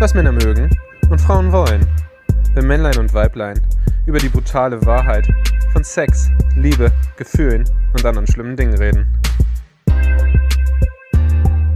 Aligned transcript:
was 0.00 0.14
Männer 0.14 0.30
mögen 0.30 0.70
und 1.10 1.20
Frauen 1.20 1.50
wollen. 1.50 1.84
Wenn 2.54 2.68
Männlein 2.68 2.96
und 2.98 3.12
Weiblein 3.14 3.60
über 4.06 4.18
die 4.18 4.28
brutale 4.28 4.84
Wahrheit 4.86 5.26
von 5.72 5.82
Sex, 5.82 6.30
Liebe, 6.54 6.92
Gefühlen 7.16 7.64
und 7.92 8.04
anderen 8.04 8.26
schlimmen 8.28 8.56
Dingen 8.56 8.74
reden. 8.78 9.06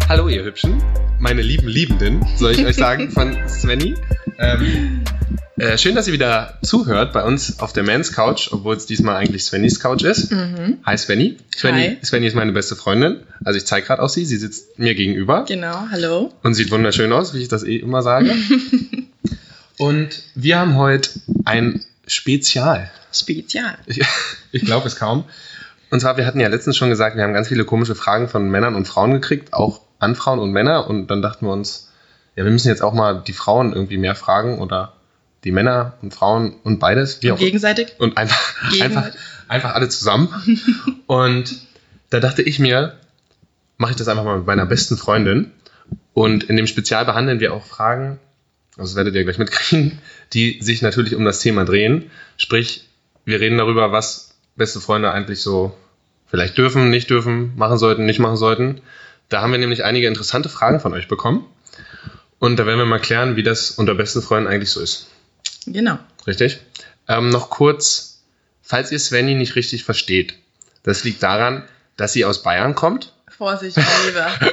Hallo 0.08 0.28
ihr 0.28 0.44
Hübschen, 0.44 0.80
meine 1.18 1.42
lieben 1.42 1.66
Liebenden, 1.66 2.24
soll 2.36 2.52
ich 2.52 2.64
euch 2.64 2.76
sagen, 2.76 3.10
von 3.12 3.36
Svenny. 3.48 3.94
Ähm, 4.38 5.02
äh, 5.62 5.78
schön, 5.78 5.94
dass 5.94 6.08
ihr 6.08 6.12
wieder 6.12 6.58
zuhört 6.62 7.12
bei 7.12 7.22
uns 7.22 7.60
auf 7.60 7.72
der 7.72 7.84
Mans 7.84 8.12
Couch, 8.12 8.48
obwohl 8.50 8.74
es 8.74 8.86
diesmal 8.86 9.16
eigentlich 9.16 9.44
Svennys 9.44 9.78
Couch 9.78 10.02
ist. 10.02 10.32
Hi 10.84 10.98
Svenny. 10.98 11.36
Svenny, 11.56 11.82
Hi. 11.82 11.98
Svenny 12.04 12.26
ist 12.26 12.34
meine 12.34 12.50
beste 12.50 12.74
Freundin. 12.74 13.20
Also 13.44 13.58
ich 13.58 13.66
zeige 13.66 13.86
gerade 13.86 14.02
auf 14.02 14.10
sie, 14.10 14.24
sie 14.24 14.36
sitzt 14.38 14.80
mir 14.80 14.94
gegenüber 14.96 15.44
Genau, 15.46 15.86
hallo. 15.90 16.32
und 16.42 16.54
sieht 16.54 16.72
wunderschön 16.72 17.12
aus, 17.12 17.32
wie 17.32 17.42
ich 17.42 17.48
das 17.48 17.62
eh 17.62 17.76
immer 17.76 18.02
sage. 18.02 18.34
und 19.78 20.22
wir 20.34 20.58
haben 20.58 20.76
heute 20.76 21.10
ein 21.44 21.84
Spezial. 22.08 22.90
Spezial. 23.12 23.78
Ich, 23.86 24.00
ich 24.52 24.64
glaube 24.64 24.88
es 24.88 24.96
kaum. 24.96 25.24
Und 25.90 26.00
zwar, 26.00 26.16
wir 26.16 26.26
hatten 26.26 26.40
ja 26.40 26.48
letztens 26.48 26.76
schon 26.76 26.88
gesagt, 26.88 27.16
wir 27.16 27.22
haben 27.22 27.34
ganz 27.34 27.48
viele 27.48 27.64
komische 27.64 27.94
Fragen 27.94 28.28
von 28.28 28.50
Männern 28.50 28.74
und 28.74 28.88
Frauen 28.88 29.12
gekriegt, 29.12 29.52
auch 29.52 29.82
an 30.00 30.16
Frauen 30.16 30.40
und 30.40 30.50
Männer. 30.50 30.88
Und 30.88 31.06
dann 31.08 31.22
dachten 31.22 31.46
wir 31.46 31.52
uns, 31.52 31.90
ja, 32.34 32.44
wir 32.44 32.50
müssen 32.50 32.68
jetzt 32.68 32.82
auch 32.82 32.94
mal 32.94 33.22
die 33.24 33.32
Frauen 33.34 33.72
irgendwie 33.72 33.98
mehr 33.98 34.16
fragen 34.16 34.58
oder 34.58 34.94
die 35.44 35.52
Männer 35.52 35.94
und 36.02 36.14
Frauen 36.14 36.54
und 36.62 36.78
beides. 36.78 37.22
Wie 37.22 37.32
auch 37.32 37.38
Gegenseitig. 37.38 37.94
und 37.98 38.16
einfach, 38.16 38.70
Gegen- 38.70 38.82
einfach, 38.82 39.10
einfach 39.48 39.74
alle 39.74 39.88
zusammen. 39.88 40.28
und 41.06 41.54
da 42.10 42.20
dachte 42.20 42.42
ich 42.42 42.58
mir, 42.58 42.96
mache 43.76 43.92
ich 43.92 43.96
das 43.96 44.08
einfach 44.08 44.24
mal 44.24 44.38
mit 44.38 44.46
meiner 44.46 44.66
besten 44.66 44.96
Freundin. 44.96 45.50
Und 46.14 46.44
in 46.44 46.56
dem 46.56 46.66
Spezial 46.66 47.04
behandeln 47.04 47.40
wir 47.40 47.54
auch 47.54 47.64
Fragen, 47.64 48.18
also 48.76 48.90
das 48.90 48.96
werdet 48.96 49.14
ihr 49.14 49.24
gleich 49.24 49.38
mitkriegen, 49.38 49.98
die 50.32 50.62
sich 50.62 50.82
natürlich 50.82 51.14
um 51.14 51.24
das 51.24 51.40
Thema 51.40 51.64
drehen. 51.64 52.10
Sprich, 52.36 52.88
wir 53.24 53.40
reden 53.40 53.58
darüber, 53.58 53.92
was 53.92 54.34
beste 54.56 54.80
Freunde 54.80 55.10
eigentlich 55.10 55.40
so 55.40 55.74
vielleicht 56.26 56.56
dürfen, 56.58 56.90
nicht 56.90 57.10
dürfen, 57.10 57.52
machen 57.56 57.78
sollten, 57.78 58.06
nicht 58.06 58.18
machen 58.18 58.36
sollten. 58.36 58.80
Da 59.28 59.42
haben 59.42 59.52
wir 59.52 59.58
nämlich 59.58 59.84
einige 59.84 60.06
interessante 60.06 60.48
Fragen 60.48 60.80
von 60.80 60.92
euch 60.92 61.08
bekommen. 61.08 61.44
Und 62.38 62.56
da 62.58 62.66
werden 62.66 62.78
wir 62.78 62.86
mal 62.86 62.98
klären, 62.98 63.36
wie 63.36 63.42
das 63.42 63.70
unter 63.72 63.94
besten 63.94 64.20
Freunden 64.20 64.48
eigentlich 64.48 64.70
so 64.70 64.80
ist. 64.80 65.08
Genau. 65.66 65.98
Richtig. 66.26 66.58
Ähm, 67.08 67.30
noch 67.30 67.50
kurz, 67.50 68.22
falls 68.62 68.92
ihr 68.92 68.98
Svenny 68.98 69.34
nicht 69.34 69.56
richtig 69.56 69.84
versteht. 69.84 70.34
Das 70.82 71.04
liegt 71.04 71.22
daran, 71.22 71.64
dass 71.96 72.12
sie 72.12 72.24
aus 72.24 72.42
Bayern 72.42 72.74
kommt. 72.74 73.12
Vorsicht, 73.28 73.76
Lieber. 74.06 74.30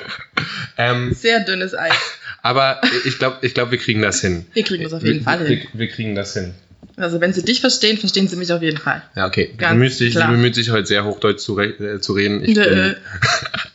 Ähm, 0.77 1.13
Sehr 1.13 1.41
dünnes 1.41 1.75
Eis. 1.75 1.93
aber 2.41 2.79
ich 3.03 3.19
glaube, 3.19 3.39
ich 3.41 3.53
glaub, 3.53 3.69
wir 3.69 3.77
kriegen 3.77 4.01
das 4.01 4.21
hin. 4.21 4.45
Wir 4.53 4.63
kriegen 4.63 4.85
das 4.85 4.93
auf 4.93 5.03
jeden 5.03 5.19
wir, 5.19 5.23
Fall 5.25 5.45
hin. 5.45 5.67
Wir, 5.73 5.79
wir 5.79 5.87
kriegen 5.89 6.15
das 6.15 6.33
hin. 6.33 6.53
Also 6.95 7.19
wenn 7.19 7.33
sie 7.33 7.43
dich 7.43 7.59
verstehen, 7.59 7.97
verstehen 7.97 8.29
sie 8.29 8.37
mich 8.37 8.51
auf 8.53 8.61
jeden 8.61 8.77
Fall. 8.77 9.01
Ja, 9.15 9.27
okay. 9.27 9.53
Ganz 9.57 9.71
sie, 9.71 9.75
bemüht 9.75 9.93
sich, 9.93 10.13
bemüht 10.15 10.55
sich 10.55 10.69
heute 10.69 10.85
sehr 10.85 11.03
Hochdeutsch 11.03 11.39
zu, 11.39 11.55
re 11.55 11.65
äh, 11.65 11.99
zu 11.99 12.13
reden. 12.13 12.43
Ich 12.43 12.53
Dö. 12.53 12.63
bin, 12.63 12.95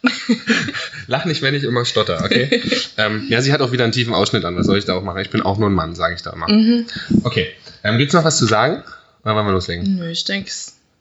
lach 1.07 1.25
nicht, 1.25 1.43
wenn 1.43 1.55
ich 1.55 1.65
immer 1.65 1.85
stotter, 1.85 2.23
okay? 2.25 2.63
ähm, 2.97 3.27
ja, 3.29 3.41
sie 3.43 3.53
hat 3.53 3.61
auch 3.61 3.73
wieder 3.73 3.85
einen 3.85 3.93
tiefen 3.93 4.15
Ausschnitt 4.15 4.45
an. 4.45 4.57
Was 4.57 4.67
soll 4.67 4.79
ich 4.79 4.85
da 4.85 4.95
auch 4.95 5.03
machen? 5.03 5.21
Ich 5.21 5.31
bin 5.31 5.43
auch 5.43 5.59
nur 5.59 5.69
ein 5.71 5.75
Mann, 5.75 5.95
sage 5.95 6.15
ich 6.15 6.23
da 6.23 6.31
immer. 6.33 6.49
Mhm. 6.51 6.87
Okay. 7.23 7.49
Ähm, 7.83 7.99
Gibt 7.99 8.11
es 8.11 8.15
noch 8.15 8.25
was 8.25 8.39
zu 8.39 8.47
sagen? 8.47 8.83
Oder 9.25 9.35
wollen 9.37 9.47
wir 9.47 9.53
loslegen? 9.53 9.97
Nö, 9.97 10.09
ich 10.11 10.25
denke, 10.25 10.51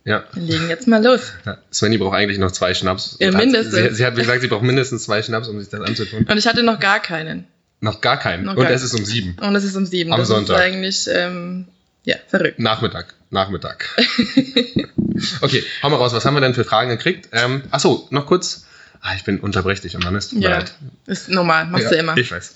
Ja. 0.05 0.23
wir 0.33 0.41
legen 0.43 0.69
jetzt 0.69 0.87
mal 0.87 1.03
los. 1.03 1.33
Ja, 1.45 1.57
Svenny 1.73 1.97
braucht 1.97 2.15
eigentlich 2.15 2.37
noch 2.39 2.51
zwei 2.51 2.73
Schnaps. 2.73 3.17
Ja, 3.19 3.27
hat- 3.29 3.35
mindestens. 3.37 3.73
Sie, 3.75 3.95
sie 3.95 4.05
hat 4.05 4.15
gesagt, 4.15 4.41
sie 4.41 4.47
braucht 4.47 4.63
mindestens 4.63 5.03
zwei 5.03 5.21
Schnaps, 5.23 5.47
um 5.47 5.59
sich 5.59 5.69
das 5.69 5.81
anzutun. 5.81 6.25
Und 6.29 6.37
ich 6.37 6.47
hatte 6.47 6.63
noch 6.63 6.79
gar 6.79 6.99
keinen. 7.01 7.45
Noch 7.79 7.99
gar 8.01 8.17
keinen. 8.17 8.45
Noch 8.45 8.55
Und 8.55 8.63
gar- 8.63 8.71
es 8.71 8.83
ist 8.83 8.93
um 8.93 9.03
sieben. 9.03 9.35
Und 9.41 9.55
es 9.55 9.63
ist 9.65 9.75
um 9.75 9.85
sieben. 9.85 10.13
Am 10.13 10.19
das 10.19 10.29
Sonntag. 10.29 10.55
ist 10.57 10.61
eigentlich, 10.61 11.07
ähm, 11.11 11.65
ja, 12.05 12.15
verrückt. 12.29 12.59
Nachmittag. 12.59 13.13
Nachmittag. 13.29 13.89
okay, 15.41 15.63
hau 15.81 15.89
mal 15.89 15.97
raus. 15.97 16.13
Was 16.13 16.25
haben 16.25 16.33
wir 16.35 16.41
denn 16.41 16.53
für 16.53 16.63
Fragen 16.63 16.89
gekriegt? 16.89 17.29
Ähm, 17.31 17.63
achso, 17.71 18.07
noch 18.09 18.25
kurz. 18.25 18.65
Ah, 19.05 19.15
ich 19.15 19.25
bin 19.25 19.39
unterbrech 19.41 19.81
dich 19.81 19.95
immer, 19.95 20.11
ne? 20.11 20.17
Es 20.17 20.29
tut 20.29 20.39
mir 20.39 20.45
Ja, 20.45 20.57
leid. 20.59 20.73
ist 21.07 21.27
normal, 21.29 21.65
machst 21.65 21.83
Ja, 21.85 21.89
du 21.91 21.95
immer. 21.97 22.15
Ich 22.17 22.31
weiß. 22.31 22.55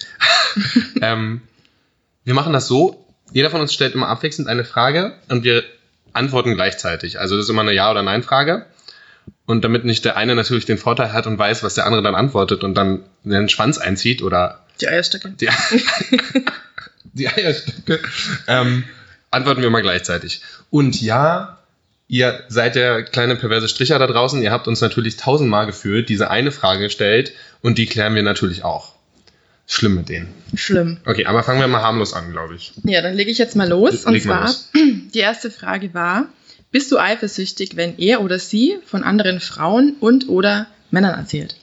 ähm, 1.02 1.42
wir 2.24 2.34
machen 2.34 2.54
das 2.54 2.68
so. 2.68 3.06
Jeder 3.34 3.50
von 3.50 3.60
uns 3.60 3.74
stellt 3.74 3.94
immer 3.94 4.08
abwechselnd 4.08 4.48
eine 4.48 4.64
Frage 4.64 5.14
und 5.28 5.44
wir 5.44 5.64
antworten 6.14 6.54
gleichzeitig. 6.56 7.20
Also 7.20 7.36
das 7.36 7.46
ist 7.46 7.50
immer 7.50 7.64
eine 7.64 7.74
Ja- 7.74 7.92
oder 7.92 8.02
Nein-Frage. 8.02 8.66
Und 9.46 9.66
damit 9.66 9.84
nicht 9.84 10.06
der 10.06 10.16
eine 10.16 10.36
natürlich 10.36 10.66
den 10.66 10.78
Vorteil 10.78 11.12
hat 11.12 11.28
und 11.28 11.38
weiß, 11.38 11.64
was 11.64 11.74
der 11.76 11.86
andere 11.86 12.02
dann 12.02 12.16
antwortet 12.16 12.64
und 12.64 12.76
dann 12.76 13.02
den 13.26 13.50
Schwanz 13.50 13.78
einzieht 13.78 14.22
oder 14.22 14.66
Die 14.80 14.88
Eierstöcke. 14.88 15.32
die, 15.32 15.50
die 17.14 17.28
Eierstücke, 17.28 18.00
ähm, 18.48 18.86
antworten 19.32 19.62
wir 19.62 19.70
mal 19.70 19.82
gleichzeitig. 19.82 20.42
Und 20.70 21.02
ja, 21.02 21.57
ihr 22.08 22.44
seid 22.48 22.76
der 22.76 23.04
kleine 23.04 23.36
perverse 23.36 23.68
Stricher 23.68 24.00
da 24.00 24.08
draußen. 24.08 24.42
Ihr 24.42 24.52
habt 24.52 24.68
uns 24.68 24.82
natürlich 24.82 25.18
tausendmal 25.18 25.66
gefühlt 25.66 26.10
diese 26.10 26.30
eine 26.30 26.52
Frage 26.52 26.84
gestellt 26.86 27.34
und 27.62 27.78
die 27.78 27.86
klären 27.86 28.16
wir 28.16 28.24
natürlich 28.24 28.64
auch. 28.64 28.94
Schlimm 29.70 29.96
mit 29.96 30.08
denen. 30.08 30.34
Schlimm. 30.56 30.98
Okay, 31.06 31.26
aber 31.26 31.44
fangen 31.44 31.60
wir 31.60 31.68
mal 31.68 31.82
harmlos 31.82 32.14
an, 32.14 32.32
glaube 32.32 32.56
ich. 32.56 32.72
Ja, 32.84 33.02
dann 33.02 33.16
lege 33.16 33.30
ich 33.30 33.38
jetzt 33.38 33.58
mal 33.58 33.68
los. 33.68 34.06
Und 34.06 34.14
Leg 34.14 34.26
mal 34.26 34.36
zwar, 34.36 34.44
los. 34.46 34.70
die 35.14 35.20
erste 35.20 35.52
Frage 35.52 35.94
war, 35.94 36.28
bist 36.72 36.90
du 36.92 36.98
eifersüchtig, 36.98 37.76
wenn 37.76 37.98
er 37.98 38.22
oder 38.22 38.40
sie 38.40 38.78
von 38.86 39.04
anderen 39.04 39.42
Frauen 39.42 39.98
und 40.00 40.30
oder 40.30 40.68
Männern 40.90 41.20
erzählt? 41.20 41.58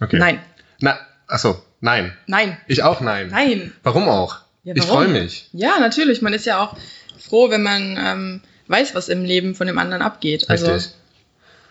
Okay. 0.00 0.18
Nein. 0.18 0.40
Na, 0.80 0.98
achso, 1.26 1.62
nein. 1.80 2.14
Nein. 2.26 2.56
Ich 2.66 2.82
auch 2.82 3.02
nein. 3.02 3.28
Nein. 3.28 3.72
Warum 3.82 4.08
auch? 4.08 4.38
Ja, 4.64 4.74
Ich 4.74 4.82
warum? 4.88 5.04
freue 5.04 5.08
mich. 5.08 5.48
Ja, 5.52 5.78
natürlich. 5.78 6.22
Man 6.22 6.32
ist 6.32 6.46
ja 6.46 6.62
auch 6.62 6.76
froh, 7.18 7.50
wenn 7.50 7.62
man 7.62 7.98
ähm, 7.98 8.40
weiß, 8.68 8.94
was 8.94 9.08
im 9.08 9.24
Leben 9.24 9.54
von 9.54 9.66
dem 9.66 9.78
anderen 9.78 10.02
abgeht. 10.02 10.48
Also, 10.50 10.66
Richtig. 10.72 10.92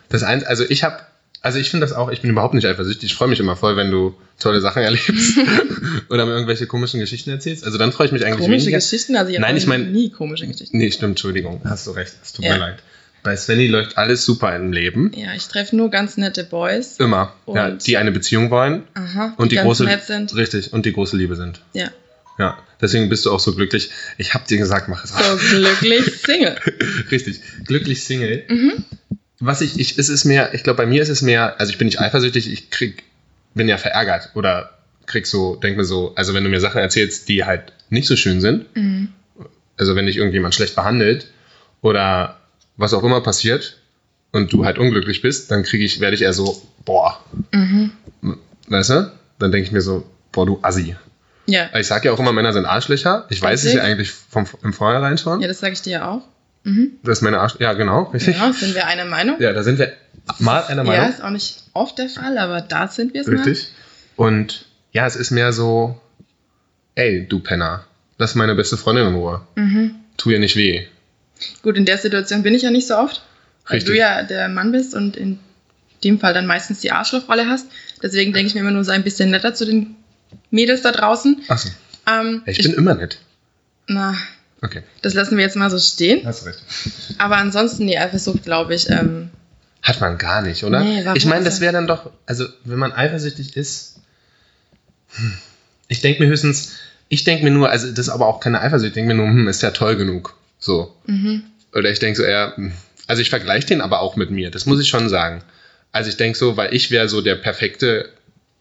Das 0.10 0.24
eins, 0.24 0.44
also 0.44 0.64
ich 0.68 0.84
habe, 0.84 0.98
also 1.42 1.58
ich 1.60 1.70
finde 1.70 1.86
das 1.86 1.96
auch, 1.96 2.10
ich 2.12 2.22
bin 2.22 2.30
überhaupt 2.32 2.54
nicht 2.54 2.66
eifersüchtig. 2.66 3.12
Ich 3.12 3.16
freue 3.18 3.28
mich 3.28 3.40
immer 3.40 3.56
voll, 3.56 3.76
wenn 3.78 3.90
du 3.92 4.16
tolle 4.40 4.62
Sachen 4.62 4.84
erlebst 4.84 5.38
oder 6.10 6.26
mir 6.26 6.34
irgendwelche 6.34 6.68
komischen 6.68 7.00
Geschichten 7.00 7.30
erzählst. 7.32 7.66
Also 7.66 7.78
dann 7.78 7.92
freue 7.92 8.08
ich 8.08 8.14
mich 8.14 8.26
eigentlich 8.26 8.46
komische 8.46 8.66
weniger. 8.66 8.78
Geschichten, 8.78 9.16
also 9.16 9.32
ich 9.32 9.40
Nein, 9.40 9.58
ich 9.58 9.66
mein- 9.68 9.92
nie 9.92 10.10
komische 10.12 10.46
Geschichten. 10.48 10.78
Nee, 10.78 10.92
stimmt, 10.92 11.12
Entschuldigung. 11.12 11.62
Hast 11.66 11.88
du 11.88 11.92
recht. 11.92 12.14
Es 12.22 12.34
tut 12.34 12.46
Ja. 12.46 12.54
mir 12.54 12.60
leid. 12.60 12.84
Bei 13.24 13.38
Svenny 13.38 13.68
läuft 13.68 13.98
alles 13.98 14.26
super 14.26 14.54
im 14.56 14.74
Leben. 14.74 15.12
Ja, 15.16 15.34
ich 15.34 15.48
treffe 15.48 15.76
nur 15.78 15.90
ganz 15.90 16.18
nette 16.18 16.44
Boys. 16.44 16.98
Immer. 17.00 17.34
ja, 17.48 17.72
die 17.72 17.96
eine 17.98 18.12
Beziehung 18.12 18.52
wollen 18.52 18.84
Aha. 18.96 19.34
und 19.38 19.52
die, 19.52 19.56
ganz 19.56 19.66
große 19.66 19.86
nett 19.86 20.04
sind. 20.04 20.36
richtig 20.36 20.74
und 20.74 20.86
die 20.86 20.92
große 20.92 21.16
Liebe 21.16 21.36
sind. 21.38 21.62
Ja. 21.72 21.88
Ja, 22.40 22.58
deswegen 22.82 23.10
bist 23.10 23.26
du 23.26 23.32
auch 23.32 23.40
so 23.40 23.54
glücklich. 23.54 23.92
Ich 24.18 24.34
habe 24.34 24.46
dir 24.48 24.58
gesagt, 24.58 24.90
mach 24.90 25.04
es. 25.04 25.12
So 25.12 25.38
glücklich 25.58 26.22
Single. 26.22 26.58
Richtig. 27.12 27.42
Glücklich 27.66 28.04
Single. 28.04 28.44
Mhm. 28.50 28.84
Was 29.40 29.62
ich, 29.62 29.80
ich, 29.80 29.98
es 30.00 30.10
ist 30.10 30.26
mehr, 30.26 30.54
ich 30.54 30.64
glaube, 30.64 30.78
bei 30.78 30.86
mir 30.86 31.02
ist 31.02 31.10
es 31.10 31.22
mehr, 31.22 31.60
also 31.60 31.72
ich 31.72 31.78
bin 31.78 31.86
nicht 31.86 32.00
eifersüchtig, 32.00 32.52
ich 32.52 32.70
krieg, 32.70 33.04
bin 33.54 33.68
ja 33.68 33.78
verärgert 33.78 34.32
oder 34.36 34.78
krieg 35.06 35.28
so, 35.28 35.56
denk 35.58 35.76
mir 35.78 35.84
so, 35.84 36.14
also 36.16 36.34
wenn 36.34 36.44
du 36.46 36.50
mir 36.50 36.62
Sachen 36.62 36.80
erzählst, 36.80 37.28
die 37.30 37.44
halt 37.44 37.74
nicht 37.90 38.08
so 38.08 38.16
schön 38.16 38.40
sind, 38.42 38.74
Mhm. 38.76 39.10
also 39.78 39.96
wenn 39.96 40.06
dich 40.06 40.18
irgendjemand 40.18 40.56
schlecht 40.56 40.76
behandelt 40.76 41.28
oder 41.82 42.40
was 42.78 42.94
auch 42.94 43.04
immer 43.04 43.22
passiert 43.22 43.78
und 44.32 44.52
du 44.54 44.66
halt 44.66 44.78
unglücklich 44.80 45.22
bist, 45.22 45.52
dann 45.52 45.64
kriege 45.64 45.84
ich, 45.84 46.00
werde 46.00 46.16
ich 46.16 46.22
eher 46.22 46.34
so, 46.34 46.62
boah, 46.86 47.24
Mhm. 47.52 47.92
weißt 48.70 48.90
du? 48.92 49.12
Dann 49.40 49.52
denke 49.52 49.68
ich 49.68 49.72
mir 49.74 49.82
so, 49.82 50.06
boah, 50.32 50.46
du 50.46 50.60
Assi. 50.62 50.96
Ja. 51.46 51.70
Ich 51.78 51.88
sage 51.88 52.08
ja 52.08 52.14
auch 52.14 52.20
immer, 52.20 52.32
Männer 52.32 52.54
sind 52.54 52.66
Arschlöcher. 52.66 53.26
Ich 53.30 53.42
weiß 53.42 53.64
es 53.66 53.74
ja 53.74 53.84
eigentlich 53.84 54.12
vom, 54.12 54.46
im 54.64 54.74
Vornherein 54.74 55.18
schon. 55.18 55.42
ja, 55.42 55.48
das 55.48 55.60
sage 55.60 55.74
ich 55.74 55.82
dir 55.82 55.92
ja 55.92 56.10
auch. 56.10 56.22
Mhm. 56.64 56.92
Das 57.04 57.18
ist 57.18 57.22
meine 57.22 57.40
Arsch, 57.40 57.56
ja 57.60 57.74
genau, 57.74 58.04
richtig. 58.14 58.38
Ja, 58.38 58.54
sind 58.54 58.74
wir 58.76 58.88
einer 58.88 59.04
Meinung? 59.06 59.36
Ja, 59.42 59.52
da 59.52 59.64
sind 59.64 59.80
wir 59.80 59.92
mal 60.40 60.64
einer 60.64 60.84
Ja, 60.84 60.90
Meinung. 60.90 61.10
ist 61.10 61.22
auch 61.22 61.30
nicht 61.30 61.64
oft 61.74 61.98
der 61.98 62.08
Fall, 62.08 62.38
aber 62.38 62.62
da 62.62 62.88
sind 62.88 63.14
wir 63.14 63.22
es 63.22 63.28
mal. 63.28 63.36
Richtig. 63.36 63.70
Und 64.16 64.66
ja, 64.94 65.06
es 65.06 65.18
ist 65.18 65.32
mehr 65.32 65.52
so, 65.52 66.00
ey, 66.96 67.28
du 67.28 67.40
Penner, 67.40 67.84
lass 68.18 68.36
meine 68.36 68.56
beste 68.56 68.78
Freundin 68.78 69.08
in 69.08 69.16
Ruhe. 69.16 69.42
Mhm. 69.56 69.96
Tu 70.16 70.30
ihr 70.30 70.40
nicht 70.40 70.56
weh. 70.56 70.86
Gut, 71.64 71.76
in 71.76 71.86
der 71.86 71.98
Situation 71.98 72.44
bin 72.44 72.54
ich 72.54 72.62
ja 72.62 72.72
nicht 72.72 72.88
so 72.88 72.96
oft, 72.96 73.22
weil 73.68 73.76
Richtig. 73.80 73.94
du 73.96 74.00
ja 74.00 74.24
der 74.24 74.48
Mann 74.48 74.72
bist 74.72 74.96
und 74.96 75.18
in 75.18 75.40
dem 76.06 76.20
Fall 76.20 76.34
dann 76.34 76.46
meistens 76.46 76.80
die 76.80 76.92
Arschlochrolle 76.92 77.48
hast. 77.48 77.68
Deswegen 78.02 78.32
denke 78.32 78.48
ich 78.48 78.54
mir 78.54 78.62
immer 78.62 78.72
nur 78.72 78.84
so 78.86 78.92
ein 78.92 79.04
bisschen 79.04 79.32
netter 79.32 79.54
zu 79.54 79.66
den 79.66 79.96
Mädels 80.54 80.82
da 80.82 80.92
draußen. 80.92 81.42
Achso, 81.48 81.70
Ähm, 82.08 82.42
ich, 82.46 82.58
bin 82.64 82.74
immer 82.74 82.96
nett. 82.96 83.20
na, 83.88 84.16
Okay, 84.62 84.82
das 85.02 85.14
lassen 85.14 85.36
wir 85.36 85.44
jetzt 85.44 85.58
mal 85.58 85.70
so 85.70 85.78
stehen. 85.78 86.26
hast 86.26 86.46
recht. 86.46 86.60
Aber 87.18 87.36
ansonsten 87.36 87.86
die 87.86 87.98
Eifersucht, 87.98 88.44
glaube 88.44 88.74
ich, 88.74 88.90
ähm, 88.90 89.30
Hat 89.82 90.00
man 90.00 90.18
gar 90.18 90.42
nicht, 90.42 90.64
oder? 90.64 90.80
Nee, 90.80 91.02
warum 91.04 91.18
ich 91.18 91.26
meine, 91.26 91.44
das 91.44 91.60
wäre 91.60 91.74
dann 91.74 91.86
doch, 91.88 92.12
also 92.26 92.46
wenn 92.64 92.80
man 92.80 92.94
eifersüchtig 92.94 93.58
ist, 93.58 93.96
hm, 95.16 95.34
ich 95.90 96.00
denke 96.00 96.24
mir 96.24 96.30
höchstens, 96.30 96.72
ich 97.10 97.26
denke 97.26 97.44
mir 97.44 97.52
nur, 97.52 97.70
also 97.70 97.90
das 97.90 98.08
ist 98.08 98.10
aber 98.10 98.28
auch 98.28 98.40
keine 98.40 98.62
Eifersucht, 98.62 98.88
ich 98.88 98.94
denke 98.94 99.14
mir 99.14 99.22
nur, 99.22 99.28
hm, 99.28 99.48
ist 99.50 99.62
ja 99.62 99.72
toll 99.72 99.98
genug. 99.98 100.36
So. 100.60 100.96
mhm. 101.08 101.44
Oder 101.74 101.90
ich 101.90 102.00
denke 102.00 102.16
so 102.18 102.24
eher, 102.24 102.54
hm, 102.56 102.72
also 103.08 103.22
ich 103.22 103.30
vergleiche 103.30 103.68
den 103.68 103.82
aber 103.82 104.00
auch 104.00 104.16
mit 104.16 104.32
mir, 104.32 104.50
das 104.50 104.66
muss 104.66 104.80
ich 104.80 104.88
schon 104.88 105.10
sagen. 105.10 105.44
Also 105.92 106.10
ich 106.10 106.16
denke 106.18 106.38
so, 106.38 106.56
weil 106.56 106.74
ich 106.74 106.90
wäre 106.90 107.10
so 107.10 107.22
der 107.22 107.36
perfekte 107.36 108.10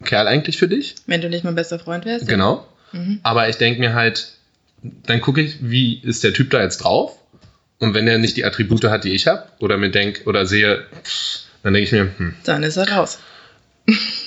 Kerl 0.02 0.26
eigentlich 0.28 0.58
für 0.58 0.68
dich. 0.68 0.94
wenn 1.06 1.20
du 1.20 1.28
nicht 1.28 1.44
mein 1.44 1.54
bester 1.54 1.78
Freund 1.78 2.04
wärst. 2.04 2.28
Genau. 2.28 2.66
Mhm. 2.92 3.20
Aber 3.22 3.48
ich 3.48 3.56
denke 3.56 3.80
mir 3.80 3.94
halt, 3.94 4.32
dann 5.06 5.20
gucke 5.20 5.40
ich, 5.40 5.58
wie 5.60 5.98
ist 5.98 6.24
der 6.24 6.32
Typ 6.32 6.50
da 6.50 6.60
jetzt 6.62 6.78
drauf? 6.78 7.16
Und 7.78 7.94
wenn 7.94 8.06
er 8.06 8.18
nicht 8.18 8.36
die 8.36 8.44
Attribute 8.44 8.84
hat, 8.84 9.04
die 9.04 9.12
ich 9.12 9.26
habe, 9.26 9.44
oder 9.58 9.76
mir 9.76 9.90
denk 9.90 10.22
oder 10.26 10.46
sehe, 10.46 10.84
dann 11.62 11.72
denke 11.74 11.84
ich 11.86 11.92
mir, 11.92 12.08
hm, 12.16 12.34
Dann 12.44 12.62
ist 12.62 12.76
er 12.76 12.88
raus. 12.90 13.18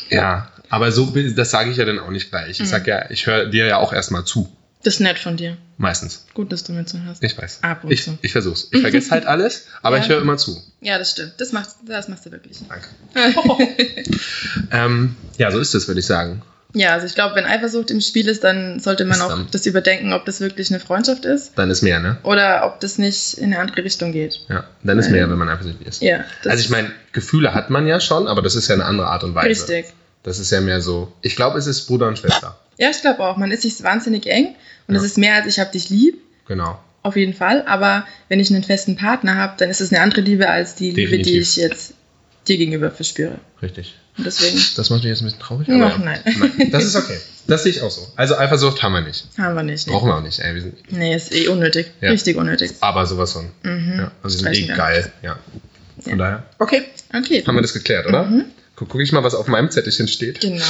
ja. 0.10 0.50
Aber 0.69 0.92
so, 0.92 1.13
das 1.36 1.51
sage 1.51 1.69
ich 1.69 1.77
ja 1.77 1.86
dann 1.86 2.00
auch 2.00 2.10
nicht 2.10 2.31
gleich. 2.31 2.50
Ich 2.51 2.60
Mhm. 2.62 2.66
sag 2.66 2.88
ja, 2.88 3.10
ich 3.12 3.27
höre 3.27 3.45
dir 3.45 3.66
ja 3.68 3.77
auch 3.77 3.94
erstmal 3.94 4.25
zu. 4.25 4.51
Das 4.86 4.94
ist 4.96 5.00
nett 5.02 5.20
von 5.20 5.36
dir. 5.36 5.58
Meistens. 5.78 6.26
Gut, 6.34 6.52
dass 6.54 6.64
du 6.64 6.72
mir 6.72 6.86
zuhörst. 6.86 7.22
Ich 7.24 7.38
weiß. 7.38 7.60
Ab 7.64 7.84
und 7.84 7.92
Ich, 7.92 8.04
zu. 8.04 8.18
ich 8.22 8.32
versuch's. 8.32 8.70
Ich 8.72 8.82
vergesse 8.82 9.12
halt 9.12 9.26
alles, 9.26 9.66
aber 9.82 9.98
Ja. 9.98 10.04
ich 10.04 10.10
höre 10.10 10.22
immer 10.22 10.38
zu. 10.38 10.62
Ja, 10.80 10.98
das 11.00 11.12
stimmt. 11.12 11.34
Das 11.40 11.52
machst, 11.52 11.78
das 11.88 12.08
machst 12.08 12.26
du 12.28 12.32
wirklich. 12.32 12.60
Danke. 12.70 12.88
Ähm, 14.72 15.16
ja, 15.38 15.52
so 15.52 15.60
ist 15.60 15.74
es, 15.76 15.88
würde 15.88 16.00
ich 16.00 16.06
sagen. 16.06 16.42
Ja, 16.74 16.94
also 16.94 17.06
ich 17.06 17.16
glaube, 17.16 17.36
wenn 17.36 17.46
Eifersucht 17.46 17.90
im 17.90 18.02
Spiel 18.02 18.28
ist, 18.28 18.44
dann 18.44 18.80
sollte 18.82 19.06
man 19.06 19.18
Ist 19.18 19.24
auch 19.24 19.30
dann- 19.30 19.48
das 19.52 19.66
überdenken, 19.66 20.12
ob 20.14 20.26
das 20.26 20.42
wirklich 20.42 20.70
eine 20.72 20.80
Freundschaft 20.82 21.24
ist 21.24 21.54
Dann 21.58 21.70
ist 21.70 21.82
mehr, 21.84 22.00
ne? 22.00 22.18
oder 22.24 22.66
ob 22.66 22.82
das 22.82 22.98
nicht 22.98 23.36
in 23.36 23.46
eine 23.54 23.60
andere 23.60 23.84
Richtung 23.86 24.12
geht. 24.12 24.42
Ja, 24.50 24.66
dann 24.84 25.00
ist 25.00 25.06
Ähm, 25.08 25.12
mehr, 25.14 25.30
wenn 25.30 25.38
man 25.38 25.48
eifersüchtig 25.50 25.88
ist. 25.88 26.02
Ja, 26.02 26.26
Also 26.46 26.62
ich 26.62 26.70
meine, 26.70 26.92
Gefühle 27.14 27.54
hat 27.54 27.70
man 27.70 27.88
ja 27.88 28.00
schon, 28.02 28.28
aber 28.28 28.42
das 28.42 28.56
ist 28.56 28.68
ja 28.68 28.76
eine 28.76 28.86
andere 28.86 29.08
Art 29.08 29.24
und 29.24 29.36
Weise. 29.36 29.48
richtig. 29.50 29.86
Das 30.25 30.39
ist 30.39 30.51
ja 30.51 30.60
mehr 30.60 30.81
so. 30.81 31.12
Ich 31.22 31.36
glaube, 31.36 31.57
es 31.60 31.68
ist 31.68 31.86
Bruder 31.86 32.07
und 32.07 32.18
Schwester. 32.18 32.60
Ja, 32.77 32.89
ich 32.89 33.00
glaube 33.01 33.19
auch. 33.24 33.38
Man 33.38 33.51
ist 33.51 33.62
sich 33.62 33.81
wahnsinnig 33.83 34.25
eng 34.25 34.56
und 34.88 34.95
Ja. 34.95 35.00
es 35.01 35.06
ist 35.06 35.18
mehr 35.19 35.36
als 35.36 35.45
ich 35.48 35.60
hab 35.60 35.72
dich 35.72 35.89
lieb, 35.89 36.18
Genau. 36.48 36.80
auf 37.04 37.16
jeden 37.16 37.33
Fall. 37.36 37.63
Aber 37.68 38.06
wenn 38.27 38.39
ich 38.39 38.50
einen 38.50 38.63
festen 38.63 38.95
Partner 38.95 39.36
habe, 39.36 39.54
dann 39.57 39.69
ist 39.69 39.81
es 39.81 39.94
eine 39.94 40.01
andere 40.01 40.22
Liebe 40.22 40.50
als 40.50 40.74
die 40.75 40.89
Liebe, 40.92 41.18
die 41.18 41.24
Definitiv. 41.24 41.42
ich 41.44 41.56
jetzt 41.57 41.94
dir 42.48 42.57
gegenüber 42.57 42.89
verspüre. 42.92 43.39
Richtig. 43.62 43.95
Und 44.18 44.25
deswegen 44.25 44.60
Das 44.75 44.89
macht 44.89 45.04
mich 45.04 45.10
jetzt 45.10 45.22
ein 45.22 45.25
bisschen 45.25 45.39
traurig. 45.42 45.68
Ja, 45.68 45.75
aber 45.86 45.98
nein. 46.00 46.19
Das 46.72 46.83
ist 46.86 46.95
okay. 46.95 47.18
Das 47.48 47.63
sehe 47.63 47.72
ich 47.74 47.81
auch 47.81 47.92
so. 47.92 48.07
Also 48.16 48.36
Eifersucht 48.38 48.81
haben 48.81 48.94
wir 48.94 49.01
nicht. 49.01 49.25
haben 49.38 49.56
wir 49.56 49.62
nicht. 49.63 49.86
Brauchen 49.88 50.07
wir 50.10 50.16
auch 50.16 50.22
nicht. 50.24 50.39
Ey, 50.39 50.56
wir 50.56 50.62
sind 50.63 50.92
nee 50.92 51.16
ist 51.16 51.33
eh 51.36 51.48
unnötig. 51.50 51.92
Ja. 52.01 52.10
Richtig 52.12 52.36
unnötig. 52.38 52.72
aber 52.80 53.06
sowas 53.06 53.33
von. 53.33 53.50
Mhm. 53.63 53.94
Ja, 54.00 54.12
also 54.24 54.44
wir 54.44 54.54
sind 54.56 54.69
eh 54.72 54.74
geil. 54.74 55.12
Ja. 55.22 55.38
Von 56.01 56.12
Ja. 56.13 56.18
daher. 56.18 56.44
Okay. 56.60 56.83
Okay. 57.16 57.44
Haben 57.45 57.56
wir 57.56 57.62
das 57.62 57.74
geklärt, 57.74 58.07
oder? 58.07 58.24
Mhm. 58.24 58.45
Guck, 58.75 58.95
ich 59.01 59.12
mal, 59.12 59.24
was 59.24 59.36
auf 59.36 59.48
meinem 59.48 59.69
Zettelchen 59.72 60.07
steht. 60.07 60.42
Genau. 60.42 60.63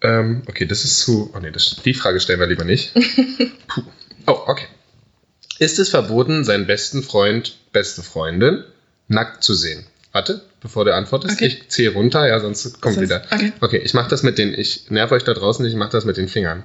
Ähm, 0.00 0.42
okay, 0.48 0.66
das 0.66 0.84
ist 0.84 0.98
zu. 1.00 1.30
Oh 1.34 1.38
nee, 1.38 1.50
das, 1.50 1.76
die 1.84 1.94
Frage 1.94 2.18
stellen 2.20 2.40
wir 2.40 2.46
lieber 2.46 2.64
nicht. 2.64 2.92
Puh. 3.68 3.82
Oh, 4.26 4.38
okay. 4.46 4.66
Ist 5.58 5.78
es 5.78 5.90
verboten, 5.90 6.44
seinen 6.44 6.66
besten 6.66 7.02
Freund, 7.02 7.56
beste 7.72 8.02
Freundin 8.02 8.64
nackt 9.08 9.44
zu 9.44 9.54
sehen? 9.54 9.86
Warte, 10.12 10.42
bevor 10.60 10.84
du 10.84 10.94
antwortest. 10.94 11.34
Okay. 11.34 11.46
Ich 11.46 11.68
zähle 11.68 11.92
runter, 11.94 12.26
ja, 12.26 12.40
sonst 12.40 12.80
kommt 12.80 12.96
Das- 12.96 13.02
wieder. 13.02 13.22
okay. 13.30 13.52
Okay, 13.60 13.78
ich 13.78 13.94
mache 13.94 14.08
das 14.10 14.22
mit 14.22 14.38
den. 14.38 14.54
Ich 14.54 14.90
nerv 14.90 15.12
euch 15.12 15.24
da 15.24 15.34
draußen 15.34 15.64
nicht, 15.64 15.72
ich 15.74 15.78
mache 15.78 15.90
das 15.92 16.04
mit 16.04 16.16
den 16.16 16.28
Fingern. 16.28 16.64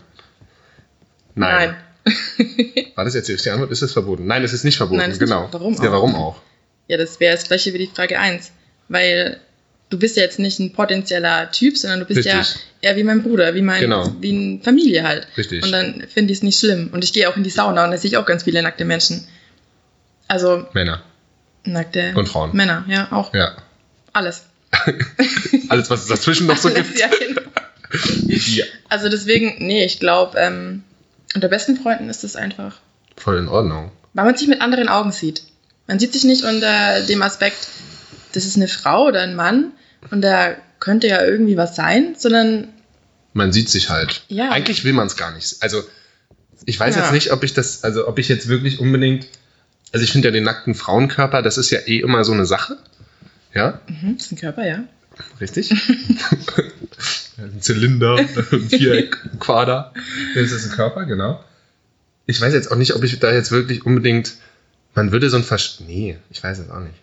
Nein. 1.36 1.76
War 2.96 3.06
das 3.06 3.14
jetzt 3.14 3.28
die 3.28 3.50
Antwort? 3.50 3.72
Ist 3.72 3.82
es 3.82 3.92
verboten? 3.94 4.26
Nein, 4.26 4.44
es 4.44 4.54
ist 4.54 4.64
nicht 4.64 4.78
verboten. 4.78 5.00
Nein, 5.00 5.12
ist 5.12 5.20
nicht. 5.22 5.30
genau. 5.30 5.50
Warum 5.52 5.74
Ja, 5.76 5.92
warum 5.92 6.16
auch? 6.16 6.42
Ja, 6.88 6.98
das 6.98 7.20
wäre 7.20 7.36
das 7.36 7.46
gleiche 7.48 7.74
wie 7.74 7.80
die 7.80 7.88
Frage 7.88 8.18
1. 8.20 8.52
Weil 8.88 9.40
du 9.90 9.98
bist 10.00 10.18
ja 10.18 10.24
jetzt 10.24 10.40
nicht 10.40 10.60
ein 10.60 10.74
potenzieller 10.74 11.50
Typ, 11.52 11.78
sondern 11.78 12.00
du 12.00 12.06
bist 12.06 12.18
Richtig. 12.18 12.34
ja 12.34 12.44
eher 12.82 12.98
wie 12.98 13.04
mein 13.04 13.24
Bruder, 13.24 13.56
wie 13.56 13.62
mein, 13.62 13.80
Genau. 13.82 14.12
wie 14.20 14.32
eine 14.32 14.60
Familie 14.64 15.04
halt. 15.08 15.28
Richtig. 15.38 15.64
Und 15.64 15.72
dann 15.72 16.04
finde 16.14 16.32
ich 16.34 16.40
es 16.40 16.44
nicht 16.44 16.60
schlimm. 16.60 16.90
Und 16.92 17.04
ich 17.04 17.14
gehe 17.14 17.30
auch 17.30 17.38
in 17.38 17.44
die 17.44 17.50
Sauna 17.50 17.86
und 17.86 17.92
da 17.92 17.98
sehe 17.98 18.10
ich 18.12 18.18
auch 18.18 18.26
ganz 18.26 18.44
viele 18.44 18.62
nackte 18.62 18.86
Menschen. 18.86 19.26
Also 20.28 20.66
Männer 20.74 21.02
nackte 21.64 22.14
und 22.16 22.28
Frauen. 22.28 22.52
Männer, 22.56 22.86
ja, 22.88 23.08
auch 23.12 23.34
Ja. 23.34 23.56
alles. 24.14 24.44
Alles, 25.70 25.90
was 25.90 26.02
es 26.02 26.08
dazwischen 26.08 26.46
noch 26.48 26.58
so 26.58 26.70
gibt. 26.70 26.98
ja, 27.00 27.08
genau. 27.08 27.42
Ja. 28.28 28.66
Also 28.90 29.08
deswegen, 29.10 29.56
nee, 29.66 29.86
ich 29.86 30.00
glaube, 30.00 30.38
ähm, 30.38 30.84
unter 31.36 31.48
besten 31.48 31.78
Freunden 31.78 32.10
ist 32.10 32.24
es 32.26 32.36
einfach, 32.36 32.78
Voll 33.16 33.38
in 33.38 33.48
Ordnung. 33.48 33.92
weil 34.14 34.26
man 34.26 34.36
sich 34.38 34.48
mit 34.50 34.62
anderen 34.62 34.90
Augen 34.90 35.12
sieht. 35.14 35.44
Man 35.88 36.00
sieht 36.00 36.12
sich 36.14 36.26
nicht 36.26 36.44
unter 36.44 37.02
dem 37.06 37.22
Aspekt, 37.22 37.58
das 38.38 38.46
ist 38.46 38.56
eine 38.56 38.68
Frau 38.68 39.08
oder 39.08 39.22
ein 39.22 39.36
Mann 39.36 39.72
und 40.12 40.22
da 40.22 40.56
könnte 40.80 41.08
ja 41.08 41.24
irgendwie 41.26 41.58
was 41.58 41.76
sein, 41.76 42.16
sondern 42.18 42.68
Man 43.34 43.52
sieht 43.52 43.70
sich 43.70 43.90
halt. 43.90 44.24
Ja. 44.30 44.52
Eigentlich 44.52 44.84
will 44.84 44.94
man 44.94 45.08
es 45.08 45.18
gar 45.18 45.34
nicht. 45.34 45.58
Also, 45.62 45.84
ich 46.66 46.80
weiß 46.80 46.96
Ja. 46.96 47.02
jetzt 47.02 47.12
nicht, 47.14 47.32
ob 47.32 47.44
ich 47.44 47.54
das, 47.54 47.84
also 47.84 48.08
ob 48.08 48.20
ich 48.20 48.28
jetzt 48.30 48.48
wirklich 48.48 48.80
unbedingt. 48.80 49.28
Also 49.94 50.04
ich 50.04 50.12
finde 50.12 50.28
ja 50.28 50.32
den 50.32 50.44
nackten 50.44 50.76
Frauenkörper, 50.76 51.42
das 51.42 51.58
ist 51.58 51.70
ja 51.72 51.80
eh 51.80 52.00
immer 52.00 52.24
so 52.26 52.32
eine 52.34 52.46
Sache. 52.46 52.78
Ja, 53.54 53.80
mhm, 53.88 54.18
das 54.18 54.28
ist 54.28 54.32
ein 54.34 54.38
Körper, 54.38 54.68
ja. 54.68 54.84
richtig? 55.42 55.72
ein 57.38 57.62
Zylinder, 57.62 58.18
ein 58.18 58.28
Viereck, 58.70 59.18
ein 59.34 59.40
Quader. 59.40 59.94
Das 60.36 60.52
ist 60.52 60.66
ein 60.70 60.76
Körper, 60.76 61.06
genau. 61.06 61.44
Ich 62.26 62.40
weiß 62.42 62.54
jetzt 62.54 62.72
auch 62.72 62.76
nicht, 62.76 62.94
ob 62.96 63.04
ich 63.04 63.18
da 63.20 63.32
jetzt 63.32 63.52
wirklich 63.52 63.86
unbedingt. 63.86 64.34
Man 64.94 65.12
würde 65.12 65.30
so 65.30 65.38
ein 65.38 65.44
Versch. 65.44 65.80
Nee, 65.88 66.18
ich 66.30 66.44
weiß 66.44 66.60
es 66.60 66.70
auch 66.70 66.80
nicht. 66.80 66.96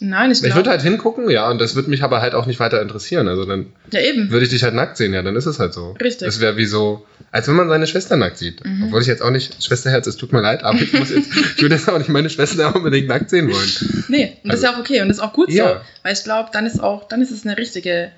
Nein, 0.00 0.30
ich 0.30 0.38
Ich 0.38 0.42
würde 0.44 0.54
glaube. 0.54 0.70
halt 0.70 0.82
hingucken, 0.82 1.30
ja, 1.30 1.50
und 1.50 1.58
das 1.58 1.74
würde 1.74 1.88
mich 1.90 2.02
aber 2.02 2.20
halt 2.20 2.34
auch 2.34 2.46
nicht 2.46 2.60
weiter 2.60 2.82
interessieren. 2.82 3.28
Also 3.28 3.44
dann 3.44 3.66
Ja, 3.92 4.00
eben. 4.00 4.30
würde 4.30 4.44
ich 4.44 4.50
dich 4.50 4.62
halt 4.62 4.74
nackt 4.74 4.96
sehen, 4.96 5.14
ja, 5.14 5.22
dann 5.22 5.36
ist 5.36 5.46
es 5.46 5.58
halt 5.58 5.72
so. 5.74 5.92
Richtig. 6.02 6.26
Das 6.26 6.40
wäre 6.40 6.56
wie 6.56 6.66
so, 6.66 7.06
als 7.32 7.48
wenn 7.48 7.54
man 7.54 7.68
seine 7.68 7.86
Schwester 7.86 8.16
nackt 8.16 8.38
sieht. 8.38 8.64
Mhm. 8.64 8.84
Obwohl 8.84 9.00
ich 9.00 9.06
jetzt 9.06 9.22
auch 9.22 9.30
nicht, 9.30 9.62
Schwesterherz, 9.64 10.06
es 10.06 10.16
tut 10.16 10.32
mir 10.32 10.40
leid, 10.42 10.62
aber 10.64 10.80
ich 10.80 10.92
muss 10.92 11.10
jetzt, 11.10 11.30
ich 11.34 11.62
würde 11.62 11.74
jetzt 11.76 11.88
auch 11.88 11.98
nicht 11.98 12.08
meine 12.10 12.28
Schwester 12.30 12.74
unbedingt 12.76 13.08
nackt 13.08 13.30
sehen 13.30 13.50
wollen. 13.50 14.04
Nee, 14.08 14.36
und 14.42 14.50
das 14.50 14.60
ist 14.60 14.64
ja 14.64 14.74
auch 14.74 14.78
okay 14.78 15.00
und 15.02 15.08
das 15.08 15.18
ist 15.18 15.22
auch 15.22 15.32
gut 15.32 15.48
Also 15.48 15.58
Ja. 15.58 15.68
so. 15.74 15.80
Weil 16.02 16.12
ich 16.12 16.24
glaube, 16.24 16.50
dann 16.52 16.66
ist 16.66 16.80
auch, 16.82 17.08
dann 17.08 17.22
ist 17.22 17.30
es 17.30 17.44
eine 17.46 17.56
richtige 17.56 18.10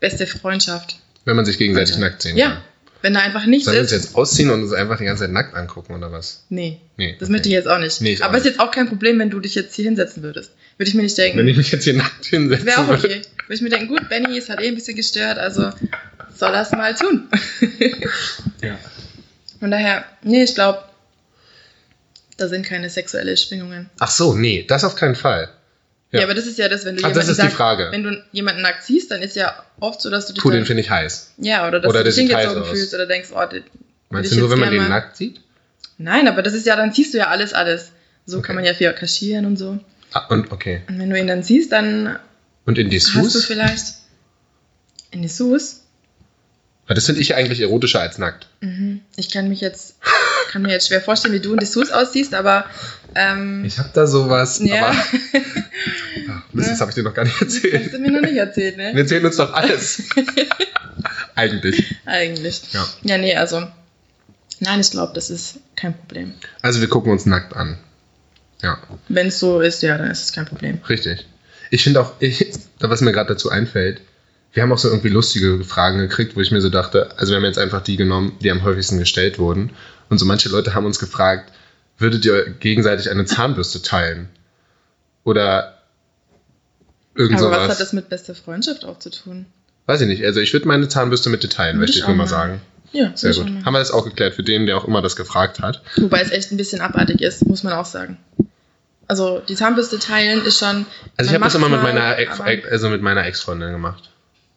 beste 0.00 0.26
Freundschaft. 0.26 0.96
Wenn 1.24 1.36
man 1.36 1.44
sich 1.44 1.58
gegenseitig 1.58 1.94
Also, 1.94 2.00
nackt 2.04 2.22
sehen 2.22 2.36
Ja. 2.36 2.46
kann. 2.46 2.58
Wenn 3.02 3.12
da 3.12 3.20
einfach 3.20 3.44
nichts 3.44 3.66
Sollen 3.66 3.74
wir 3.76 3.82
uns 3.82 3.92
ist. 3.92 4.04
jetzt 4.04 4.14
ausziehen 4.16 4.48
und 4.48 4.62
uns 4.62 4.72
einfach 4.72 4.96
die 4.96 5.04
ganze 5.04 5.24
Zeit 5.24 5.30
nackt 5.32 5.54
angucken 5.54 5.94
oder 5.94 6.10
was? 6.10 6.44
Nee, 6.48 6.78
Nee. 6.96 7.16
das 7.20 7.28
möchte 7.28 7.48
ich 7.50 7.54
jetzt 7.54 7.68
auch 7.68 7.78
nicht. 7.78 8.00
Nee, 8.00 8.16
Aber 8.22 8.38
ist 8.38 8.44
nicht. 8.44 8.52
jetzt 8.54 8.60
auch 8.60 8.70
kein 8.70 8.88
Problem, 8.88 9.18
wenn 9.18 9.28
du 9.28 9.40
dich 9.40 9.54
jetzt 9.54 9.74
hier 9.74 9.84
hinsetzen 9.84 10.22
würdest. 10.22 10.52
Würde 10.76 10.88
ich 10.88 10.94
mir 10.94 11.02
nicht 11.02 11.16
denken. 11.16 11.38
Wenn 11.38 11.48
ich 11.48 11.56
mich 11.56 11.70
jetzt 11.70 11.84
hier 11.84 11.94
nackt 11.94 12.24
hinsetze. 12.24 12.66
Wäre 12.66 12.80
auch 12.80 12.88
okay. 12.88 13.22
Würde 13.46 13.54
ich 13.54 13.60
mir 13.60 13.68
denken, 13.70 13.88
gut, 13.88 14.08
Benny 14.08 14.36
ist 14.36 14.48
halt 14.48 14.60
eh 14.60 14.68
ein 14.68 14.74
bisschen 14.74 14.96
gestört, 14.96 15.38
also 15.38 15.70
soll 16.34 16.52
das 16.52 16.72
mal 16.72 16.94
tun. 16.94 17.28
Ja. 18.62 18.78
Von 19.60 19.70
daher, 19.70 20.04
nee, 20.22 20.42
ich 20.42 20.54
glaube, 20.54 20.82
da 22.36 22.48
sind 22.48 22.64
keine 22.66 22.88
sexuelle 22.90 23.36
Schwingungen. 23.36 23.90
Ach 23.98 24.10
so, 24.10 24.34
nee, 24.34 24.64
das 24.66 24.84
auf 24.84 24.96
keinen 24.96 25.14
Fall. 25.14 25.50
Ja, 26.10 26.20
Ja. 26.20 26.26
aber 26.26 26.34
das 26.34 26.46
ist 26.46 26.58
ja 26.58 26.68
das, 26.68 26.84
wenn 26.84 26.96
du 26.96 27.04
Ach, 27.04 27.08
jemanden 27.14 27.50
Frage. 27.50 27.88
wenn 27.90 28.02
du 28.02 28.22
jemanden 28.32 28.62
nackt 28.62 28.84
siehst, 28.84 29.10
dann 29.10 29.22
ist 29.22 29.36
ja 29.36 29.54
oft 29.80 30.00
so, 30.00 30.10
dass 30.10 30.26
du 30.26 30.32
dich 30.32 30.42
Puh, 30.42 30.50
den 30.50 30.64
finde 30.64 30.82
ich 30.82 30.90
heiß. 30.90 31.32
ja, 31.38 31.68
oder 31.68 31.80
dass 31.80 31.88
Oder 31.90 32.02
du 32.04 32.10
dich 32.10 32.16
hingezogen 32.18 32.64
fühlst 32.64 32.94
oder 32.94 33.06
denkst, 33.06 33.28
oh, 33.34 33.44
den 33.46 33.64
Meinst 34.10 34.32
du 34.32 34.38
nur, 34.38 34.50
wenn 34.50 34.60
man 34.60 34.70
den 34.70 34.88
nackt 34.88 35.16
sieht? 35.16 35.40
Nein, 35.98 36.26
aber 36.28 36.42
das 36.42 36.54
ist 36.54 36.66
ja, 36.66 36.76
dann 36.76 36.92
siehst 36.92 37.14
du 37.14 37.18
ja 37.18 37.28
alles, 37.28 37.52
alles. 37.52 37.90
So 38.26 38.38
Okay. 38.38 38.46
kann 38.46 38.56
man 38.56 38.64
ja 38.64 38.74
viel 38.74 38.92
kaschieren 38.92 39.44
und 39.46 39.56
so. 39.56 39.78
Ah, 40.14 40.26
und 40.28 40.52
okay. 40.52 40.82
Und 40.88 40.98
wenn 40.98 41.10
du 41.10 41.18
ihn 41.18 41.26
dann 41.26 41.42
siehst, 41.42 41.72
dann 41.72 42.18
Und 42.66 42.78
in 42.78 42.86
hast 42.90 43.14
du 43.14 43.20
Dessous? 43.22 43.44
vielleicht 43.44 43.94
in 45.10 45.22
Dessous. 45.22 45.80
Weil 46.86 46.94
Das 46.94 47.06
finde 47.06 47.20
ich 47.22 47.34
eigentlich 47.34 47.60
erotischer 47.60 48.00
als 48.00 48.18
nackt. 48.18 48.46
Mhm. 48.60 49.00
Ich 49.16 49.30
kann 49.30 49.48
mich 49.48 49.60
jetzt, 49.60 49.96
kann 50.50 50.62
mir 50.62 50.70
jetzt 50.70 50.86
schwer 50.88 51.00
vorstellen, 51.00 51.34
wie 51.34 51.40
du 51.40 51.52
in 51.52 51.58
Dessous 51.58 51.90
aussiehst, 51.90 52.34
aber 52.34 52.66
ähm, 53.14 53.64
Ich 53.64 53.78
habe 53.78 53.90
da 53.92 54.06
sowas, 54.06 54.60
ja, 54.62 54.86
aber 54.88 54.96
Ach, 56.30 56.42
Mist, 56.52 56.70
das 56.70 56.80
habe 56.80 56.90
ich 56.90 56.94
dir 56.94 57.02
noch 57.02 57.14
gar 57.14 57.24
nicht 57.24 57.40
das 57.40 57.54
erzählt. 57.54 57.84
hast 57.86 57.94
du 57.94 57.98
mir 57.98 58.10
noch 58.12 58.20
nicht 58.20 58.36
erzählt, 58.36 58.76
Wir 58.76 58.92
ne? 58.92 58.98
erzählen 59.00 59.24
uns 59.26 59.36
doch 59.36 59.52
alles. 59.52 60.02
Eigentlich. 61.34 61.96
Eigentlich. 62.06 62.62
Ja. 62.72 62.86
Ja, 63.02 63.18
nee, 63.18 63.34
also, 63.34 63.66
nein, 64.60 64.80
ich 64.80 64.90
glaube, 64.90 65.12
das 65.14 65.30
ist 65.30 65.56
kein 65.76 65.96
Problem. 65.96 66.34
Also 66.62 66.80
wir 66.80 66.88
gucken 66.88 67.10
uns 67.12 67.26
nackt 67.26 67.54
an. 67.56 67.78
Ja, 68.64 68.78
Wenn 69.08 69.28
es 69.28 69.38
so 69.38 69.60
ist, 69.60 69.82
ja, 69.82 69.96
dann 69.98 70.10
ist 70.10 70.24
es 70.24 70.32
kein 70.32 70.46
Problem. 70.46 70.80
richtig. 70.88 71.26
Ich 71.70 71.82
finde 71.84 72.00
auch, 72.00 72.12
ich, 72.20 72.52
was 72.80 73.00
mir 73.00 73.12
gerade 73.12 73.34
dazu 73.34 73.50
einfällt, 73.50 74.00
wir 74.52 74.62
haben 74.62 74.72
auch 74.72 74.78
so 74.78 74.88
irgendwie 74.88 75.08
lustige 75.08 75.64
Fragen 75.64 75.98
gekriegt, 75.98 76.36
wo 76.36 76.40
ich 76.40 76.50
mir 76.52 76.60
so 76.60 76.70
dachte, 76.70 77.10
also 77.18 77.32
wir 77.32 77.36
haben 77.36 77.44
jetzt 77.44 77.58
einfach 77.58 77.82
die 77.82 77.96
genommen, 77.96 78.36
die 78.40 78.50
am 78.50 78.62
häufigsten 78.62 78.98
gestellt 78.98 79.38
wurden. 79.38 79.70
Und 80.08 80.18
so 80.18 80.26
manche 80.26 80.48
Leute 80.48 80.74
haben 80.74 80.86
uns 80.86 81.00
gefragt, 81.00 81.52
würdet 81.98 82.24
ihr 82.24 82.50
gegenseitig 82.50 83.10
eine 83.10 83.24
Zahnbürste 83.24 83.82
teilen? 83.82 84.28
Oder 85.24 85.78
irgend 87.14 87.38
aber 87.40 87.50
was 87.50 87.56
sowas. 87.56 87.70
hat 87.70 87.80
das 87.80 87.92
mit 87.92 88.08
bester 88.08 88.34
Freundschaft 88.34 88.84
auch 88.84 88.98
zu 88.98 89.10
tun? 89.10 89.46
Weiß 89.86 90.00
ich 90.00 90.06
nicht. 90.06 90.24
Also 90.24 90.40
ich 90.40 90.52
würde 90.52 90.68
meine 90.68 90.88
Zahnbürste 90.88 91.30
mit 91.30 91.42
dir 91.42 91.48
teilen, 91.48 91.78
möchte 91.78 91.98
ich 91.98 92.06
nur 92.06 92.16
mal 92.16 92.28
sagen. 92.28 92.60
Ja, 92.92 93.10
Sehr 93.16 93.34
gut. 93.34 93.46
Haben 93.64 93.72
wir 93.72 93.80
das 93.80 93.90
auch 93.90 94.04
geklärt 94.04 94.34
für 94.34 94.44
den, 94.44 94.66
der 94.66 94.76
auch 94.76 94.84
immer 94.84 95.02
das 95.02 95.16
gefragt 95.16 95.60
hat. 95.60 95.82
Wobei 95.96 96.20
es 96.20 96.30
echt 96.30 96.52
ein 96.52 96.56
bisschen 96.56 96.80
abartig 96.80 97.20
ist, 97.22 97.44
muss 97.44 97.64
man 97.64 97.72
auch 97.72 97.86
sagen. 97.86 98.18
Also 99.06 99.40
die 99.46 99.54
Zahnbürste 99.54 99.98
teilen 99.98 100.44
ist 100.44 100.58
schon. 100.58 100.86
Also 101.16 101.30
ich 101.30 101.34
habe 101.34 101.44
das 101.44 101.54
immer 101.54 101.68
mit 101.68 101.82
meiner 101.82 102.16
Ex, 102.18 102.40
also 102.40 102.88
mit 102.88 103.02
meiner 103.02 103.26
Ex-Freundin 103.26 103.70
gemacht. 103.72 104.10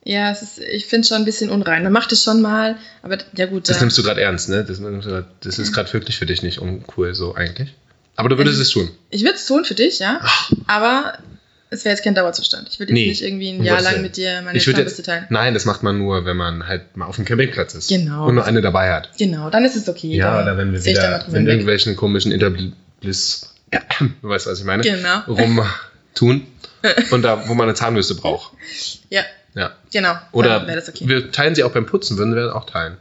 Ja, 0.04 0.32
ist, 0.32 0.60
ich 0.60 0.86
finde 0.86 1.02
es 1.02 1.10
schon 1.10 1.18
ein 1.18 1.26
bisschen 1.26 1.50
unrein. 1.50 1.84
Man 1.84 1.92
macht 1.92 2.12
es 2.14 2.24
schon 2.24 2.42
mal, 2.42 2.78
aber 3.02 3.18
ja 3.36 3.46
gut. 3.46 3.68
Das 3.68 3.78
da- 3.78 3.82
nimmst 3.84 3.98
du 3.98 4.04
gerade 4.04 4.22
ernst, 4.22 4.48
ne? 4.48 4.64
Das, 4.64 4.80
grad- 4.82 5.26
das 5.42 5.60
ist 5.60 5.74
gerade 5.74 5.92
wirklich 5.92 6.18
für 6.18 6.26
dich 6.26 6.44
nicht 6.44 6.60
uncool 6.60 7.14
so 7.14 7.36
eigentlich. 7.36 7.74
Aber 8.16 8.30
du 8.30 8.38
würdest 8.38 8.56
Ähm, 8.58 8.62
es 8.62 8.70
tun. 8.70 8.90
ich 9.10 9.24
würde 9.24 9.36
es 9.36 9.46
tun 9.46 9.66
für 9.66 9.76
dich, 9.76 10.00
ja. 10.00 10.22
Aber 10.66 11.18
es 11.70 11.84
wäre 11.84 11.94
jetzt 11.94 12.04
kein 12.06 12.16
Dauerzustand. 12.16 12.70
Ich 12.72 12.80
würde 12.80 12.94
jetzt 12.94 13.02
Nee, 13.02 13.08
nicht 13.10 13.22
irgendwie 13.22 13.50
ein 13.50 13.64
Jahr 13.66 13.82
lang 13.82 14.02
mit 14.02 14.16
dir 14.16 14.42
meine 14.44 14.58
Ich 14.58 14.64
Zahnbürste 14.64 15.00
jetzt, 15.02 15.06
teilen. 15.06 15.26
nein, 15.30 15.54
das 15.54 15.66
macht 15.66 15.84
man 15.84 15.98
nur, 15.98 16.24
wenn 16.24 16.38
man 16.38 16.66
halt 16.68 16.96
mal 16.96 17.06
auf 17.06 17.18
dem 17.18 17.26
Campingplatz 17.26 17.76
ist. 17.76 17.90
Genau. 17.90 18.28
Und 18.28 18.36
nur 18.36 18.46
eine 18.46 18.62
dabei 18.62 18.94
hat. 18.94 19.10
Genau, 19.20 19.50
dann 19.50 19.66
ist 19.66 19.76
es 19.76 19.90
okay. 19.90 20.16
Ja, 20.16 20.42
oder 20.42 20.56
wenn 20.58 20.72
wir 20.72 20.80
ich 20.80 20.86
wieder 20.86 21.28
in 21.36 21.48
irgendwelchen 21.48 21.98
komischen 21.98 22.32
Interbliss, 22.32 23.54
du 24.22 24.30
weißt, 24.30 24.48
was 24.48 24.60
ich 24.60 24.66
meine, 24.66 24.84
Genau. 24.84 25.20
rumtun. 25.28 26.46
Und 27.12 27.22
da, 27.24 27.48
wo 27.48 27.54
man 27.54 27.68
eine 27.68 27.76
Zahnbürste 27.76 28.16
braucht. 28.16 28.54
Ja, 29.10 29.24
Ja. 29.56 29.76
genau. 29.92 30.16
Oder 30.32 30.64
okay. 30.64 31.08
wir 31.08 31.32
teilen 31.32 31.56
sie 31.56 31.64
auch 31.64 31.72
beim 31.72 31.86
Putzen, 31.86 32.18
würden 32.18 32.36
wir 32.36 32.56
auch 32.56 32.66
teilen. 32.70 32.98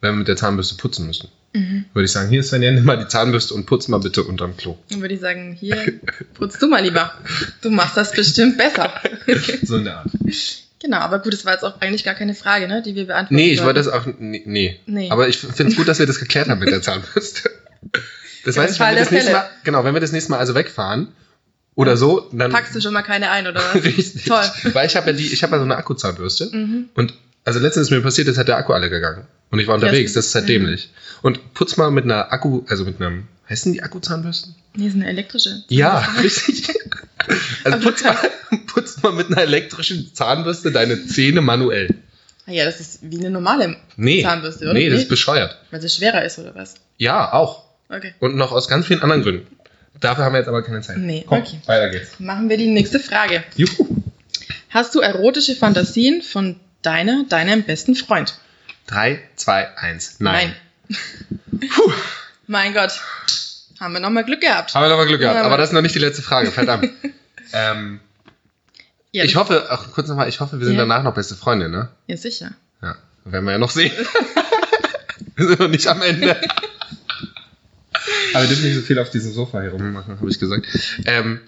Wenn 0.00 0.12
wir 0.14 0.18
mit 0.18 0.28
der 0.28 0.36
Zahnbürste 0.36 0.76
putzen 0.76 1.06
müssen. 1.06 1.28
Mhm. 1.52 1.86
Würde 1.92 2.04
ich 2.04 2.12
sagen, 2.12 2.28
hier 2.28 2.42
Svenja, 2.44 2.70
nimm 2.70 2.84
mal 2.84 2.96
die 2.96 3.08
Zahnbürste 3.08 3.54
und 3.54 3.66
putz 3.66 3.88
mal 3.88 3.98
bitte 3.98 4.22
unterm 4.22 4.56
Klo. 4.56 4.78
Dann 4.90 5.00
würde 5.00 5.14
ich 5.14 5.20
sagen, 5.20 5.56
hier, 5.58 5.98
putzt 6.34 6.62
du 6.62 6.68
mal 6.68 6.82
lieber. 6.82 7.12
Du 7.60 7.70
machst 7.70 7.96
das 7.96 8.12
bestimmt 8.12 8.56
besser. 8.56 8.92
So 9.62 9.76
in 9.76 9.84
der 9.84 9.98
Art. 9.98 10.08
genau, 10.80 10.98
aber 10.98 11.18
gut, 11.18 11.32
das 11.32 11.44
war 11.44 11.52
jetzt 11.54 11.64
auch 11.64 11.80
eigentlich 11.80 12.04
gar 12.04 12.14
keine 12.14 12.34
Frage, 12.34 12.68
ne, 12.68 12.82
die 12.82 12.94
wir 12.94 13.06
beantworten 13.06 13.34
Nee, 13.34 13.52
ich 13.52 13.62
wollte 13.62 13.80
das 13.80 13.88
auch. 13.88 14.06
Nee. 14.18 14.42
nee. 14.46 14.80
Nee. 14.86 15.10
Aber 15.10 15.28
ich 15.28 15.38
finde 15.38 15.72
es 15.72 15.76
gut, 15.76 15.88
dass 15.88 15.98
wir 15.98 16.06
das 16.06 16.20
geklärt 16.20 16.48
haben 16.48 16.60
mit 16.60 16.70
der 16.70 16.82
Zahnbürste. 16.82 17.50
Das 18.44 18.56
heißt, 18.56 18.78
Fall 18.78 18.88
wenn 18.90 18.96
wir 18.96 19.00
das 19.04 19.10
nächste. 19.10 19.32
Mal, 19.32 19.50
genau, 19.64 19.84
wenn 19.84 19.94
wir 19.94 20.00
das 20.00 20.12
nächste 20.12 20.30
Mal 20.32 20.38
also 20.38 20.54
wegfahren 20.54 21.08
oder 21.74 21.96
so, 21.96 22.28
dann. 22.32 22.50
Packst 22.52 22.74
du 22.74 22.80
schon 22.80 22.92
mal 22.92 23.02
keine 23.02 23.30
ein, 23.30 23.46
oder 23.46 23.60
was? 23.74 23.82
Richtig. 23.84 24.24
Toll. 24.24 24.44
Weil 24.72 24.86
ich 24.86 24.96
habe 24.96 25.08
ja 25.10 25.12
die, 25.16 25.32
ich 25.32 25.42
habe 25.42 25.52
ja 25.52 25.58
so 25.58 25.64
eine 25.64 25.76
Akkuzahnbürste 25.76 26.50
Mhm. 26.52 26.88
und 26.94 27.14
also 27.44 27.58
letztens 27.58 27.86
ist 27.86 27.90
mir 27.90 28.02
passiert, 28.02 28.28
ist 28.28 28.36
hat 28.38 28.48
der 28.48 28.56
Akku 28.58 28.72
alle 28.72 28.90
gegangen. 28.90 29.26
Und 29.50 29.58
ich 29.58 29.66
war 29.66 29.74
unterwegs, 29.74 30.12
das 30.12 30.26
ist 30.26 30.34
halt 30.34 30.44
Mhm. 30.44 30.48
dämlich. 30.48 30.90
Und 31.22 31.54
putz 31.54 31.76
mal 31.76 31.90
mit 31.90 32.04
einer 32.04 32.32
Akku, 32.32 32.62
also 32.68 32.84
mit 32.84 33.00
einem, 33.00 33.26
heißen 33.48 33.72
die 33.72 33.82
Akkuzahnbürsten? 33.82 34.54
Nee, 34.74 34.86
ist 34.88 34.94
eine 34.94 35.08
elektrische. 35.08 35.64
Ja, 35.68 35.98
richtig. 36.22 36.68
Also 37.64 37.76
Aber 37.76 37.78
putz 37.78 38.04
mal, 38.04 38.16
putz 38.66 39.02
mal 39.02 39.12
mit 39.12 39.26
einer 39.28 39.42
elektrischen 39.42 40.14
Zahnbürste 40.14 40.70
deine 40.70 41.06
Zähne 41.06 41.40
manuell. 41.40 41.88
Ah 42.46 42.52
ja, 42.52 42.64
das 42.64 42.80
ist 42.80 42.98
wie 43.02 43.18
eine 43.18 43.30
normale 43.30 43.76
Nee. 43.96 44.22
Zahnbürste, 44.22 44.64
oder? 44.64 44.74
Nee, 44.74 44.88
das 44.90 45.00
ist 45.02 45.08
bescheuert. 45.08 45.56
Weil 45.70 45.80
sie 45.80 45.88
schwerer 45.88 46.24
ist, 46.24 46.38
oder 46.38 46.54
was? 46.54 46.74
Ja, 46.98 47.32
auch. 47.32 47.64
Okay. 47.90 48.14
Und 48.20 48.36
noch 48.36 48.52
aus 48.52 48.68
ganz 48.68 48.86
vielen 48.86 49.02
anderen 49.02 49.22
Gründen. 49.22 49.46
Dafür 50.00 50.24
haben 50.24 50.32
wir 50.32 50.38
jetzt 50.38 50.48
aber 50.48 50.62
keine 50.62 50.80
Zeit. 50.80 50.96
Nee, 50.98 51.24
Komm, 51.26 51.40
okay. 51.40 51.58
weiter 51.66 51.90
geht's. 51.90 52.18
Machen 52.20 52.48
wir 52.48 52.56
die 52.56 52.68
nächste 52.68 53.00
Frage. 53.00 53.42
Juhu. 53.56 54.02
Hast 54.70 54.94
du 54.94 55.00
erotische 55.00 55.56
Fantasien 55.56 56.22
von 56.22 56.58
deiner, 56.82 57.24
deinem 57.28 57.64
besten 57.64 57.94
Freund? 57.96 58.38
Drei, 58.86 59.20
zwei, 59.36 59.76
eins. 59.76 60.16
Nein. 60.20 60.54
Puh. 61.50 61.92
Mein 62.46 62.72
Gott. 62.72 62.92
Haben 63.78 63.92
wir 63.94 64.00
nochmal 64.00 64.24
Glück 64.24 64.40
gehabt. 64.40 64.74
Haben 64.74 64.84
wir 64.84 64.88
nochmal 64.88 65.06
Glück 65.06 65.20
gehabt. 65.20 65.38
Aber- 65.38 65.56
das 65.56 65.70
ist 65.70 65.72
noch 65.74 65.82
nicht 65.82 65.94
die 65.94 65.98
letzte 66.00 66.22
Frage. 66.22 66.50
Verdammt. 66.50 66.88
ähm, 67.52 68.00
Ja, 69.12 69.24
ich 69.24 69.36
hoffe, 69.36 69.66
ach, 69.70 69.90
kurz 69.92 70.08
nochmal, 70.08 70.28
ich 70.28 70.40
hoffe, 70.40 70.58
wir 70.60 70.66
sind 70.66 70.76
Ja. 70.76 70.82
danach 70.82 71.02
noch 71.02 71.14
beste 71.14 71.34
Freunde, 71.34 71.68
ne? 71.68 71.88
Ja, 72.06 72.16
sicher. 72.16 72.52
Ja. 72.82 72.96
Werden 73.24 73.44
wir 73.44 73.52
ja 73.52 73.58
noch 73.58 73.70
sehen. 73.70 73.92
wir 75.36 75.46
sind 75.48 75.60
noch 75.60 75.68
nicht 75.68 75.86
am 75.88 76.00
Ende. 76.02 76.40
Aber 78.34 78.42
wir 78.44 78.48
dürfen 78.48 78.64
nicht 78.64 78.74
so 78.76 78.82
viel 78.82 78.98
auf 78.98 79.10
diesem 79.10 79.32
Sofa 79.32 79.60
herummachen, 79.60 80.18
habe 80.18 80.30
ich 80.30 80.38
gesagt. 80.38 80.66
Ähm, 81.06 81.40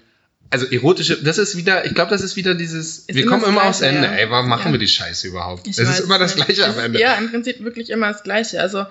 also 0.51 0.67
erotische, 0.67 1.23
das 1.23 1.39
ist 1.39 1.57
wieder, 1.57 1.87
ich 1.87 1.95
glaube, 1.95 2.11
das 2.11 2.21
ist 2.23 2.37
wieder 2.37 2.55
dieses, 2.55 2.99
Ist 2.99 3.15
wir 3.15 3.25
kommen 3.27 3.45
immer 3.45 3.65
aufs 3.65 3.79
Gleiche, 3.79 3.97
Ende. 3.97 4.09
ja. 4.09 4.15
Ey, 4.15 4.31
warum 4.31 4.49
machen 4.49 4.67
Ja. 4.67 4.73
wir 4.73 4.79
die 4.79 4.89
Scheiße 4.89 5.29
überhaupt? 5.29 5.67
Ich 5.67 5.79
es 5.79 5.89
ist 5.89 6.01
immer 6.01 6.19
das. 6.19 6.37
Gleiche 6.37 6.67
am 6.67 6.79
Ende. 6.79 7.01
Ja, 7.01 7.15
im 7.15 7.31
Prinzip 7.31 7.63
wirklich 7.65 7.89
immer 7.91 8.09
das 8.13 8.23
Gleiche. 8.23 8.61
Also, 8.61 8.85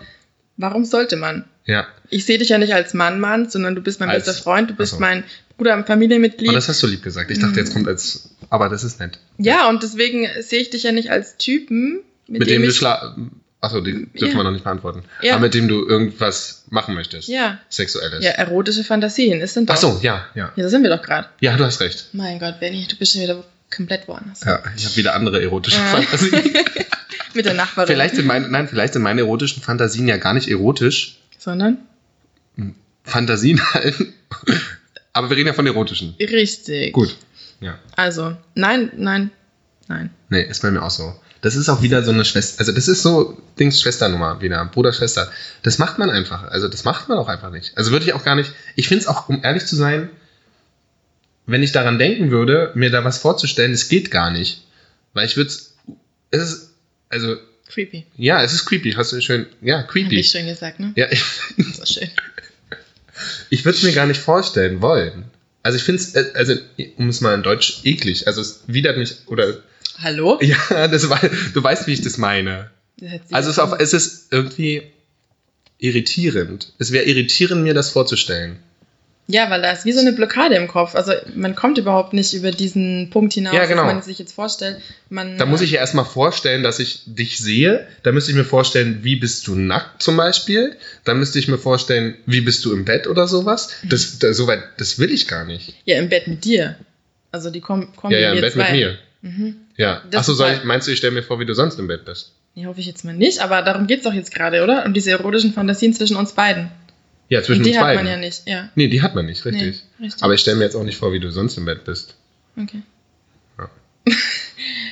warum 0.57 0.85
sollte 0.85 1.15
man? 1.17 1.45
ja. 1.65 1.85
Ich 2.13 2.25
sehe 2.25 2.37
dich 2.39 2.49
ja 2.49 2.57
nicht 2.57 2.73
als 2.73 2.93
Mann, 2.93 3.19
Mann, 3.21 3.49
sondern 3.49 3.73
du 3.75 3.81
bist 3.81 3.99
mein 4.01 4.09
Als- 4.09 4.25
bester 4.25 4.41
Freund, 4.43 4.69
du 4.69 4.73
bist 4.73 4.93
Ach 4.93 4.97
so. 4.97 5.01
mein 5.01 5.23
Bruder, 5.57 5.81
Familienmitglied. 5.85 6.49
Oh, 6.49 6.53
das 6.53 6.67
hast 6.67 6.81
du 6.83 6.87
lieb 6.87 7.03
gesagt. 7.03 7.29
Ich 7.31 7.37
dachte, 7.39 7.53
Mhm. 7.53 7.57
jetzt 7.59 7.73
kommt 7.73 7.87
als, 7.87 8.31
aber 8.49 8.67
das 8.67 8.83
ist 8.83 8.99
nett. 8.99 9.19
ja, 9.37 9.69
und 9.69 9.81
deswegen 9.83 10.27
sehe 10.41 10.59
ich 10.59 10.71
dich 10.71 10.83
ja 10.83 10.91
nicht 10.91 11.09
als 11.11 11.37
Typen, 11.37 11.99
mit, 12.27 12.39
Mit, 12.39 12.49
dem, 12.49 12.63
du 12.63 12.67
ich, 12.69 12.81
achso, 13.61 13.79
die 13.81 14.07
dürfen 14.07 14.31
Ja. 14.31 14.35
wir 14.37 14.43
noch 14.43 14.51
nicht 14.51 14.63
beantworten. 14.63 15.03
Ja. 15.21 15.33
Aber 15.33 15.41
mit 15.43 15.53
dem 15.53 15.67
du 15.67 15.87
irgendwas 15.87 16.63
machen 16.69 16.93
möchtest. 16.95 17.27
Ja, 17.27 17.59
Sexuelles. 17.69 18.23
ja, 18.23 18.31
erotische 18.31 18.83
Fantasien, 18.83 19.39
ist 19.41 19.55
denn 19.55 19.65
doch. 19.65 19.75
Ach 19.75 19.79
so, 19.79 19.99
ja, 20.01 20.25
ja. 20.35 20.51
Ja, 20.55 20.63
da 20.63 20.69
sind 20.69 20.83
wir 20.83 20.89
doch 20.89 21.01
gerade. 21.01 21.27
Ja, 21.39 21.55
du 21.55 21.63
hast 21.63 21.79
recht. 21.81 22.09
Mein 22.13 22.39
Gott, 22.39 22.59
Benny, 22.59 22.87
du 22.89 22.95
bist 22.97 23.13
schon 23.13 23.21
wieder 23.21 23.43
komplett 23.73 24.07
woanders. 24.07 24.41
Ja, 24.43 24.61
ich 24.75 24.85
habe 24.85 24.95
wieder 24.97 25.15
andere 25.15 25.41
erotische 25.41 25.77
Ja. 25.77 25.85
Fantasien. 25.85 26.33
Mit 27.33 27.45
der 27.45 27.53
Nachbarin. 27.53 27.87
vielleicht 27.87 28.15
sind 28.15 28.25
meine, 28.27 28.49
nein, 28.49 28.67
vielleicht 28.67 28.91
sind 28.93 29.03
meine 29.03 29.21
erotischen 29.21 29.61
Fantasien 29.63 30.05
ja 30.07 30.17
gar 30.17 30.33
nicht 30.33 30.49
erotisch. 30.49 31.17
Sondern? 31.37 31.77
Fantasien 33.03 33.61
halt. 33.73 33.95
Aber 35.13 35.29
wir 35.29 35.37
reden 35.37 35.47
ja 35.47 35.53
von 35.53 35.65
erotischen. 35.65 36.15
Richtig. 36.19 36.93
Gut. 36.93 37.15
Ja. 37.59 37.79
Also, 37.95 38.35
nein, 38.55 38.91
nein, 38.95 39.31
nein. 39.87 40.09
Nee, 40.29 40.41
ist 40.43 40.61
bei 40.61 40.71
mir 40.71 40.81
auch 40.83 40.89
so. 40.91 41.15
Das 41.41 41.55
ist 41.55 41.69
auch 41.69 41.81
wieder 41.81 42.03
so 42.03 42.11
eine 42.11 42.23
Schwester, 42.23 42.59
also 42.59 42.71
das 42.71 42.87
ist 42.87 43.01
so 43.01 43.35
Dings 43.59 43.81
Schwesternummer 43.81 44.41
wieder, 44.41 44.63
Bruder, 44.65 44.93
Schwester. 44.93 45.31
Das 45.63 45.79
macht 45.79 45.97
man 45.97 46.11
einfach, 46.11 46.43
also 46.43 46.67
das 46.67 46.83
macht 46.83 47.09
man 47.09 47.17
auch 47.17 47.27
einfach 47.27 47.49
nicht. 47.49 47.75
Also 47.77 47.91
würde 47.91 48.05
ich 48.05 48.13
auch 48.13 48.23
gar 48.23 48.35
nicht, 48.35 48.53
ich 48.75 48.87
finde 48.87 49.01
es 49.01 49.07
auch, 49.07 49.27
um 49.27 49.43
ehrlich 49.43 49.65
zu 49.65 49.75
sein, 49.75 50.09
wenn 51.47 51.63
ich 51.63 51.71
daran 51.71 51.97
denken 51.97 52.29
würde, 52.31 52.71
mir 52.75 52.91
da 52.91 53.03
was 53.03 53.17
vorzustellen, 53.17 53.71
es 53.71 53.89
geht 53.89 54.11
gar 54.11 54.29
nicht. 54.29 54.63
Weil 55.13 55.25
ich 55.25 55.35
würde 55.35 55.49
es, 55.49 55.75
es 56.29 56.41
ist, 56.43 56.69
also, 57.09 57.35
Creepy. 57.67 58.05
ja, 58.17 58.43
es 58.43 58.53
ist 58.53 58.65
creepy, 58.65 58.91
hast 58.93 59.11
du 59.11 59.21
schön, 59.21 59.47
ja, 59.61 59.79
Hab 59.79 59.87
creepy. 59.87 60.19
ich 60.19 60.29
schön 60.29 60.45
gesagt, 60.45 60.79
ne? 60.79 60.93
Ja, 60.95 61.07
ich, 61.09 61.23
war 61.79 61.85
schön. 61.85 62.09
ich 63.49 63.65
würde 63.65 63.77
es 63.77 63.83
mir 63.83 63.93
gar 63.93 64.05
nicht 64.05 64.21
vorstellen 64.21 64.81
wollen. 64.81 65.25
Also 65.63 65.77
ich 65.77 65.83
finde 65.83 66.01
es, 66.01 66.15
also 66.35 66.55
um 66.97 67.09
es 67.09 67.21
mal 67.21 67.33
in 67.33 67.43
Deutsch, 67.43 67.81
eklig. 67.83 68.27
Also 68.27 68.41
es 68.41 68.63
widert 68.67 68.97
mich, 68.97 69.27
oder, 69.27 69.57
Hallo? 69.99 70.39
ja, 70.41 70.87
das 70.87 71.09
war, 71.09 71.19
du 71.53 71.63
weißt, 71.63 71.87
wie 71.87 71.93
ich 71.93 72.01
das 72.01 72.17
meine. 72.17 72.69
Das 72.99 73.11
Also 73.31 73.49
es 73.49 73.57
ist, 73.57 73.59
auf, 73.59 73.79
es 73.79 73.93
ist 73.93 74.27
irgendwie 74.31 74.83
irritierend. 75.79 76.73
Es 76.77 76.91
wäre 76.91 77.05
irritierend, 77.05 77.63
mir 77.63 77.73
das 77.73 77.89
vorzustellen. 77.89 78.59
Ja, 79.27 79.49
weil 79.49 79.61
da 79.61 79.71
ist 79.71 79.85
wie 79.85 79.93
so 79.93 80.01
eine 80.01 80.11
Blockade 80.11 80.55
im 80.55 80.67
Kopf. 80.67 80.93
Also 80.93 81.13
man 81.35 81.55
kommt 81.55 81.77
überhaupt 81.77 82.11
nicht 82.11 82.33
über 82.33 82.51
diesen 82.51 83.09
Punkt 83.11 83.33
hinaus, 83.33 83.53
Ja, 83.55 83.65
genau. 83.65 83.85
man 83.85 84.01
sich 84.01 84.19
jetzt 84.19 84.33
vorstellt. 84.33 84.81
Man, 85.09 85.37
Da 85.37 85.45
muss 85.45 85.61
ich 85.61 85.71
ja 85.71 85.79
erstmal 85.79 86.03
vorstellen, 86.05 86.63
dass 86.63 86.79
ich 86.79 87.03
dich 87.05 87.37
sehe. 87.37 87.87
Da 88.03 88.11
müsste 88.11 88.31
ich 88.31 88.37
mir 88.37 88.43
vorstellen, 88.43 88.99
wie 89.03 89.15
bist 89.15 89.47
du 89.47 89.55
nackt 89.55 90.03
zum 90.03 90.17
Beispiel. 90.17 90.75
Dann 91.05 91.17
müsste 91.19 91.39
ich 91.39 91.47
mir 91.47 91.57
vorstellen, 91.59 92.15
wie 92.25 92.41
bist 92.41 92.65
du 92.65 92.73
im 92.73 92.83
Bett 92.83 93.07
oder 93.07 93.27
sowas. 93.27 93.69
Das, 93.83 94.19
da, 94.19 94.33
soweit, 94.33 94.63
das 94.77 94.99
will 94.99 95.11
ich 95.11 95.27
gar 95.27 95.45
nicht. 95.45 95.75
Ja, 95.85 95.97
im 95.97 96.09
Bett 96.09 96.27
mit 96.27 96.43
dir. 96.43 96.75
Also 97.31 97.51
die 97.51 97.61
kommen, 97.61 97.95
kommen 97.95 98.11
Ja, 98.13 98.19
ja, 98.19 98.33
im 98.33 98.41
Bett 98.41 98.53
zwei. 98.53 98.63
mit 98.63 98.71
mir. 98.81 98.97
Mhm. 99.21 99.55
Ja. 99.77 100.01
Das 100.09 100.21
Achso, 100.21 100.33
soll 100.33 100.49
halt- 100.49 100.65
meinst 100.65 100.87
du, 100.87 100.91
ich 100.91 100.97
stelle 100.97 101.13
mir 101.13 101.23
vor, 101.23 101.39
wie 101.39 101.45
du 101.45 101.53
sonst 101.53 101.77
im 101.79 101.87
Bett 101.87 102.05
bist? 102.05 102.33
Nee, 102.55 102.65
hoffe 102.65 102.79
ich 102.79 102.85
jetzt 102.87 103.05
mal 103.05 103.13
nicht, 103.13 103.39
aber 103.39 103.61
darum 103.61 103.87
geht's 103.87 104.03
doch 104.03 104.13
jetzt 104.13 104.33
gerade, 104.33 104.63
oder? 104.63 104.85
Um 104.85 104.93
diese 104.93 105.11
erotischen 105.11 105.53
Fantasien 105.53 105.93
zwischen 105.93 106.17
uns 106.17 106.33
beiden. 106.33 106.69
Ja, 107.29 107.41
zwischen 107.41 107.59
Und 107.59 107.65
die 107.65 107.69
uns 107.69 107.77
hat 107.79 107.85
beiden. 107.85 108.03
man 108.03 108.11
ja 108.11 108.17
nicht, 108.17 108.41
ja. 108.45 108.69
Nee, 108.75 108.87
die 108.89 109.01
hat 109.01 109.15
man 109.15 109.25
nicht, 109.25 109.45
richtig. 109.45 109.83
Nee, 109.99 110.05
richtig. 110.07 110.21
Aber 110.23 110.33
ich 110.33 110.41
stelle 110.41 110.57
mir 110.57 110.65
jetzt 110.65 110.75
auch 110.75 110.83
nicht 110.83 110.97
vor, 110.97 111.13
wie 111.13 111.19
du 111.21 111.31
sonst 111.31 111.57
im 111.57 111.63
Bett 111.65 111.85
bist. 111.85 112.15
Okay. 112.57 112.81
Ja. 113.57 113.69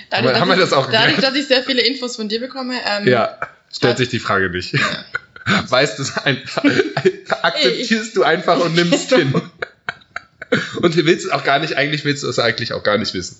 dadurch, 0.10 0.40
haben 0.40 0.48
wir 0.48 0.56
dass 0.56 0.70
das 0.70 0.74
auch 0.78 0.86
ich, 0.88 0.94
dadurch, 0.94 1.18
dass 1.18 1.36
ich 1.36 1.48
sehr 1.48 1.64
viele 1.64 1.82
Infos 1.82 2.16
von 2.16 2.30
dir 2.30 2.40
bekomme, 2.40 2.76
ähm, 2.88 3.08
Ja, 3.08 3.38
stellt 3.74 3.92
Hat- 3.92 3.98
sich 3.98 4.10
die 4.10 4.20
Frage 4.20 4.50
nicht. 4.50 4.74
Weißt 5.68 5.98
du 5.98 6.04
es 6.04 6.16
einfach, 6.18 6.64
akzeptierst 7.42 8.16
du 8.16 8.24
einfach 8.24 8.60
und 8.64 8.76
nimmst 8.76 9.14
hin. 9.14 9.34
Und 10.82 10.96
du 10.96 11.06
willst 11.06 11.26
es 11.26 11.32
auch 11.32 11.44
gar 11.44 11.60
nicht, 11.60 11.76
eigentlich 11.76 12.06
willst 12.06 12.24
du 12.24 12.28
es 12.30 12.40
eigentlich 12.40 12.72
auch 12.74 12.84
gar 12.84 12.98
nicht 12.98 13.14
wissen. 13.14 13.38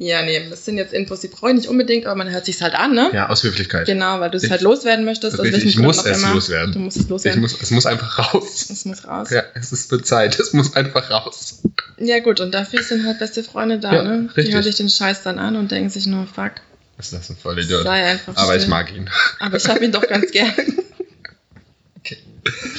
Ja, 0.00 0.22
nee, 0.22 0.46
das 0.48 0.64
sind 0.64 0.76
jetzt 0.76 0.92
Infos, 0.92 1.20
die 1.20 1.28
brauche 1.28 1.50
ich 1.50 1.56
nicht 1.56 1.68
unbedingt, 1.68 2.06
aber 2.06 2.14
man 2.16 2.30
hört 2.30 2.44
sich's 2.46 2.60
halt 2.60 2.74
an, 2.74 2.94
ne? 2.94 3.10
Ja, 3.12 3.28
aus 3.28 3.42
Höflichkeit. 3.42 3.86
Genau, 3.86 4.20
weil 4.20 4.30
du 4.30 4.36
es 4.36 4.44
Ich- 4.44 4.50
halt 4.50 4.60
loswerden 4.62 5.04
möchtest. 5.04 5.38
Richtig, 5.38 5.64
ich 5.66 5.78
muss 5.78 6.04
es 6.04 6.18
immer. 6.18 6.34
loswerden. 6.34 6.72
Du 6.72 6.78
musst 6.80 6.96
es 6.96 7.04
Ich 7.04 7.08
loswerden. 7.08 7.40
muss, 7.40 7.60
es 7.60 7.70
muss 7.70 7.86
einfach 7.86 8.34
raus. 8.34 8.66
es 8.70 8.84
muss 8.84 9.06
raus. 9.06 9.30
Ja, 9.30 9.42
es 9.54 9.72
ist 9.72 10.06
Zeit, 10.06 10.38
es 10.38 10.52
muss 10.52 10.74
einfach 10.76 11.10
raus. 11.10 11.62
Ja 11.98 12.20
gut, 12.20 12.40
und 12.40 12.52
dafür 12.54 12.82
sind 12.82 13.06
halt 13.06 13.18
beste 13.18 13.42
Freunde 13.42 13.78
da, 13.78 13.92
Ja, 13.94 14.02
ne? 14.02 14.28
Die 14.30 14.34
richtig. 14.40 14.54
hören 14.54 14.62
sich 14.64 14.76
den 14.76 14.88
Scheiß 14.88 15.22
dann 15.22 15.38
an 15.38 15.56
und 15.56 15.70
denken 15.72 15.90
sich 15.90 16.06
nur, 16.06 16.26
fuck, 16.26 16.52
ist 16.98 17.12
das 17.12 17.30
ein 17.30 17.36
Vollidiot? 17.36 17.84
sei 17.84 18.04
einfach 18.06 18.36
Aber 18.36 18.54
ich 18.56 18.62
still. 18.62 18.70
mag 18.70 18.94
ihn. 18.94 19.08
Aber 19.40 19.56
ich 19.56 19.68
habe 19.68 19.84
ihn 19.84 19.92
doch 19.92 20.06
ganz 20.06 20.30
gern. 20.30 20.52
Okay. 22.00 22.16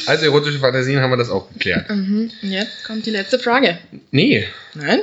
Also 0.08 0.26
erotische 0.26 0.60
Fantasien 0.60 1.00
haben 1.02 1.12
wir 1.12 1.18
das 1.18 1.30
auch 1.30 1.52
geklärt. 1.52 1.90
mhm. 1.90 2.32
Jetzt 2.42 2.84
kommt 2.86 3.06
die 3.06 3.12
letzte 3.12 3.38
Frage. 3.40 3.78
Nee, 4.12 4.48
Nein? 4.74 5.02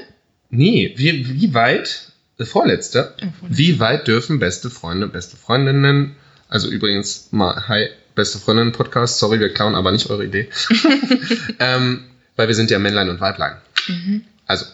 Nee, 0.51 0.93
wie, 0.97 1.29
wie 1.41 1.55
weit, 1.55 2.13
äh, 2.39 2.45
vorletzte, 2.45 3.15
Oh, 3.17 3.27
vorletzte. 3.41 3.59
wie 3.59 3.79
weit 3.81 4.07
dürfen 4.09 4.39
beste 4.39 4.71
Freunde, 4.71 5.07
beste 5.09 5.37
Freundinnen, 5.37 6.17
also 6.49 6.69
übrigens 6.69 7.29
mal, 7.33 7.69
hi, 7.69 7.89
beste 8.15 8.39
Freundinnen 8.39 8.73
Podcast, 8.73 9.19
sorry, 9.19 9.41
wir 9.41 9.53
klauen 9.53 9.75
aber 9.75 9.93
nicht 9.93 10.09
eure 10.11 10.25
Idee, 10.25 10.49
ähm, 11.59 12.05
weil 12.37 12.49
wir 12.49 12.55
sind 12.55 12.71
ja 12.71 12.79
Männlein 12.79 13.09
und 13.11 13.21
Weiblein. 13.21 13.57
Mhm. 13.89 14.23
Also, 14.47 14.67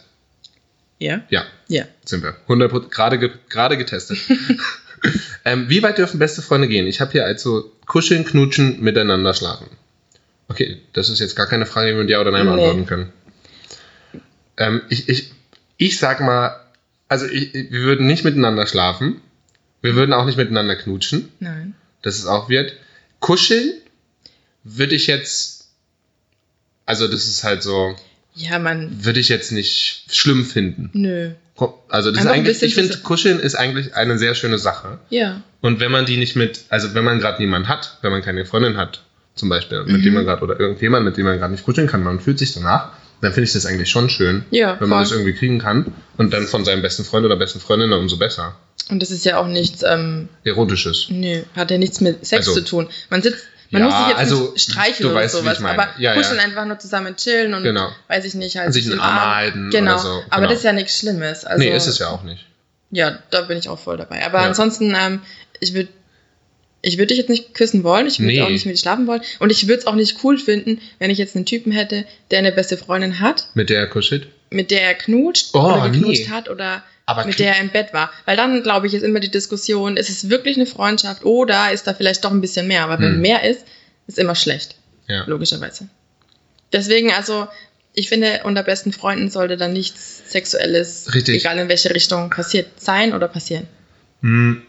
Ja? 0.99 1.23
ja, 1.31 1.45
Ja. 1.69 1.85
sind 2.05 2.23
wir. 2.23 2.37
100 2.49 2.91
gerade 2.91 3.19
ge 3.19 3.31
gerade 3.49 3.77
getestet. 3.77 4.19
ähm, 5.45 5.69
wie 5.69 5.83
weit 5.83 5.99
dürfen 5.99 6.19
beste 6.19 6.43
Freunde 6.43 6.69
gehen? 6.69 6.87
Ich 6.87 7.01
habe 7.01 7.11
hier 7.13 7.25
also 7.25 7.73
kuscheln, 7.87 8.25
knutschen, 8.25 8.81
miteinander 8.81 9.35
schlafen. 9.35 9.67
Okay, 10.49 10.81
das 10.93 11.09
ist 11.09 11.19
jetzt 11.21 11.35
gar 11.35 11.47
keine 11.47 11.67
Frage, 11.67 11.89
die 11.89 11.95
wir 11.95 12.03
mit 12.03 12.11
Ja 12.11 12.21
oder 12.21 12.31
Nein 12.31 12.45
Nee. 12.47 12.51
beantworten 12.53 12.87
können. 12.87 13.13
Ähm, 14.59 14.83
ich, 14.91 15.09
ich, 15.09 15.33
ich 15.87 15.99
sag 15.99 16.21
mal, 16.21 16.57
also 17.09 17.27
ich, 17.27 17.53
wir 17.53 17.83
würden 17.83 18.07
nicht 18.07 18.25
miteinander 18.25 18.67
schlafen. 18.67 19.21
Wir 19.81 19.95
würden 19.97 20.13
auch 20.13 20.25
nicht 20.25 20.37
miteinander 20.37 20.77
knutschen. 20.77 21.29
Nein. 21.41 21.75
Das 22.03 22.17
ist 22.17 22.27
auch 22.27 22.49
wird. 22.49 22.75
Kuscheln 23.21 23.73
würde 24.65 24.95
ich 24.95 25.07
jetzt, 25.09 25.69
also 26.87 27.09
das 27.09 27.27
ist 27.27 27.43
halt 27.45 27.63
so, 27.63 27.97
Ja, 28.35 28.59
man. 28.59 29.05
würde 29.05 29.21
ich 29.21 29.29
jetzt 29.29 29.51
nicht 29.53 30.05
schlimm 30.11 30.45
finden. 30.45 30.91
Nö. 30.93 31.31
Also 31.89 32.11
das 32.11 32.21
ist 32.21 32.27
Einfach 32.27 32.35
eigentlich, 32.39 32.63
ich 32.63 32.75
finde, 32.75 32.97
Kuscheln 32.99 33.39
ist 33.39 33.55
eigentlich 33.55 33.95
eine 33.95 34.19
sehr 34.19 34.35
schöne 34.35 34.59
Sache. 34.59 34.99
Ja. 35.11 35.43
Und 35.61 35.81
wenn 35.81 35.93
man 35.93 36.07
die 36.07 36.17
nicht 36.17 36.35
mit, 36.35 36.61
also 36.71 36.95
wenn 36.95 37.05
man 37.05 37.21
gerade 37.21 37.41
niemanden 37.41 37.69
hat, 37.69 37.99
wenn 38.03 38.11
man 38.11 38.23
keine 38.23 38.45
Freundin 38.45 38.77
hat, 38.77 39.03
zum 39.35 39.49
Beispiel, 39.49 39.85
mit 39.85 40.05
dem 40.05 40.15
man 40.15 40.25
gerade, 40.25 40.43
oder 40.43 40.59
irgendjemand, 40.59 41.05
mit 41.05 41.17
dem 41.17 41.25
man 41.25 41.39
gerade 41.39 41.53
nicht 41.53 41.65
kuscheln 41.65 41.87
kann, 41.89 42.03
man 42.03 42.21
fühlt 42.21 42.39
sich 42.39 42.53
danach, 42.53 42.93
dann 43.23 43.33
finde 43.33 43.47
ich 43.47 43.53
das 43.55 43.65
eigentlich 43.65 43.89
schon 43.89 44.11
schön, 44.11 44.45
Ja, 44.51 44.79
wenn 44.81 44.89
man 44.91 44.99
voll. 44.99 45.05
das 45.05 45.13
irgendwie 45.13 45.33
kriegen 45.33 45.59
kann. 45.59 45.95
Und 46.19 46.33
dann 46.35 46.47
von 46.47 46.65
seinem 46.67 46.83
besten 46.83 47.05
Freund 47.05 47.25
oder 47.25 47.37
besten 47.37 47.61
Freundin 47.61 47.91
umso 47.93 48.19
besser. 48.19 48.57
Und 48.91 49.01
das 49.01 49.11
ist 49.11 49.25
ja 49.25 49.39
auch 49.39 49.47
nichts, 49.47 49.83
ähm, 49.83 50.29
Erotisches. 50.45 51.07
nö, 51.09 51.43
hat 51.57 51.71
ja 51.71 51.79
nichts 51.79 52.01
mit 52.01 52.27
Sex 52.27 52.49
Also- 52.49 52.61
zu 52.61 52.65
tun. 52.67 52.89
Man 53.11 53.23
sitzt, 53.23 53.45
man 53.71 53.81
Ja, 53.83 53.89
muss 53.89 53.99
sich 53.99 54.09
jetzt 54.09 54.19
also, 54.19 54.51
nicht 54.53 54.61
streicheln 54.71 55.07
oder 55.11 55.21
weißt, 55.21 55.35
sowas, 55.35 55.63
aber 55.63 55.89
Ja, 55.99 56.13
ja. 56.13 56.15
kuscheln 56.15 56.39
einfach 56.41 56.67
nur 56.67 56.79
zusammen 56.79 57.17
chillen 57.17 57.55
und 57.55 57.63
Genau. 57.63 57.89
weiß 58.09 58.25
ich 58.27 58.35
nicht, 58.35 58.57
halt 58.57 58.73
Sich 58.75 58.91
einen 58.91 59.01
Arm 59.01 59.35
halten 59.37 59.71
Genau. 59.71 59.97
so, 59.99 60.09
Aber 60.29 60.41
genau. 60.43 60.49
das 60.51 60.59
ist 60.59 60.65
ja 60.65 60.73
nichts 60.75 60.99
Schlimmes. 60.99 61.45
Also, 61.47 61.59
nee, 61.65 61.75
ist 61.75 61.87
es 61.87 61.99
ja 61.99 62.09
auch 62.09 62.23
nicht. 62.25 62.45
Ja, 62.91 63.19
da 63.31 63.43
bin 63.43 63.57
ich 63.57 63.69
auch 63.71 63.79
voll 63.79 63.97
dabei. 63.97 64.27
Aber 64.27 64.41
Ja. 64.41 64.47
ansonsten, 64.49 64.95
ähm, 65.01 65.21
ich 65.61 65.73
würde 65.73 65.89
ich 66.83 66.99
würd 66.99 67.11
dich 67.11 67.19
jetzt 67.19 67.31
nicht 67.31 67.55
küssen 67.55 67.85
wollen, 67.85 68.07
ich 68.07 68.19
würde 68.19 68.33
Nee. 68.33 68.43
auch 68.43 68.49
nicht 68.51 68.67
mit 68.67 68.75
dir 68.75 68.81
schlafen 68.81 69.07
wollen. 69.07 69.23
Und 69.39 69.51
ich 69.51 69.67
würde 69.69 69.81
es 69.81 69.87
auch 69.87 69.95
nicht 69.95 70.23
cool 70.25 70.37
finden, 70.37 70.81
wenn 70.99 71.11
ich 71.11 71.19
jetzt 71.19 71.37
einen 71.37 71.47
Typen 71.47 71.73
hätte, 71.73 72.05
der 72.31 72.41
eine 72.41 72.53
beste 72.53 72.77
Freundin 72.77 73.21
hat, 73.21 73.49
Mit 73.55 73.71
der 73.71 73.79
er 73.81 73.87
kuschelt? 73.87 74.27
mit 74.51 74.71
der 74.71 74.83
er 74.83 74.95
knutscht 74.95 75.51
Oh, 75.55 75.61
oder 75.61 75.89
geknutscht 75.89 76.27
nee. 76.27 76.31
hat 76.31 76.51
oder 76.51 76.83
Aber 77.07 77.25
mit 77.25 77.39
der 77.39 77.55
er 77.57 77.61
im 77.63 77.71
Bett 77.71 77.93
war. 77.95 78.11
Weil 78.27 78.37
dann, 78.37 78.63
glaube 78.63 78.87
ich, 78.87 78.95
ist 78.95 79.03
immer 79.03 79.21
die 79.21 79.31
Diskussion, 79.31 79.97
ist 79.97 80.11
es 80.11 80.29
wirklich 80.29 80.57
eine 80.57 80.67
Freundschaft 80.67 81.25
oder 81.25 81.73
ist 81.73 81.87
da 81.87 81.95
vielleicht 81.95 82.25
doch 82.25 82.31
ein 82.33 82.41
bisschen 82.43 82.67
mehr? 82.69 82.83
Aber 82.83 82.99
wenn 83.03 83.15
Hm. 83.15 83.21
mehr 83.21 83.49
ist, 83.49 83.65
ist 84.09 84.19
immer 84.19 84.35
schlecht, 84.35 84.75
Ja. 85.09 85.25
logischerweise. 85.27 85.89
Deswegen, 86.73 87.13
also, 87.13 87.47
ich 87.95 88.09
finde, 88.09 88.41
unter 88.45 88.63
besten 88.63 88.93
Freunden 88.93 89.31
sollte 89.31 89.57
dann 89.57 89.73
nichts 89.73 90.23
Sexuelles, 90.31 91.15
Richtig. 91.15 91.37
egal 91.37 91.59
in 91.59 91.69
welche 91.69 91.95
Richtung, 91.95 92.29
passiert 92.31 92.67
sein 92.81 93.15
oder 93.15 93.29
passieren. 93.29 93.67
Hm, 94.23 94.63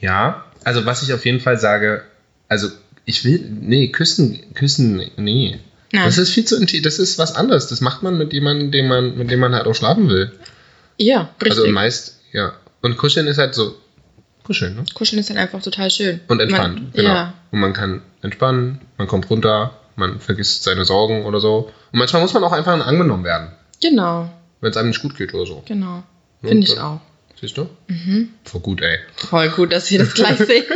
ja, 0.00 0.44
also 0.64 0.86
was 0.86 1.02
ich 1.02 1.12
auf 1.12 1.24
jeden 1.24 1.40
Fall 1.40 1.58
sage, 1.58 2.02
also 2.48 2.68
ich 3.04 3.24
will, 3.24 3.40
nee, 3.60 3.88
küssen, 3.88 4.54
küssen, 4.54 5.10
nee. 5.16 5.58
Nein. 5.92 6.04
Das 6.04 6.16
ist 6.18 6.30
viel 6.30 6.44
zu 6.44 6.56
intim, 6.56 6.82
das 6.82 6.98
ist 6.98 7.18
was 7.18 7.34
anderes. 7.34 7.66
Das 7.68 7.80
macht 7.80 8.02
man 8.02 8.16
mit 8.16 8.32
jemandem, 8.32 8.70
den 8.70 8.88
man, 8.88 9.16
mit 9.18 9.30
dem 9.30 9.40
man 9.40 9.54
halt 9.54 9.66
auch 9.66 9.74
schlafen 9.74 10.08
will. 10.08 10.32
Ja, 10.96 11.30
richtig. 11.42 11.58
Also 11.60 11.70
meist, 11.70 12.20
ja. 12.32 12.54
Und 12.80 12.96
kuscheln 12.96 13.26
ist 13.26 13.38
halt 13.38 13.54
so, 13.54 13.76
kuscheln, 14.44 14.74
ne? 14.74 14.84
Kuscheln 14.94 15.20
ist 15.20 15.28
dann 15.30 15.36
einfach 15.36 15.62
total 15.62 15.90
schön. 15.90 16.20
Und 16.28 16.40
entspannt, 16.40 16.74
Man, 16.76 16.92
genau. 16.92 17.08
Ja, 17.14 17.34
Und 17.50 17.60
man 17.60 17.72
kann 17.74 18.02
entspannen, 18.22 18.80
man 18.96 19.06
kommt 19.06 19.28
runter, 19.28 19.78
man 19.96 20.18
vergisst 20.20 20.62
seine 20.62 20.84
Sorgen 20.84 21.26
oder 21.26 21.40
so. 21.40 21.70
Und 21.92 21.98
manchmal 21.98 22.22
muss 22.22 22.32
man 22.32 22.42
auch 22.44 22.52
einfach 22.52 22.72
angenommen 22.86 23.24
werden, 23.24 23.50
genau, 23.82 24.30
wenn 24.60 24.70
es 24.70 24.76
einem 24.76 24.88
nicht 24.88 25.02
gut 25.02 25.16
geht 25.16 25.34
oder 25.34 25.46
so. 25.46 25.62
genau. 25.66 26.02
Ja, 26.42 26.48
Finde 26.48 26.66
ich 26.66 26.80
auch. 26.80 27.00
Siehst 27.42 27.56
du? 27.58 27.68
Mhm. 27.88 28.30
Voll 28.44 28.60
gut, 28.60 28.80
ey. 28.80 28.98
Voll 29.16 29.50
gut, 29.50 29.72
dass 29.72 29.90
wir 29.90 29.98
das 29.98 30.14
gleich 30.14 30.38
sehen. 30.38 30.64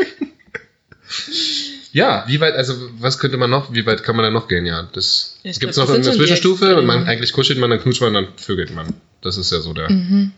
Ja, 1.92 2.24
wie 2.26 2.40
weit, 2.40 2.54
also 2.56 2.74
was 2.98 3.18
könnte 3.18 3.38
man 3.38 3.48
noch, 3.48 3.72
wie 3.72 3.86
weit 3.86 4.02
kann 4.02 4.16
man 4.16 4.24
da 4.24 4.30
noch 4.30 4.48
gehen? 4.48 4.66
Ja, 4.66 4.82
das 4.92 5.38
Ja, 5.44 5.52
gibt 5.52 5.70
es 5.70 5.76
noch 5.78 5.88
irgendeine 5.88 6.16
Zwischenstufe. 6.16 6.66
Man, 6.66 6.76
Extreme. 6.82 7.06
eigentlich 7.06 7.32
kuschelt 7.32 7.58
man, 7.58 7.70
dann 7.70 7.80
knutscht 7.80 8.02
man, 8.02 8.12
dann 8.12 8.28
vögelt 8.36 8.74
man. 8.74 8.92
Das 9.22 9.38
ist 9.38 9.50
ja 9.50 9.60
so 9.60 9.72
der 9.72 9.90
Mhm. 9.90 10.32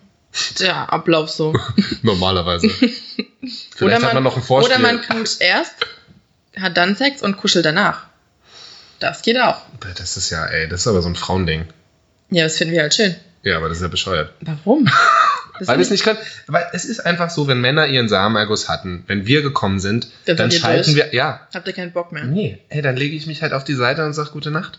Der 0.61 0.93
Ablauf 0.93 1.31
so. 1.31 1.55
normalerweise. 2.03 2.69
Vielleicht 2.71 3.81
oder 3.81 3.95
hat 3.95 4.03
man, 4.03 4.15
man 4.15 4.23
noch 4.25 4.37
ein 4.37 4.43
Vorspiel. 4.43 4.77
Oder 4.77 4.83
man 4.87 5.01
knutscht 5.01 5.41
erst, 5.41 5.75
hat 6.57 6.77
dann 6.77 6.95
Sex 6.95 7.23
und 7.23 7.39
kuschelt 7.39 7.65
danach. 7.65 8.07
Das 9.01 9.23
geht 9.23 9.41
auch. 9.41 9.63
das 9.97 10.17
ist 10.17 10.31
ja, 10.31 10.45
ey, 10.47 10.69
das 10.69 10.83
ist 10.83 10.87
aber 10.87 11.03
so 11.03 11.09
ein 11.09 11.17
Frauending. 11.17 11.65
Ja, 12.31 12.45
das 12.45 12.59
finden 12.59 12.75
wir 12.75 12.83
halt 12.83 12.95
schön. 12.95 13.17
Ja, 13.43 13.57
aber 13.57 13.69
das 13.69 13.79
ist 13.79 13.83
ja 13.83 13.89
bescheuert. 13.89 14.33
Warum? 14.43 14.89
Weil 15.67 15.79
wir 15.79 15.83
es 15.83 15.91
nicht 15.91 16.05
können. 16.05 16.19
Weil 16.47 16.67
es 16.73 16.85
ist 16.85 17.01
einfach 17.05 17.31
so, 17.31 17.49
wenn 17.49 17.61
Männer 17.61 17.87
ihren 17.87 18.09
Samenerguss 18.09 18.69
hatten, 18.69 19.05
wenn 19.07 19.27
wir 19.27 19.43
gekommen 19.43 19.81
sind, 19.81 20.09
Dann 20.27 20.37
dann 20.37 20.51
schalten 20.51 20.95
durch. 20.95 21.07
wir, 21.11 21.15
ja, 21.15 21.47
Habt 21.55 21.67
ihr 21.67 21.73
keinen 21.73 21.93
Bock 21.93 22.13
mehr? 22.13 22.25
nee, 22.25 22.59
ey, 22.69 22.83
dann 22.83 22.97
lege 22.97 23.17
ich 23.17 23.27
mich 23.27 23.43
halt 23.43 23.53
auf 23.53 23.65
die 23.65 23.75
Seite 23.75 24.05
und 24.05 24.13
sag 24.13 24.31
gute 24.33 24.51
Nacht. 24.51 24.79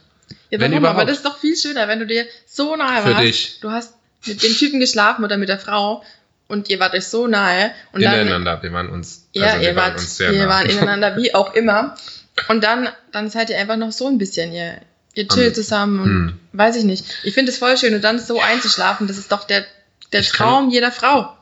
Ja, 0.49 0.59
Wenn 0.59 0.71
warum? 0.71 0.85
Aber 0.85 0.93
überhaupt. 0.93 1.09
das 1.09 1.17
ist 1.17 1.25
doch 1.25 1.37
viel 1.39 1.55
schöner, 1.57 1.87
wenn 1.87 1.99
du 1.99 2.05
dir 2.07 2.25
so 2.45 2.75
nahe 2.75 3.01
Für 3.03 3.09
warst. 3.11 3.23
dich. 3.23 3.59
Du 3.61 3.71
hast 3.71 3.93
mit 4.25 4.41
dem 4.43 4.53
Typen 4.53 4.79
geschlafen 4.79 5.23
oder 5.23 5.37
mit 5.37 5.49
der 5.49 5.59
Frau 5.59 6.03
und 6.47 6.69
ihr 6.69 6.79
wart 6.79 6.93
euch 6.93 7.05
so 7.07 7.27
nahe. 7.27 7.71
Und 7.93 8.03
dann, 8.03 8.13
Ineinander, 8.21 8.61
wir 8.61 8.71
waren 8.73 8.89
uns, 8.89 9.27
Ja, 9.33 9.45
also 9.47 9.61
wir 9.61 9.69
ihr, 9.69 9.75
waren 9.75 9.91
wart, 9.93 9.99
uns 9.99 10.17
sehr 10.17 10.31
ihr 10.31 10.43
nah. 10.45 10.49
waren 10.49 10.67
ineinander, 10.69 11.15
wie 11.17 11.33
auch 11.35 11.53
immer. 11.53 11.95
Und 12.47 12.63
dann, 12.63 12.89
dann 13.11 13.29
seid 13.29 13.49
ihr 13.49 13.57
einfach 13.59 13.77
noch 13.77 13.91
so 13.91 14.07
ein 14.07 14.17
bisschen, 14.17 14.51
ihr, 14.53 14.79
ihr 15.13 15.27
chillt 15.27 15.49
Am- 15.49 15.53
zusammen 15.55 15.99
und 15.99 16.09
Hm. 16.09 16.39
weiß 16.53 16.75
ich 16.77 16.83
nicht. 16.83 17.05
Ich 17.23 17.33
finde 17.33 17.51
es 17.51 17.57
voll 17.57 17.77
schön 17.77 17.93
und 17.95 18.03
dann 18.03 18.19
so 18.19 18.39
einzuschlafen, 18.39 19.07
das 19.07 19.17
ist 19.17 19.31
doch 19.31 19.45
der, 19.45 19.65
der 20.11 20.21
Ich 20.21 20.31
kann- 20.33 20.47
Traum 20.47 20.69
jeder 20.69 20.91
Frau. 20.91 21.35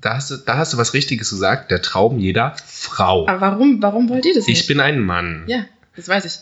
Da 0.00 0.14
hast, 0.16 0.30
du, 0.30 0.36
da 0.36 0.58
hast 0.58 0.72
du 0.72 0.76
was 0.76 0.92
Richtiges 0.92 1.30
gesagt, 1.30 1.70
der 1.70 1.80
Traum 1.80 2.18
jeder 2.18 2.54
Frau. 2.66 3.26
Aber 3.26 3.40
warum, 3.40 3.80
warum 3.82 4.08
wollt 4.10 4.24
ihr 4.26 4.34
das 4.34 4.42
Ich 4.48 4.58
nicht? 4.58 4.66
bin 4.66 4.80
ein 4.80 5.00
Mann. 5.00 5.44
ja, 5.46 5.64
das 5.96 6.08
weiß 6.08 6.24
ich. 6.26 6.38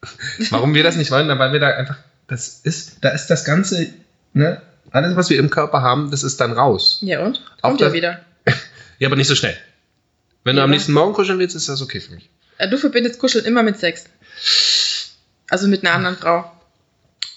Warum 0.50 0.74
wir 0.74 0.82
das 0.84 0.96
nicht 0.96 1.10
wollen, 1.10 1.28
weil 1.38 1.52
wir 1.52 1.58
da 1.60 1.68
einfach, 1.70 1.96
das 2.28 2.60
ist, 2.62 2.98
da 3.02 3.08
ist 3.10 3.26
das 3.26 3.44
Ganze, 3.44 3.92
ne, 4.32 4.62
alles, 4.92 5.16
was 5.16 5.28
wir 5.28 5.38
im 5.38 5.50
Körper 5.50 5.82
haben, 5.82 6.10
das 6.12 6.22
ist 6.22 6.40
dann 6.40 6.52
raus. 6.52 6.98
Ja 7.02 7.20
und? 7.24 7.42
Auch 7.62 7.68
Kommt 7.70 7.80
ja 7.80 7.92
wieder. 7.92 8.20
Ja, 9.00 9.08
aber 9.08 9.16
nicht 9.16 9.26
so 9.28 9.34
schnell. 9.36 9.56
Wenn 10.44 10.54
du 10.56 10.60
Ja, 10.60 10.64
am 10.64 10.70
aber- 10.70 10.74
nächsten 10.76 10.92
Morgen 10.92 11.12
kuscheln 11.14 11.38
willst, 11.38 11.54
ist 11.56 11.68
das 11.68 11.82
okay 11.82 12.00
für 12.00 12.14
mich. 12.14 12.30
Äh, 12.58 12.68
Du 12.68 12.78
verbindest 12.78 13.18
Kuscheln 13.20 13.44
immer 13.44 13.62
mit 13.62 13.78
Sex. 13.78 14.04
Also 15.50 15.66
mit 15.68 15.84
einer 15.84 15.94
anderen 15.94 16.16
Frau. 16.16 16.50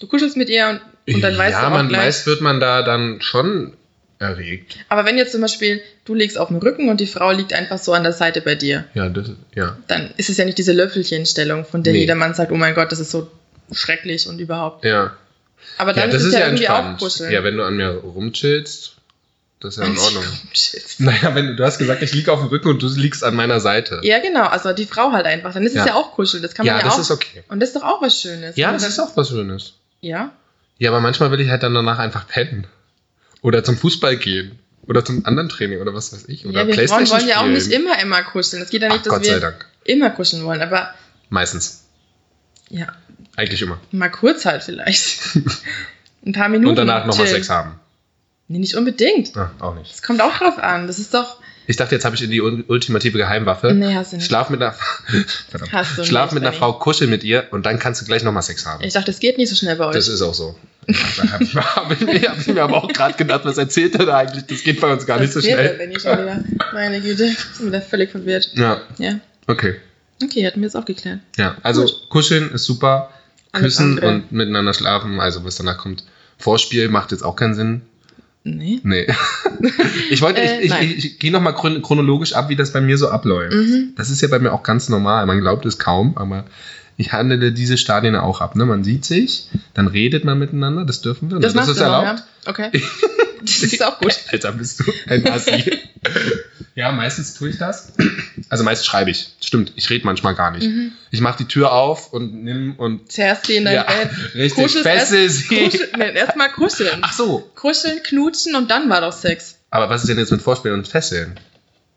Du 0.02 0.08
kuschelst 0.08 0.36
mit 0.36 0.48
ihr 0.50 0.68
und, 1.06 1.14
und 1.14 1.20
dann 1.22 1.38
weißt 1.38 1.52
ja, 1.52 1.60
du 1.60 1.66
auch 1.68 1.70
man, 1.70 1.88
gleich. 1.88 2.00
meist 2.06 2.26
wird 2.26 2.40
man 2.40 2.58
da 2.58 2.82
dann 2.82 3.20
schon 3.20 3.72
erregt. 4.18 4.78
Aber 4.88 5.04
wenn 5.04 5.16
jetzt 5.16 5.30
zum 5.30 5.40
Beispiel 5.40 5.80
du 6.04 6.14
liegst 6.14 6.36
auf 6.38 6.48
dem 6.48 6.56
Rücken 6.56 6.88
und 6.88 7.00
die 7.00 7.06
Frau 7.06 7.30
liegt 7.30 7.52
einfach 7.52 7.78
so 7.78 7.92
an 7.92 8.02
der 8.02 8.12
Seite 8.12 8.40
bei 8.40 8.56
dir, 8.56 8.84
Ja, 8.94 9.08
das, 9.08 9.30
ja. 9.54 9.76
dann 9.86 10.10
ist 10.16 10.28
es 10.28 10.36
ja 10.38 10.44
nicht 10.44 10.58
diese 10.58 10.72
Löffelchenstellung, 10.72 11.64
von 11.64 11.84
der 11.84 11.92
Nee. 11.92 12.00
jeder 12.00 12.16
Mann 12.16 12.34
sagt, 12.34 12.50
oh 12.50 12.56
mein 12.56 12.74
Gott, 12.74 12.90
das 12.90 12.98
ist 12.98 13.12
so 13.12 13.30
schrecklich 13.72 14.26
und 14.26 14.40
überhaupt. 14.40 14.84
Ja. 14.84 15.16
Aber 15.78 15.92
dann 15.92 16.10
ja, 16.10 16.14
das 16.14 16.22
ist 16.22 16.22
es 16.22 16.26
ist 16.28 16.34
ja, 16.34 16.40
ja 16.40 16.46
irgendwie 16.46 16.68
auch. 16.68 16.98
Kuscheln. 16.98 17.30
Ja, 17.32 17.44
wenn 17.44 17.56
du 17.56 17.62
an 17.64 17.76
mir 17.76 17.90
rumchillst, 17.90 18.96
das 19.60 19.76
ist 19.76 19.80
ja 19.80 19.86
in 19.88 19.96
Ordnung. 19.96 20.24
Naja, 20.98 21.34
wenn 21.36 21.46
du, 21.46 21.54
du 21.56 21.64
hast 21.64 21.78
gesagt, 21.78 22.02
ich 22.02 22.12
liege 22.12 22.32
auf 22.32 22.40
dem 22.40 22.48
Rücken 22.48 22.68
und 22.70 22.82
du 22.82 22.88
liegst 22.88 23.22
an 23.22 23.36
meiner 23.36 23.60
Seite. 23.60 24.00
Ja, 24.02 24.18
genau, 24.18 24.46
also 24.46 24.72
die 24.72 24.86
Frau 24.86 25.12
halt 25.12 25.26
einfach. 25.26 25.54
Dann 25.54 25.62
ist 25.64 25.74
Ja. 25.76 25.82
es 25.82 25.86
ja 25.90 25.94
auch 25.94 26.10
Kuscheln, 26.12 26.42
das 26.42 26.54
kann 26.54 26.66
man 26.66 26.74
ja, 26.74 26.80
ja, 26.80 26.84
das 26.84 26.94
auch. 26.96 27.00
ist 27.00 27.10
okay. 27.12 27.44
Und 27.48 27.60
das 27.60 27.68
ist 27.68 27.76
doch 27.76 27.84
auch 27.84 28.02
was 28.02 28.20
Schönes. 28.20 28.56
Ja, 28.56 28.72
das 28.72 28.82
ist 28.88 28.98
auch 28.98 29.16
was 29.16 29.28
Schönes. 29.28 29.74
Ja, 30.02 30.32
Ja, 30.78 30.90
aber 30.90 31.00
manchmal 31.00 31.30
will 31.30 31.40
ich 31.40 31.48
halt 31.48 31.62
dann 31.62 31.72
danach 31.74 31.98
einfach 31.98 32.26
pennen. 32.28 32.66
Oder 33.40 33.64
zum 33.64 33.76
Fußball 33.78 34.16
gehen. 34.16 34.58
Oder 34.86 35.04
zum 35.04 35.24
anderen 35.24 35.48
Training 35.48 35.80
oder 35.80 35.94
was 35.94 36.12
weiß 36.12 36.28
ich. 36.28 36.44
Oder 36.44 36.62
ja 36.62 36.66
wir 36.66 36.74
Playstation 36.74 37.18
wollen 37.20 37.28
ja 37.28 37.40
auch 37.40 37.46
nicht 37.46 37.68
immer, 37.72 38.00
immer 38.02 38.22
kuscheln. 38.24 38.62
Es 38.62 38.70
geht 38.70 38.82
ja 38.82 38.88
nicht, 38.88 38.98
Ach, 38.98 39.04
dass 39.04 39.12
Gott 39.14 39.24
wir 39.24 39.38
Dank. 39.40 39.64
immer 39.84 40.10
kuscheln 40.10 40.44
wollen, 40.44 40.60
aber 40.60 40.92
Meistens. 41.30 41.84
ja, 42.68 42.88
Eigentlich 43.36 43.62
immer. 43.62 43.80
mal 43.92 44.10
kurz 44.10 44.44
halt 44.44 44.62
vielleicht. 44.64 45.20
Ein 46.26 46.32
paar 46.32 46.48
Minuten. 46.48 46.70
Und 46.70 46.76
danach 46.76 47.06
nochmal. 47.06 47.26
Sex 47.28 47.48
haben. 47.48 47.78
Nee, 48.52 48.58
nicht 48.58 48.74
unbedingt. 48.74 49.34
Ah, 49.36 49.50
auch 49.60 49.74
nicht. 49.74 49.90
Es 49.94 50.02
kommt 50.02 50.20
auch 50.20 50.36
drauf 50.36 50.58
an. 50.58 50.86
Das 50.86 50.98
ist 50.98 51.14
doch. 51.14 51.38
Ich 51.66 51.76
dachte, 51.76 51.94
jetzt 51.94 52.04
habe 52.04 52.14
ich 52.16 52.20
die 52.28 52.42
ul- 52.42 52.64
ultimative 52.66 53.16
Geheimwaffe. 53.18 53.72
Nee, 53.72 53.94
hast 53.94 54.12
du 54.12 54.16
nicht. 54.16 54.26
Schlaf 54.26 54.50
mit 54.50 54.60
einer. 54.60 54.74
Hast 55.72 55.96
du 55.96 56.04
Schlaf 56.04 56.26
nicht, 56.26 56.34
mit 56.34 56.42
einer. 56.42 56.52
Frau, 56.52 56.72
kuschel 56.74 57.06
mit 57.06 57.24
ihr 57.24 57.46
und 57.50 57.64
dann 57.64 57.78
kannst 57.78 58.00
du 58.02 58.04
gleich 58.04 58.22
nochmal 58.24 58.42
Sex 58.42 58.66
haben. 58.66 58.82
Ich 58.84 58.92
dachte, 58.92 59.10
es 59.10 59.20
geht 59.20 59.38
nicht 59.38 59.48
so 59.48 59.54
schnell 59.56 59.76
bei 59.76 59.86
euch. 59.86 59.94
Das 59.94 60.08
ist 60.08 60.20
auch 60.22 60.34
so. 60.34 60.54
Da 60.86 61.30
habe 61.32 61.44
ich, 61.44 61.54
hab 61.54 61.92
ich, 61.92 62.00
mir- 62.00 62.28
hab 62.28 62.38
ich 62.38 62.46
mir 62.48 62.62
aber 62.62 62.84
auch 62.84 62.88
gerade 62.92 63.14
gedacht, 63.16 63.44
was 63.44 63.56
erzählt 63.56 63.94
er 63.94 64.04
da 64.06 64.18
eigentlich? 64.18 64.44
Das 64.46 64.62
geht 64.64 64.80
bei 64.82 64.92
uns 64.92 65.06
gar 65.06 65.18
nicht 65.18 65.32
so 65.32 65.40
Das 65.40 65.48
schnell. 65.48 65.78
Wenn 65.78 65.92
ich 65.92 66.02
schon 66.02 66.12
wieder. 66.18 66.44
Meine 66.74 67.00
Güte, 67.00 67.24
ich 67.26 67.38
bin 67.58 67.68
wieder 67.68 67.80
völlig 67.80 68.10
verwirrt. 68.10 68.50
Ja, 68.54 68.82
Ja. 68.98 69.14
okay. 69.46 69.76
Okay, 70.22 70.46
hatten 70.46 70.60
wir 70.60 70.66
jetzt 70.66 70.76
auch 70.76 70.84
geklärt. 70.84 71.20
Ja, 71.36 71.56
also 71.62 71.82
Gut. 71.84 72.08
kuscheln 72.10 72.50
ist 72.52 72.64
super. 72.64 73.10
Küssen 73.52 73.98
und 73.98 74.32
miteinander 74.32 74.72
schlafen, 74.74 75.20
also 75.20 75.44
was 75.44 75.56
danach 75.56 75.78
kommt. 75.78 76.04
Vorspiel 76.38 76.88
macht 76.88 77.12
jetzt 77.12 77.22
auch 77.22 77.36
keinen 77.36 77.54
Sinn. 77.54 77.82
Nee. 78.44 78.80
Nee. 78.82 79.06
ich 80.10 80.20
wollte, 80.20 80.40
Äh, 80.40 80.60
ich, 80.60 80.72
ich, 80.72 80.80
ich, 80.80 81.04
ich 81.04 81.18
gehe 81.18 81.30
nochmal 81.30 81.54
chronologisch 81.54 82.32
ab, 82.32 82.48
wie 82.48 82.56
das 82.56 82.72
bei 82.72 82.80
mir 82.80 82.98
so 82.98 83.08
abläuft. 83.08 83.54
Mhm. 83.54 83.92
Das 83.96 84.10
ist 84.10 84.20
ja 84.20 84.28
bei 84.28 84.38
mir 84.38 84.52
auch 84.52 84.62
ganz 84.62 84.88
normal. 84.88 85.26
Man 85.26 85.40
glaubt 85.40 85.64
es 85.64 85.78
kaum, 85.78 86.16
aber 86.16 86.44
ich 86.96 87.12
handle 87.12 87.52
diese 87.52 87.76
Stadien 87.78 88.16
auch 88.16 88.40
ab. 88.40 88.56
Ne? 88.56 88.66
Man 88.66 88.84
sieht 88.84 89.04
sich, 89.04 89.48
dann 89.74 89.86
redet 89.86 90.24
man 90.24 90.38
miteinander, 90.38 90.84
das 90.84 91.00
dürfen 91.02 91.30
wir. 91.30 91.38
Das, 91.38 91.54
das 91.54 91.68
ist 91.68 91.78
erlaubt. 91.78 92.24
ja? 92.44 92.50
Okay. 92.50 92.70
das 93.40 93.62
ist 93.62 93.84
auch 93.84 93.98
gut. 93.98 94.18
Alter, 94.28 94.52
bist 94.52 94.80
du 94.80 94.84
ein 95.06 95.26
Assi. 95.28 95.78
ja, 96.74 96.90
meistens 96.92 97.34
tue 97.34 97.50
ich 97.50 97.58
das. 97.58 97.92
Also 98.48 98.64
meist 98.64 98.86
schreibe 98.86 99.10
ich. 99.10 99.28
Stimmt, 99.40 99.72
ich 99.76 99.90
rede 99.90 100.06
manchmal 100.06 100.34
gar 100.34 100.50
nicht. 100.50 100.68
Ich 101.10 101.20
mache 101.20 101.38
die 101.38 101.44
Tür 101.48 101.72
auf 101.72 102.12
und 102.12 102.42
nimm 102.44 102.76
und 102.76 103.10
Zerrst 103.12 103.46
sie 103.46 103.56
in 103.56 103.64
dein 103.64 103.74
Ja, 103.74 103.82
Bett. 103.82 104.10
richtig, 104.34 104.64
kuschelst 104.64 104.88
fessel 104.88 105.22
erst- 105.24 105.48
sie. 105.48 105.64
Kuschel, 105.64 105.88
nein, 105.96 106.14
erstmal 106.16 106.50
kuscheln. 106.50 106.98
Ach 107.02 107.12
so. 107.12 107.50
Kuscheln, 107.54 108.02
knutschen 108.02 108.54
und 108.54 108.70
dann 108.70 108.88
war 108.88 109.00
doch 109.02 109.12
Sex. 109.12 109.56
Aber 109.70 109.88
was 109.90 110.02
ist 110.02 110.08
denn 110.08 110.18
jetzt 110.18 110.30
mit 110.32 110.42
Vorspielen 110.42 110.78
und 110.78 110.88
Fesseln? 110.88 111.38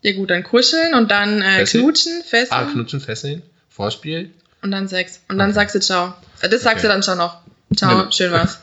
Ja 0.02 0.12
gut, 0.14 0.30
dann 0.30 0.42
kuscheln 0.44 0.94
und 0.94 1.10
dann 1.10 1.42
äh, 1.42 1.58
Fesseln? 1.60 1.82
knutschen, 1.84 2.22
fesseln 2.22 2.50
Ah, 2.60 2.70
knutschen, 2.70 3.00
fesseln, 3.00 3.42
Vorspiel. 3.68 4.30
und 4.62 4.70
dann 4.70 4.88
Sex. 4.88 5.20
Und 5.28 5.38
dann 5.38 5.48
Okay. 5.50 5.54
sagst 5.54 5.74
du 5.74 5.80
ciao. 5.80 6.14
Das 6.42 6.50
sagst 6.62 6.66
Okay. 6.66 6.82
du 6.82 6.88
dann 6.88 7.02
schon 7.02 7.18
noch. 7.18 7.40
Ciao, 7.74 8.10
schön 8.12 8.30
war's. 8.30 8.58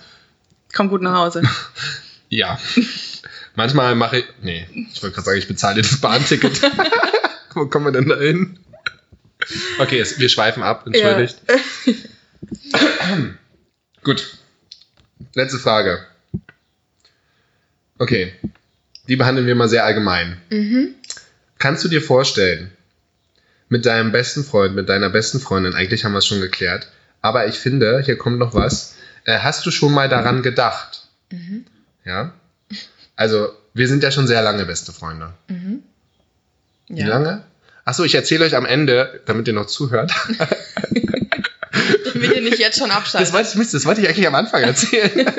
Komm 0.73 0.89
gut 0.89 1.01
nach 1.01 1.15
Hause. 1.15 1.41
Ja. 2.29 2.57
Manchmal 3.55 3.95
mache 3.95 4.19
ich. 4.19 4.25
Nee, 4.41 4.67
ich 4.91 5.01
wollte 5.03 5.15
gerade 5.15 5.25
sagen, 5.25 5.37
ich 5.37 5.47
bezahle 5.47 5.75
dir 5.75 5.81
das 5.83 6.01
Bahnticket. 6.01 6.61
Wo 7.53 7.67
kommen 7.67 7.85
wir 7.85 7.91
denn 7.91 8.09
da 8.09 8.17
hin? 8.17 8.59
Okay, 9.77 9.99
es, 9.99 10.19
wir 10.19 10.29
schweifen 10.29 10.63
ab, 10.63 10.87
entschuldigt. 10.87 11.37
Gut. 14.03 14.37
Letzte 15.35 15.59
Frage. 15.59 16.05
Okay. 17.97 18.33
Die 19.07 19.15
behandeln 19.15 19.47
wir 19.47 19.55
mal 19.55 19.69
sehr 19.69 19.85
allgemein. 19.85 20.41
Mhm. 20.49 20.95
Kannst 21.59 21.83
du 21.83 21.89
dir 21.89 22.01
vorstellen, 22.01 22.71
mit 23.69 23.85
deinem 23.85 24.11
besten 24.11 24.43
Freund, 24.43 24.75
mit 24.75 24.89
deiner 24.89 25.09
besten 25.09 25.39
Freundin, 25.39 25.73
eigentlich 25.73 26.05
haben 26.05 26.13
wir 26.13 26.19
es 26.19 26.27
schon 26.27 26.41
geklärt, 26.41 26.89
aber 27.21 27.47
ich 27.47 27.55
finde, 27.55 28.01
hier 28.03 28.17
kommt 28.17 28.39
noch 28.39 28.53
was. 28.53 28.95
Äh, 29.25 29.39
hast 29.39 29.65
du 29.65 29.71
schon 29.71 29.93
mal 29.93 30.09
daran 30.09 30.41
gedacht? 30.41 31.07
Mhm. 31.31 31.65
Ja? 32.05 32.33
Also, 33.15 33.49
wir 33.73 33.87
sind 33.87 34.03
ja 34.03 34.11
schon 34.11 34.27
sehr 34.27 34.41
lange 34.41 34.65
beste 34.65 34.91
Freunde. 34.91 35.33
Mhm. 35.47 35.83
Wie 36.89 36.99
Ja. 37.01 37.07
lange? 37.07 37.43
Achso, 37.85 38.03
ich 38.03 38.15
erzähle 38.15 38.45
euch 38.45 38.55
am 38.55 38.65
Ende, 38.65 39.21
damit 39.25 39.47
ihr 39.47 39.53
noch 39.53 39.65
zuhört. 39.65 40.11
Will 42.13 42.29
dir 42.33 42.41
nicht 42.41 42.59
jetzt 42.59 42.77
schon 42.79 42.89
Das 42.89 42.97
abschalten. 42.97 43.33
wollte 43.33 43.49
ich, 43.49 43.55
Mist, 43.55 43.73
das 43.73 43.85
wollte 43.85 44.01
ich 44.01 44.07
eigentlich 44.07 44.27
am 44.27 44.35
Anfang 44.35 44.63
erzählen. 44.63 45.25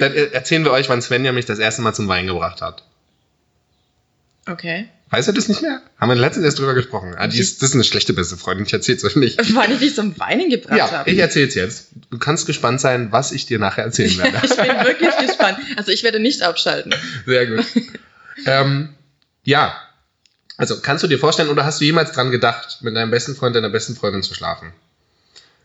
Dann 0.00 0.12
äh, 0.14 0.26
erzählen 0.32 0.64
wir 0.64 0.70
euch, 0.72 0.88
wann 0.88 1.02
Svenja 1.02 1.32
mich 1.32 1.44
das 1.46 1.58
erste 1.58 1.82
Mal 1.82 1.92
zum 1.94 2.08
Wein 2.08 2.26
gebracht 2.26 2.60
hat. 2.62 2.82
Okay. 4.46 4.88
Weißt 5.10 5.28
du 5.28 5.32
das 5.32 5.48
nicht 5.48 5.60
mehr? 5.62 5.82
Haben 5.98 6.08
wir 6.08 6.14
letztens 6.16 6.44
erst 6.46 6.58
drüber 6.58 6.74
gesprochen. 6.74 7.14
Ah, 7.16 7.26
die 7.26 7.38
ist, 7.38 7.60
das 7.62 7.68
ist 7.70 7.74
eine 7.74 7.84
schlechte 7.84 8.14
beste 8.14 8.36
Freundin, 8.38 8.64
ich 8.66 8.72
erzähl's 8.72 9.04
euch 9.04 9.14
nicht. 9.14 9.38
Wann 9.54 9.70
ich 9.70 9.78
dich 9.78 9.94
zum 9.94 10.18
Weinen 10.18 10.48
gebracht 10.48 10.76
Ja, 10.78 10.90
habe. 10.90 11.10
ich 11.10 11.18
erzähl's 11.18 11.54
jetzt. 11.54 11.88
Du 12.10 12.18
kannst 12.18 12.46
gespannt 12.46 12.80
sein, 12.80 13.12
was 13.12 13.30
ich 13.30 13.44
dir 13.46 13.58
nachher 13.58 13.84
erzählen 13.84 14.16
werde. 14.18 14.38
Ich 14.42 14.56
bin 14.56 14.66
wirklich 14.86 15.16
gespannt. 15.26 15.58
Also 15.76 15.92
ich 15.92 16.02
werde 16.02 16.18
nicht 16.18 16.42
abschalten. 16.42 16.94
Sehr 17.26 17.46
gut. 17.46 17.64
ähm, 18.46 18.94
ja. 19.44 19.76
Also, 20.56 20.80
kannst 20.80 21.02
du 21.02 21.08
dir 21.08 21.18
vorstellen, 21.18 21.48
oder 21.48 21.64
hast 21.64 21.80
du 21.80 21.84
jemals 21.84 22.12
dran 22.12 22.30
gedacht, 22.30 22.78
mit 22.82 22.94
deinem 22.94 23.10
besten 23.10 23.34
Freund, 23.34 23.56
deiner 23.56 23.70
besten 23.70 23.96
Freundin 23.96 24.22
zu 24.22 24.34
schlafen? 24.34 24.72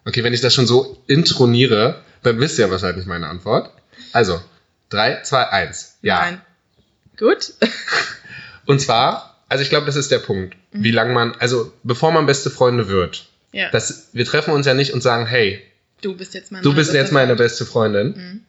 Okay, 0.05 0.23
wenn 0.23 0.33
ich 0.33 0.41
das 0.41 0.53
schon 0.53 0.65
so 0.65 1.01
introniere, 1.07 2.01
dann 2.23 2.39
wisst 2.39 2.57
ihr 2.57 2.69
wahrscheinlich 2.71 3.05
meine 3.05 3.27
Antwort. 3.27 3.71
Also, 4.13 4.41
3, 4.89 5.21
2, 5.23 5.49
1. 5.49 5.97
Ja. 6.01 6.19
Nein. 6.21 6.41
Gut. 7.17 7.53
Und 8.67 8.79
zwar, 8.79 9.35
also 9.49 9.63
ich 9.63 9.69
glaube, 9.69 9.85
das 9.87 9.95
ist 9.95 10.11
der 10.11 10.19
Punkt, 10.19 10.55
Mhm. 10.71 10.83
wie 10.83 10.91
lange 10.91 11.13
man, 11.13 11.33
also 11.39 11.73
bevor 11.83 12.11
man 12.11 12.25
beste 12.27 12.49
Freunde 12.51 12.87
wird, 12.87 13.27
Ja. 13.51 13.69
das, 13.71 14.09
wir 14.13 14.25
treffen 14.25 14.53
uns 14.53 14.65
ja 14.67 14.73
nicht 14.75 14.93
und 14.93 15.01
sagen, 15.01 15.25
hey, 15.25 15.61
du 16.01 16.15
bist 16.15 16.33
jetzt 16.35 16.51
mein 16.51 16.61
du 16.61 16.73
bist 16.75 16.93
jetzt 16.93 17.11
meine 17.11 17.35
beste 17.35 17.65
Freundin, 17.65 18.07
Mhm. 18.09 18.41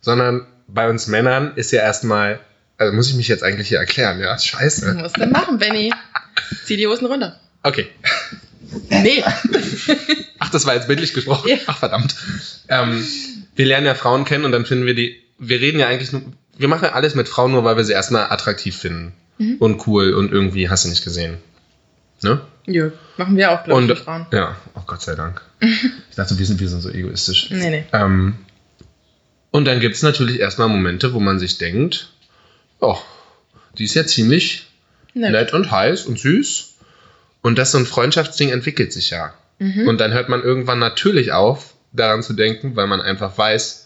sondern 0.00 0.46
bei 0.68 0.88
uns 0.88 1.06
Männern 1.08 1.52
ist 1.56 1.70
ja 1.72 1.82
erstmal, 1.82 2.40
also 2.78 2.92
muss 2.94 3.08
ich 3.10 3.14
mich 3.16 3.28
jetzt 3.28 3.42
eigentlich 3.42 3.68
hier 3.68 3.78
erklären, 3.78 4.20
ja, 4.20 4.34
Was 4.34 4.46
scheiße. 4.46 4.94
musst 4.94 5.16
du 5.18 5.26
machen, 5.26 5.58
Benny? 5.58 5.92
Zieh 6.64 6.76
die 6.76 6.86
Hosen 6.86 7.06
runter. 7.06 7.38
Okay. 7.62 7.88
Nee. 8.90 9.22
Ach, 10.38 10.50
das 10.50 10.66
war 10.66 10.74
jetzt 10.74 10.88
bildlich 10.88 11.12
gesprochen. 11.14 11.48
Ja. 11.48 11.56
Ach, 11.66 11.78
verdammt. 11.78 12.14
Ähm, 12.68 13.04
wir 13.54 13.66
lernen 13.66 13.86
ja 13.86 13.94
Frauen 13.94 14.24
kennen 14.24 14.44
und 14.44 14.52
dann 14.52 14.66
finden 14.66 14.86
wir 14.86 14.94
die, 14.94 15.22
wir 15.38 15.60
reden 15.60 15.78
ja 15.80 15.86
eigentlich 15.88 16.12
nur, 16.12 16.22
wir 16.58 16.68
machen 16.68 16.84
ja 16.84 16.92
alles 16.92 17.14
mit 17.14 17.28
Frauen 17.28 17.52
nur, 17.52 17.64
weil 17.64 17.76
wir 17.76 17.84
sie 17.84 17.92
erstmal 17.92 18.30
attraktiv 18.30 18.76
finden. 18.76 19.12
Mhm. 19.38 19.56
Und 19.58 19.86
cool 19.86 20.14
und 20.14 20.32
irgendwie 20.32 20.68
hast 20.68 20.84
du 20.84 20.88
nicht 20.88 21.04
gesehen. 21.04 21.38
Ne? 22.22 22.40
Jo, 22.66 22.90
machen 23.16 23.36
wir 23.36 23.52
auch, 23.52 23.64
glaube 23.64 23.92
ich, 23.92 23.98
Frauen. 23.98 24.26
ja, 24.32 24.56
oh 24.74 24.82
Gott 24.86 25.02
sei 25.02 25.14
Dank. 25.14 25.42
Ich 26.10 26.16
dachte, 26.16 26.38
wir 26.38 26.46
sind, 26.46 26.60
wir 26.60 26.68
sind 26.68 26.80
so 26.80 26.88
egoistisch. 26.88 27.50
Nee, 27.50 27.68
nee. 27.68 27.84
Ähm, 27.92 28.36
und 29.50 29.66
dann 29.66 29.80
gibt 29.80 29.94
es 29.96 30.02
natürlich 30.02 30.40
erstmal 30.40 30.68
Momente, 30.68 31.12
wo 31.12 31.20
man 31.20 31.38
sich 31.38 31.58
denkt, 31.58 32.10
oh, 32.80 32.96
die 33.76 33.84
ist 33.84 33.94
ja 33.94 34.06
ziemlich 34.06 34.66
Nett. 35.12 35.32
nett 35.32 35.52
und 35.52 35.70
heiß 35.70 36.06
und 36.06 36.18
süß. 36.18 36.74
Und 37.42 37.58
das 37.58 37.72
so 37.72 37.78
ein 37.78 37.86
Freundschaftsding 37.86 38.48
entwickelt 38.48 38.92
sich 38.94 39.10
ja. 39.10 39.34
Mhm. 39.58 39.88
Und 39.88 39.98
dann 40.00 40.12
hört 40.12 40.28
man 40.30 40.42
irgendwann 40.42 40.78
natürlich 40.78 41.32
auf, 41.32 41.74
daran 41.92 42.22
zu 42.22 42.32
denken, 42.32 42.76
weil 42.76 42.86
man 42.86 43.00
einfach 43.00 43.36
weiß, 43.36 43.85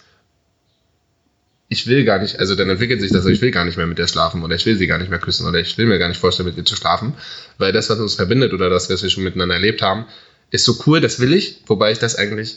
ich 1.72 1.87
will 1.87 2.04
gar 2.04 2.18
nicht, 2.18 2.40
also 2.40 2.56
dann 2.56 2.68
entwickelt 2.68 3.00
sich 3.00 3.12
das, 3.12 3.24
ich 3.26 3.40
will 3.40 3.52
gar 3.52 3.64
nicht 3.64 3.76
mehr 3.76 3.87
mit 3.87 3.96
der 3.96 4.09
schlafen 4.09 4.42
oder 4.42 4.56
ich 4.56 4.66
will 4.66 4.76
sie 4.76 4.88
gar 4.88 4.98
nicht 4.98 5.09
mehr 5.09 5.20
küssen 5.20 5.46
oder 5.46 5.61
ich 5.61 5.78
will 5.78 5.87
mir 5.87 6.00
gar 6.00 6.09
nicht 6.09 6.20
vorstellen, 6.20 6.48
mit 6.48 6.59
ihr 6.59 6.64
zu 6.64 6.74
schlafen, 6.74 7.14
weil 7.59 7.72
das, 7.72 7.88
was 7.88 8.00
uns 8.00 8.16
verbindet 8.16 8.52
oder 8.52 8.68
das, 8.68 8.90
was 8.90 9.04
wir 9.04 9.09
schon 9.09 9.22
miteinander 9.22 9.54
erlebt 9.54 9.80
haben, 9.80 10.06
ist 10.50 10.64
so 10.64 10.83
cool, 10.85 11.00
das 11.00 11.20
will 11.20 11.33
ich, 11.33 11.61
wobei 11.66 11.92
ich 11.92 12.00
das 12.00 12.16
eigentlich, 12.16 12.56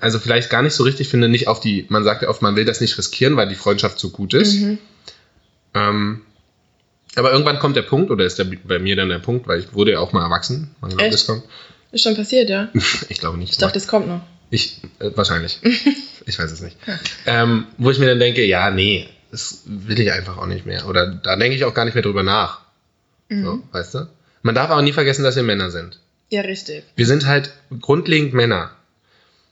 also 0.00 0.18
vielleicht 0.18 0.50
gar 0.50 0.60
nicht 0.60 0.74
so 0.74 0.84
richtig 0.84 1.08
finde, 1.08 1.30
nicht 1.30 1.48
auf 1.48 1.58
die, 1.58 1.86
man 1.88 2.04
sagt 2.04 2.20
ja 2.20 2.28
oft, 2.28 2.42
man 2.42 2.54
will 2.54 2.66
das 2.66 2.82
nicht 2.82 2.98
riskieren, 2.98 3.34
weil 3.36 3.48
die 3.48 3.54
Freundschaft 3.54 3.98
so 3.98 4.10
gut 4.10 4.34
ist. 4.34 4.52
Mhm. 4.52 4.78
Ähm, 5.72 6.20
aber 7.14 7.32
irgendwann 7.32 7.58
kommt 7.58 7.76
der 7.76 7.82
Punkt, 7.82 8.10
oder 8.10 8.26
ist 8.26 8.38
der, 8.38 8.44
bei 8.44 8.78
mir 8.78 8.94
dann 8.94 9.08
der 9.08 9.20
Punkt, 9.20 9.48
weil 9.48 9.60
ich 9.60 9.72
wurde 9.72 9.92
ja 9.92 10.00
auch 10.00 10.12
mal 10.12 10.22
erwachsen, 10.22 10.76
genau 10.82 11.02
Echt? 11.02 11.14
das 11.14 11.26
kommt. 11.26 11.44
Ist 11.92 12.02
schon 12.02 12.14
passiert, 12.14 12.50
ja. 12.50 12.68
Ich 13.08 13.20
glaube 13.20 13.38
nicht. 13.38 13.52
Ich 13.52 13.58
dachte, 13.58 13.72
das 13.72 13.88
kommt 13.88 14.06
noch. 14.06 14.20
Ich, 14.50 14.80
äh, 15.00 15.10
wahrscheinlich. 15.14 15.58
ich 16.26 16.38
weiß 16.38 16.50
es 16.50 16.60
nicht. 16.60 16.76
Ähm, 17.26 17.66
wo 17.78 17.90
ich 17.90 17.98
mir 17.98 18.06
dann 18.06 18.20
denke, 18.20 18.44
ja, 18.44 18.70
nee, 18.70 19.08
das 19.30 19.62
will 19.64 19.98
ich 20.00 20.12
einfach 20.12 20.38
auch 20.38 20.46
nicht 20.46 20.66
mehr. 20.66 20.86
Oder 20.86 21.06
da 21.06 21.36
denke 21.36 21.56
ich 21.56 21.64
auch 21.64 21.74
gar 21.74 21.84
nicht 21.84 21.94
mehr 21.94 22.02
drüber 22.02 22.22
nach. 22.22 22.60
Mhm. 23.28 23.44
So, 23.44 23.62
weißt 23.72 23.94
du? 23.94 24.08
Man 24.42 24.54
darf 24.54 24.70
aber 24.70 24.82
nie 24.82 24.92
vergessen, 24.92 25.24
dass 25.24 25.36
wir 25.36 25.42
Männer 25.42 25.70
sind. 25.70 25.98
Ja, 26.30 26.42
richtig. 26.42 26.84
Wir 26.94 27.06
sind 27.06 27.26
halt 27.26 27.52
grundlegend 27.80 28.34
Männer. 28.34 28.70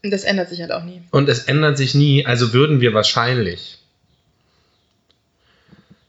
Und 0.03 0.11
das 0.11 0.25
ändert 0.25 0.51
sich 0.51 0.61
halt 0.61 0.73
auch 0.73 0.85
nie. 0.85 1.03
Und 1.11 1.29
es 1.29 1.45
ändert 1.45 1.79
sich 1.79 1.95
nie, 1.95 2.27
also 2.27 2.53
würden 2.53 2.81
wir 2.81 2.93
wahrscheinlich. 2.95 3.79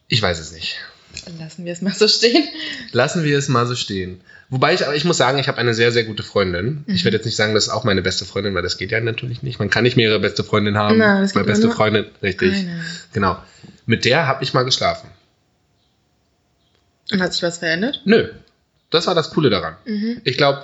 Ich 0.08 0.22
weiß 0.22 0.40
es 0.40 0.52
nicht. 0.52 0.78
Lassen 1.40 1.66
wir 1.66 1.74
es 1.74 1.82
mal 1.82 1.94
so 1.94 2.08
stehen. 2.08 2.48
Lassen 2.92 3.24
wir 3.24 3.38
es 3.38 3.48
mal 3.48 3.66
so 3.66 3.76
stehen. 3.76 4.22
Wobei 4.50 4.74
ich, 4.76 4.86
aber 4.86 4.96
ich 4.96 5.06
muss 5.06 5.18
sagen, 5.18 5.40
ich 5.40 5.48
habe 5.48 5.58
eine 5.58 5.74
sehr, 5.74 5.92
sehr 5.92 6.04
gute 6.04 6.22
Freundin. 6.22 6.84
Ich 6.88 7.02
Mhm. 7.02 7.06
werde 7.06 7.18
jetzt 7.18 7.26
nicht 7.26 7.36
sagen, 7.36 7.56
das 7.56 7.66
ist 7.68 7.74
auch 7.74 7.84
meine 7.84 8.02
beste 8.04 8.26
Freundin, 8.26 8.54
weil 8.54 8.62
das 8.62 8.78
geht 8.78 8.92
ja 8.92 9.00
natürlich 9.00 9.42
nicht. 9.42 9.58
Man 9.60 9.70
kann 9.72 9.84
nicht 9.84 9.98
mehrere 9.98 10.20
beste 10.20 10.44
Freundin 10.44 10.78
haben. 10.78 10.98
Nein, 11.00 11.24
es 11.24 11.34
meine 11.34 11.48
beste 11.48 11.72
Freundin, 11.72 12.06
richtig. 12.22 12.54
Eine. 12.56 12.86
Genau. 13.14 13.38
Mit 13.88 14.06
der 14.06 14.28
habe 14.28 14.44
ich 14.44 14.54
mal 14.54 14.64
geschlafen. 14.64 15.10
Und 17.12 17.22
hat 17.22 17.34
sich 17.34 17.44
was 17.44 17.58
verändert? 17.60 18.02
Nö. 18.06 18.30
Das 18.92 19.08
war 19.08 19.16
das 19.16 19.32
Coole 19.32 19.50
daran. 19.50 19.76
Mhm. 19.86 20.22
Ich 20.24 20.38
glaube, 20.38 20.64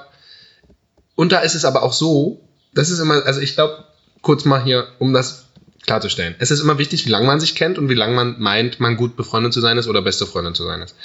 und 1.15 1.31
da 1.31 1.39
ist 1.39 1.55
es 1.55 1.65
aber 1.65 1.83
auch 1.83 1.93
so, 1.93 2.39
das 2.73 2.89
ist 2.89 2.99
immer, 2.99 3.25
also 3.25 3.41
ich 3.41 3.55
glaube, 3.55 3.83
kurz 4.21 4.45
mal 4.45 4.63
hier, 4.63 4.87
um 4.99 5.13
das 5.13 5.45
klarzustellen. 5.85 6.35
Es 6.39 6.51
ist 6.51 6.61
immer 6.61 6.77
wichtig, 6.77 7.05
wie 7.05 7.09
lange 7.09 7.25
man 7.25 7.39
sich 7.39 7.55
kennt 7.55 7.77
und 7.79 7.89
wie 7.89 7.95
lange 7.95 8.13
man 8.13 8.39
meint, 8.39 8.79
man 8.79 8.95
gut 8.97 9.15
befreundet 9.17 9.53
zu 9.53 9.61
sein 9.61 9.77
ist 9.79 9.87
oder 9.87 10.01
beste 10.03 10.27
Freundin 10.27 10.53
zu 10.55 10.63
sein 10.63 10.81
ist. 10.81 10.95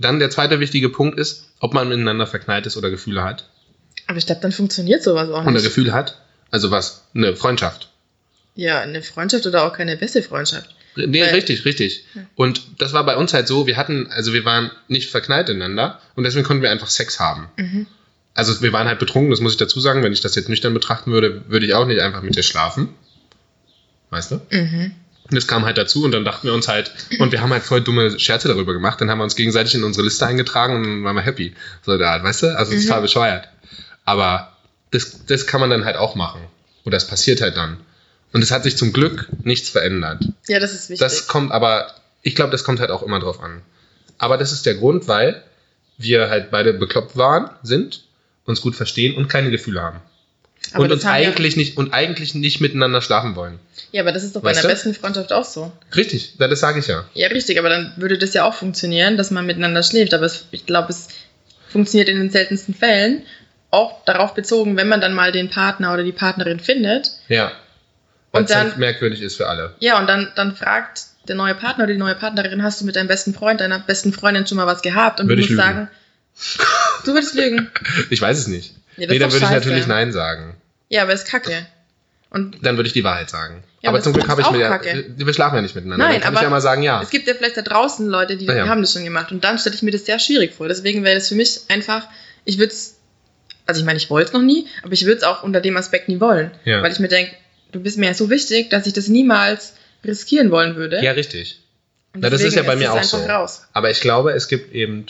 Dann 0.00 0.18
der 0.18 0.30
zweite 0.30 0.60
wichtige 0.60 0.88
Punkt 0.88 1.18
ist, 1.18 1.46
ob 1.60 1.74
man 1.74 1.88
miteinander 1.88 2.26
verknallt 2.26 2.66
ist 2.66 2.76
oder 2.76 2.90
Gefühle 2.90 3.22
hat. 3.22 3.48
Aber 4.06 4.18
ich 4.18 4.26
glaube, 4.26 4.40
dann 4.40 4.50
funktioniert 4.52 5.02
sowas 5.02 5.28
auch 5.30 5.42
Oder 5.42 5.52
nicht. 5.52 5.64
Gefühle 5.64 5.92
hat. 5.92 6.18
Also 6.50 6.70
was? 6.70 7.04
Eine 7.14 7.36
Freundschaft. 7.36 7.90
Ja, 8.54 8.80
eine 8.80 9.02
Freundschaft 9.02 9.46
oder 9.46 9.64
auch 9.64 9.72
keine 9.72 9.96
beste 9.96 10.22
Freundschaft. 10.22 10.74
Nee, 10.96 11.22
Weil- 11.22 11.34
richtig, 11.34 11.64
richtig. 11.64 12.04
Und 12.34 12.62
das 12.80 12.92
war 12.92 13.04
bei 13.04 13.16
uns 13.16 13.32
halt 13.32 13.46
so, 13.46 13.66
wir 13.66 13.76
hatten, 13.76 14.08
also 14.10 14.32
wir 14.32 14.44
waren 14.44 14.70
nicht 14.88 15.10
verknallt 15.10 15.48
ineinander 15.48 16.00
und 16.16 16.24
deswegen 16.24 16.44
konnten 16.44 16.62
wir 16.62 16.70
einfach 16.70 16.88
Sex 16.90 17.20
haben. 17.20 17.48
Mhm. 17.56 17.86
Also 18.34 18.60
wir 18.62 18.72
waren 18.72 18.88
halt 18.88 18.98
betrunken, 18.98 19.30
das 19.30 19.40
muss 19.40 19.52
ich 19.52 19.58
dazu 19.58 19.80
sagen. 19.80 20.02
Wenn 20.02 20.12
ich 20.12 20.20
das 20.20 20.34
jetzt 20.34 20.48
nüchtern 20.48 20.74
betrachten 20.74 21.12
würde, 21.12 21.44
würde 21.48 21.66
ich 21.66 21.74
auch 21.74 21.86
nicht 21.86 22.00
einfach 22.00 22.22
mit 22.22 22.34
dir 22.36 22.42
schlafen. 22.42 22.88
Weißt 24.10 24.32
du? 24.32 24.40
Mhm. 24.50 24.92
Und 25.30 25.36
das 25.36 25.46
kam 25.46 25.64
halt 25.64 25.78
dazu 25.78 26.04
und 26.04 26.10
dann 26.12 26.24
dachten 26.24 26.46
wir 26.48 26.54
uns 26.54 26.66
halt, 26.68 26.90
und 27.20 27.30
wir 27.32 27.40
haben 27.40 27.52
halt 27.52 27.62
voll 27.62 27.80
dumme 27.80 28.18
Scherze 28.18 28.48
darüber 28.48 28.72
gemacht, 28.72 29.00
dann 29.00 29.10
haben 29.10 29.18
wir 29.18 29.24
uns 29.24 29.36
gegenseitig 29.36 29.74
in 29.74 29.84
unsere 29.84 30.04
Liste 30.04 30.26
eingetragen 30.26 30.74
und 30.76 30.82
dann 30.82 31.04
waren 31.04 31.16
wir 31.16 31.22
happy. 31.22 31.54
So 31.86 31.96
da, 31.96 32.22
weißt 32.22 32.42
du? 32.42 32.56
Also 32.58 32.72
ist 32.72 32.84
Mhm. 32.84 32.88
total 32.88 33.02
bescheuert. 33.02 33.48
Aber 34.04 34.56
das, 34.90 35.24
das 35.26 35.46
kann 35.46 35.60
man 35.60 35.70
dann 35.70 35.84
halt 35.84 35.96
auch 35.96 36.14
machen. 36.16 36.40
Oder 36.84 36.96
das 36.96 37.06
passiert 37.06 37.40
halt 37.40 37.56
dann. 37.56 37.76
Und 38.32 38.42
es 38.42 38.50
hat 38.50 38.64
sich 38.64 38.76
zum 38.76 38.92
Glück 38.92 39.28
nichts 39.44 39.68
verändert. 39.68 40.24
Ja, 40.48 40.58
das 40.58 40.72
ist 40.72 40.88
wichtig. 40.90 40.98
Das 41.06 41.26
kommt 41.28 41.52
aber, 41.52 41.94
ich 42.22 42.34
glaube, 42.34 42.50
das 42.52 42.64
kommt 42.64 42.80
halt 42.80 42.90
auch 42.90 43.02
immer 43.02 43.20
drauf 43.20 43.40
an. 43.40 43.62
Aber 44.18 44.36
das 44.36 44.52
ist 44.52 44.66
der 44.66 44.74
Grund, 44.74 45.06
weil 45.08 45.42
wir 45.98 46.28
halt 46.30 46.50
beide 46.50 46.72
bekloppt 46.72 47.16
waren, 47.16 47.50
sind, 47.62 48.02
uns 48.44 48.60
gut 48.60 48.74
verstehen 48.74 49.14
und 49.16 49.28
keine 49.28 49.50
Gefühle 49.50 49.82
haben. 49.82 50.00
Aber 50.72 50.84
und 50.84 50.92
uns 50.92 51.04
eigentlich 51.04 51.56
nicht 51.56 51.76
und 51.76 51.92
eigentlich 51.92 52.34
nicht 52.34 52.60
miteinander 52.60 53.02
schlafen 53.02 53.34
wollen. 53.34 53.58
Ja, 53.92 53.98
ja, 53.98 54.02
aber 54.02 54.12
das 54.12 54.22
ist 54.22 54.36
doch 54.36 54.42
bei 54.42 54.50
Weißt 54.50 54.60
einer 54.60 54.68
du? 54.68 54.74
besten 54.74 54.94
Freundschaft 54.94 55.32
auch 55.32 55.44
so. 55.44 55.72
Richtig, 55.96 56.34
ja, 56.38 56.46
das 56.48 56.60
sage 56.60 56.78
ich 56.80 56.86
ja. 56.86 57.04
Ja, 57.14 57.28
richtig, 57.28 57.58
aber 57.58 57.68
dann 57.68 57.92
würde 57.96 58.18
das 58.18 58.34
ja 58.34 58.44
auch 58.44 58.54
funktionieren, 58.54 59.16
dass 59.16 59.30
man 59.30 59.46
miteinander 59.46 59.82
schläft. 59.82 60.14
Aber 60.14 60.26
es, 60.26 60.44
ich 60.52 60.66
glaube, 60.66 60.90
es 60.90 61.08
funktioniert 61.68 62.08
in 62.08 62.18
den 62.18 62.30
seltensten 62.30 62.74
Fällen. 62.74 63.22
Auch 63.72 64.04
darauf 64.04 64.34
bezogen, 64.34 64.76
wenn 64.76 64.88
man 64.88 65.00
dann 65.00 65.14
mal 65.14 65.32
den 65.32 65.48
Partner 65.50 65.92
oder 65.94 66.02
die 66.04 66.12
Partnerin 66.12 66.60
findet. 66.60 67.10
Ja. 67.28 67.52
Weil 68.32 68.42
Und 68.42 68.50
es 68.50 68.56
halt 68.56 68.72
dann- 68.72 68.78
merkwürdig 68.80 69.22
ist 69.22 69.36
für 69.36 69.48
alle. 69.48 69.74
Ja, 69.80 69.98
und 69.98 70.06
dann, 70.08 70.30
dann 70.36 70.54
fragt 70.54 71.02
der 71.28 71.36
neue 71.36 71.54
Partner 71.54 71.84
oder 71.84 71.92
die 71.92 71.98
neue 71.98 72.14
Partnerin, 72.14 72.62
hast 72.62 72.80
du 72.80 72.84
mit 72.84 72.96
deinem 72.96 73.08
besten 73.08 73.34
Freund, 73.34 73.60
deiner 73.60 73.78
besten 73.80 74.12
Freundin 74.12 74.46
schon 74.46 74.56
mal 74.56 74.66
was 74.66 74.82
gehabt? 74.82 75.20
Und 75.20 75.28
Würde 75.28 75.42
du 75.42 75.48
musst 75.48 75.50
lügen. 75.50 75.62
sagen, 75.62 75.88
du 77.04 77.12
würdest 77.14 77.34
lügen. 77.34 77.70
Ich 78.10 78.20
weiß 78.20 78.38
es 78.38 78.46
nicht. 78.48 78.74
Ja, 79.00 79.06
nee, 79.06 79.14
ist 79.14 79.22
dann 79.22 79.32
würde 79.32 79.44
ich 79.44 79.50
natürlich 79.50 79.86
Nein 79.86 80.12
sagen. 80.12 80.56
Ja, 80.88 81.02
aber 81.02 81.12
ist 81.12 81.26
kacke. 81.26 81.66
Und 82.30 82.64
Dann 82.64 82.76
würde 82.76 82.86
ich 82.86 82.92
die 82.92 83.02
Wahrheit 83.02 83.28
sagen. 83.28 83.64
Ja, 83.80 83.88
aber 83.88 83.98
aber 83.98 84.04
zum 84.04 84.12
Glück 84.12 84.28
habe 84.28 84.40
ich 84.42 84.50
mir 84.50 84.60
ja, 84.60 84.80
wir 85.16 85.34
schlafen 85.34 85.56
ja 85.56 85.62
nicht 85.62 85.74
miteinander. 85.74 86.04
Nein, 86.04 86.14
dann 86.14 86.22
kann 86.22 86.34
aber 86.34 86.42
ich 86.42 86.44
ja 86.44 86.50
mal 86.50 86.60
sagen, 86.60 86.82
ja. 86.82 87.02
es 87.02 87.10
gibt 87.10 87.26
ja 87.26 87.34
vielleicht 87.34 87.56
da 87.56 87.62
draußen 87.62 88.06
Leute, 88.06 88.36
die 88.36 88.44
ja. 88.44 88.68
haben 88.68 88.82
das 88.82 88.92
schon 88.92 89.04
gemacht. 89.04 89.32
Und 89.32 89.42
dann 89.42 89.58
stelle 89.58 89.74
ich 89.74 89.82
mir 89.82 89.90
das 89.90 90.06
sehr 90.06 90.18
schwierig 90.18 90.54
vor. 90.54 90.68
Deswegen 90.68 91.02
wäre 91.02 91.16
das 91.16 91.28
für 91.28 91.34
mich 91.34 91.62
einfach, 91.68 92.06
ich 92.44 92.58
würde 92.58 92.72
es, 92.72 92.98
also 93.66 93.80
ich 93.80 93.86
meine, 93.86 93.96
ich 93.96 94.10
wollte 94.10 94.28
es 94.28 94.32
noch 94.32 94.42
nie, 94.42 94.66
aber 94.82 94.92
ich 94.92 95.06
würde 95.06 95.18
es 95.18 95.22
auch 95.24 95.42
unter 95.42 95.60
dem 95.60 95.76
Aspekt 95.76 96.08
nie 96.08 96.20
wollen. 96.20 96.52
Ja. 96.64 96.82
Weil 96.82 96.92
ich 96.92 97.00
mir 97.00 97.08
denke, 97.08 97.32
du 97.72 97.80
bist 97.80 97.98
mir 97.98 98.14
so 98.14 98.30
wichtig, 98.30 98.70
dass 98.70 98.86
ich 98.86 98.92
das 98.92 99.08
niemals 99.08 99.74
riskieren 100.04 100.50
wollen 100.50 100.76
würde. 100.76 101.02
Ja, 101.02 101.12
richtig. 101.12 101.60
Na, 102.14 102.30
das 102.30 102.42
ist 102.42 102.54
ja 102.54 102.62
bei 102.62 102.76
mir 102.76 102.92
auch 102.92 103.02
so. 103.02 103.16
Raus. 103.18 103.62
Aber 103.72 103.90
ich 103.90 104.00
glaube, 104.00 104.32
es 104.32 104.48
gibt 104.48 104.72
eben. 104.74 105.06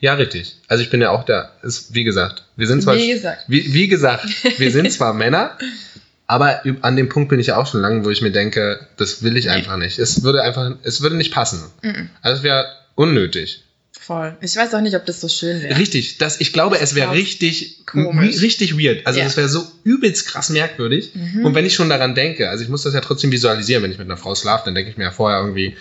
Ja, 0.00 0.14
richtig. 0.14 0.56
Also 0.68 0.82
ich 0.82 0.90
bin 0.90 1.00
ja 1.00 1.10
auch 1.10 1.24
der, 1.24 1.52
ist, 1.62 1.94
wie 1.94 2.04
gesagt, 2.04 2.44
wir 2.56 2.66
sind 2.66 2.82
zwar. 2.82 2.96
Wie 2.96 3.10
gesagt. 3.10 3.44
Wie, 3.48 3.72
wie 3.74 3.88
gesagt, 3.88 4.26
wir 4.58 4.70
sind 4.70 4.92
zwar 4.92 5.12
Männer, 5.12 5.58
aber 6.26 6.62
an 6.82 6.96
dem 6.96 7.08
Punkt 7.08 7.30
bin 7.30 7.40
ich 7.40 7.48
ja 7.48 7.56
auch 7.56 7.66
schon 7.66 7.80
lange, 7.80 8.04
wo 8.04 8.10
ich 8.10 8.20
mir 8.22 8.30
denke, 8.32 8.86
das 8.96 9.22
will 9.22 9.36
ich 9.36 9.50
einfach 9.50 9.76
nicht. 9.76 9.98
Es 9.98 10.22
würde 10.22 10.42
einfach, 10.42 10.76
es 10.82 11.00
würde 11.00 11.16
nicht 11.16 11.32
passen. 11.32 11.62
Mhm. 11.82 12.10
Also 12.22 12.38
es 12.38 12.42
wäre 12.42 12.66
unnötig. 12.94 13.64
Voll. 13.98 14.36
Ich 14.40 14.56
weiß 14.56 14.72
auch 14.74 14.80
nicht, 14.80 14.96
ob 14.96 15.04
das 15.04 15.20
so 15.20 15.28
schön 15.28 15.62
wäre. 15.62 15.78
Richtig, 15.78 16.18
das, 16.18 16.40
ich 16.40 16.52
glaube, 16.52 16.78
es 16.78 16.94
wäre 16.94 17.12
richtig, 17.12 17.84
richtig 17.94 18.78
weird. 18.78 19.06
Also 19.06 19.18
Ja. 19.18 19.24
das 19.26 19.36
wäre 19.36 19.48
so 19.48 19.66
übelst 19.84 20.26
krass 20.26 20.48
merkwürdig. 20.50 21.10
Mhm. 21.14 21.44
Und 21.44 21.54
wenn 21.54 21.66
ich 21.66 21.74
schon 21.74 21.88
daran 21.90 22.14
denke, 22.14 22.48
also 22.48 22.62
ich 22.62 22.70
muss 22.70 22.82
das 22.82 22.94
ja 22.94 23.00
trotzdem 23.00 23.32
visualisieren, 23.32 23.82
wenn 23.82 23.90
ich 23.92 23.98
mit 23.98 24.06
einer 24.06 24.16
Frau 24.16 24.34
schlafe, 24.34 24.64
dann 24.66 24.74
denke 24.74 24.90
ich 24.90 24.96
mir 24.96 25.04
ja 25.04 25.10
vorher 25.10 25.40
irgendwie, 25.40 25.76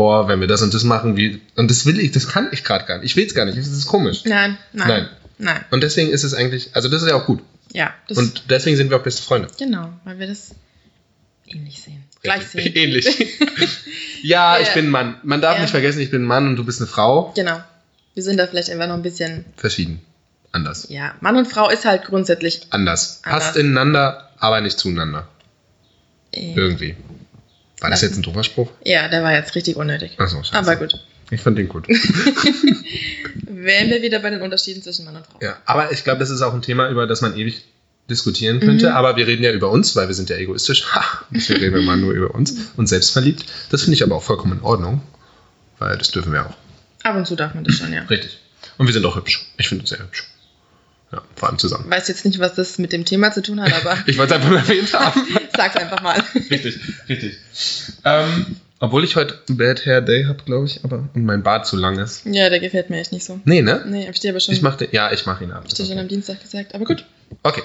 boah, 0.00 0.28
wenn 0.28 0.40
wir 0.40 0.46
das 0.48 0.62
und 0.62 0.72
das 0.72 0.82
machen, 0.84 1.16
wie, 1.18 1.42
und 1.56 1.70
das 1.70 1.84
will 1.84 2.00
ich, 2.00 2.10
das 2.12 2.26
kann 2.26 2.48
ich 2.52 2.64
gerade 2.64 2.86
gar 2.86 2.96
nicht. 2.96 3.04
Ich 3.10 3.16
will 3.16 3.26
es 3.26 3.34
gar 3.34 3.44
nicht. 3.44 3.58
Das 3.58 3.66
ist 3.68 3.86
komisch. 3.86 4.22
Nein, 4.24 4.56
nein, 4.72 4.88
Nein. 4.88 5.08
nein. 5.36 5.64
Und 5.70 5.82
deswegen 5.82 6.08
ist 6.10 6.24
es 6.24 6.32
eigentlich, 6.32 6.70
also 6.74 6.88
das 6.88 7.02
ist 7.02 7.08
ja 7.10 7.16
auch 7.16 7.26
gut. 7.26 7.40
Ja, 7.74 7.92
das 8.08 8.16
Und 8.16 8.44
deswegen 8.48 8.78
sind 8.78 8.88
wir 8.88 8.96
auch 8.96 9.02
beste 9.02 9.22
Freunde. 9.22 9.48
genau, 9.58 9.92
weil 10.04 10.18
wir 10.18 10.26
das 10.26 10.54
ähnlich 11.46 11.82
sehen. 11.82 12.02
Gleich 12.22 12.46
sehen. 12.46 12.74
Ähnlich. 12.74 13.06
ja, 14.22 14.56
Ja. 14.56 14.62
ich 14.62 14.70
bin 14.70 14.86
ein 14.86 14.90
Mann. 14.90 15.16
Man 15.22 15.42
darf 15.42 15.56
Ja. 15.56 15.62
nicht 15.62 15.70
vergessen, 15.70 16.00
ich 16.00 16.10
bin 16.10 16.22
ein 16.22 16.26
Mann 16.26 16.46
und 16.48 16.56
du 16.56 16.64
bist 16.64 16.80
eine 16.80 16.86
Frau. 16.88 17.32
Genau. 17.36 17.60
Wir 18.14 18.22
sind 18.22 18.38
da 18.38 18.46
vielleicht 18.46 18.70
einfach 18.70 18.86
noch 18.88 18.94
ein 18.94 19.02
bisschen, 19.02 19.44
Verschieden. 19.56 20.00
Anders. 20.52 20.86
ja, 20.88 21.14
Mann 21.20 21.36
und 21.36 21.46
Frau 21.46 21.68
ist 21.70 21.84
halt 21.84 22.04
grundsätzlich 22.06 22.62
Anders. 22.70 23.20
Anders. 23.22 23.44
Passt 23.44 23.56
ineinander, 23.56 24.30
aber 24.38 24.60
nicht 24.62 24.78
zueinander. 24.78 25.28
äh, 26.32 26.54
Irgendwie. 26.54 26.96
War 27.80 27.90
das 27.90 28.02
jetzt 28.02 28.16
ein 28.16 28.22
doofer 28.22 28.44
Spruch? 28.44 28.70
Ja, 28.84 29.08
der 29.08 29.22
war 29.22 29.32
jetzt 29.32 29.54
richtig 29.54 29.76
unnötig. 29.76 30.12
Achso, 30.18 30.42
scheiße. 30.42 30.54
Aber 30.56 30.76
gut. 30.76 31.00
Ich 31.30 31.40
fand 31.40 31.56
den 31.58 31.68
gut. 31.68 31.86
Wären 33.48 33.90
wir 33.90 34.02
wieder 34.02 34.18
bei 34.18 34.30
den 34.30 34.42
Unterschieden 34.42 34.82
zwischen 34.82 35.04
Mann 35.04 35.16
und 35.16 35.26
Frau. 35.26 35.38
ja, 35.40 35.56
aber 35.64 35.92
ich 35.92 36.02
glaube, 36.04 36.18
das 36.18 36.30
ist 36.30 36.42
auch 36.42 36.54
ein 36.54 36.62
Thema, 36.62 36.88
über 36.90 37.06
das 37.06 37.20
man 37.20 37.36
ewig 37.36 37.64
diskutieren 38.08 38.58
könnte. 38.60 38.90
Mhm. 38.90 38.96
Aber 38.96 39.16
wir 39.16 39.26
reden 39.26 39.44
ja 39.44 39.52
über 39.52 39.70
uns, 39.70 39.94
weil 39.94 40.08
wir 40.08 40.14
sind 40.14 40.28
ja 40.30 40.36
egoistisch. 40.36 40.84
Deswegen 41.30 41.60
reden 41.60 41.74
wir 41.76 41.82
mal 41.82 41.96
nur 41.96 42.12
über 42.12 42.34
uns 42.34 42.54
und 42.76 42.88
selbstverliebt. 42.88 43.44
Das 43.70 43.82
finde 43.82 43.94
ich 43.94 44.02
aber 44.02 44.16
auch 44.16 44.22
vollkommen 44.22 44.58
in 44.58 44.64
Ordnung, 44.64 45.00
weil 45.78 45.96
das 45.96 46.10
dürfen 46.10 46.32
wir 46.32 46.46
auch. 46.46 46.54
Ab 47.04 47.16
und 47.16 47.26
zu 47.26 47.36
darf 47.36 47.54
man 47.54 47.64
das 47.64 47.76
schon, 47.76 47.92
ja. 47.92 48.02
Richtig. 48.02 48.38
Und 48.76 48.86
wir 48.86 48.92
sind 48.92 49.06
auch 49.06 49.16
hübsch. 49.16 49.46
Ich 49.56 49.68
finde 49.68 49.82
uns 49.82 49.90
sehr 49.90 50.00
hübsch. 50.00 50.26
Ja, 51.12 51.22
vor 51.34 51.48
allem 51.48 51.58
zusammen. 51.58 51.90
Weiß 51.90 52.08
jetzt 52.08 52.24
nicht, 52.24 52.38
was 52.38 52.54
das 52.54 52.78
mit 52.78 52.92
dem 52.92 53.04
Thema 53.04 53.32
zu 53.32 53.42
tun 53.42 53.60
hat, 53.60 53.72
aber 53.72 53.96
Ich 54.06 54.18
wollte 54.18 54.34
es 54.34 54.40
einfach 54.40 54.50
nur 54.50 54.58
erwähnt 54.58 54.92
haben. 54.92 55.20
Sag's 55.60 55.76
einfach 55.76 56.00
mal. 56.02 56.22
richtig, 56.50 56.78
richtig. 57.08 57.36
Ähm, 58.04 58.56
obwohl 58.78 59.04
ich 59.04 59.14
heute 59.16 59.38
Bad 59.48 59.84
Hair 59.84 60.00
Day 60.00 60.24
habe, 60.24 60.42
glaube 60.44 60.64
ich, 60.66 60.82
aber 60.84 61.08
und 61.12 61.24
mein 61.24 61.42
Bart 61.42 61.66
zu 61.66 61.76
lang 61.76 61.98
ist. 61.98 62.24
Ja, 62.24 62.48
der 62.48 62.60
gefällt 62.60 62.88
mir 62.88 62.98
echt 62.98 63.12
nicht 63.12 63.24
so. 63.24 63.38
Nee, 63.44 63.60
ne? 63.60 63.84
Nee, 63.86 64.06
hab 64.06 64.14
ich 64.14 64.20
dir 64.20 64.30
aber 64.30 64.40
schon, 64.40 64.54
Ich 64.54 64.62
mach 64.62 64.76
den, 64.76 64.88
ja, 64.92 65.12
ich 65.12 65.26
mache 65.26 65.44
ihn 65.44 65.50
ab. 65.52 65.58
hab 65.58 65.66
ich 65.66 65.74
dir 65.74 65.84
schon 65.84 65.98
am 65.98 66.08
Dienstag 66.08 66.40
gesagt. 66.40 66.74
Aber 66.74 66.84
gut. 66.86 67.04
Okay. 67.42 67.62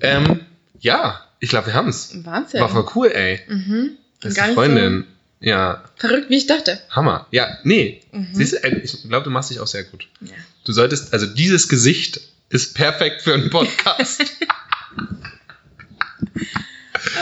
Ähm, 0.00 0.40
ja, 0.80 1.20
ich 1.40 1.50
glaube, 1.50 1.66
wir 1.66 1.74
haben's. 1.74 2.12
Wahnsinn. 2.24 2.60
War 2.60 2.70
voll 2.70 2.86
cool, 2.94 3.08
ey. 3.12 3.40
Mhm. 3.46 3.90
Beste 4.22 4.42
Freundin. 4.54 5.04
Ja, 5.40 5.82
so 6.00 6.08
verrückt, 6.08 6.30
wie 6.30 6.36
ich 6.38 6.46
dachte. 6.46 6.80
Hammer. 6.88 7.26
Ja, 7.30 7.58
nee. 7.64 8.00
Mhm. 8.12 8.28
Siehst 8.32 8.54
du, 8.54 8.66
ich 8.82 9.02
glaube, 9.06 9.24
du 9.24 9.30
machst 9.30 9.50
dich 9.50 9.60
auch 9.60 9.66
sehr 9.66 9.84
gut. 9.84 10.08
Ja. 10.22 10.32
Du 10.64 10.72
solltest, 10.72 11.12
also 11.12 11.26
dieses 11.26 11.68
Gesicht 11.68 12.20
ist 12.48 12.74
perfekt 12.74 13.20
für 13.20 13.34
einen 13.34 13.50
Podcast. 13.58 14.22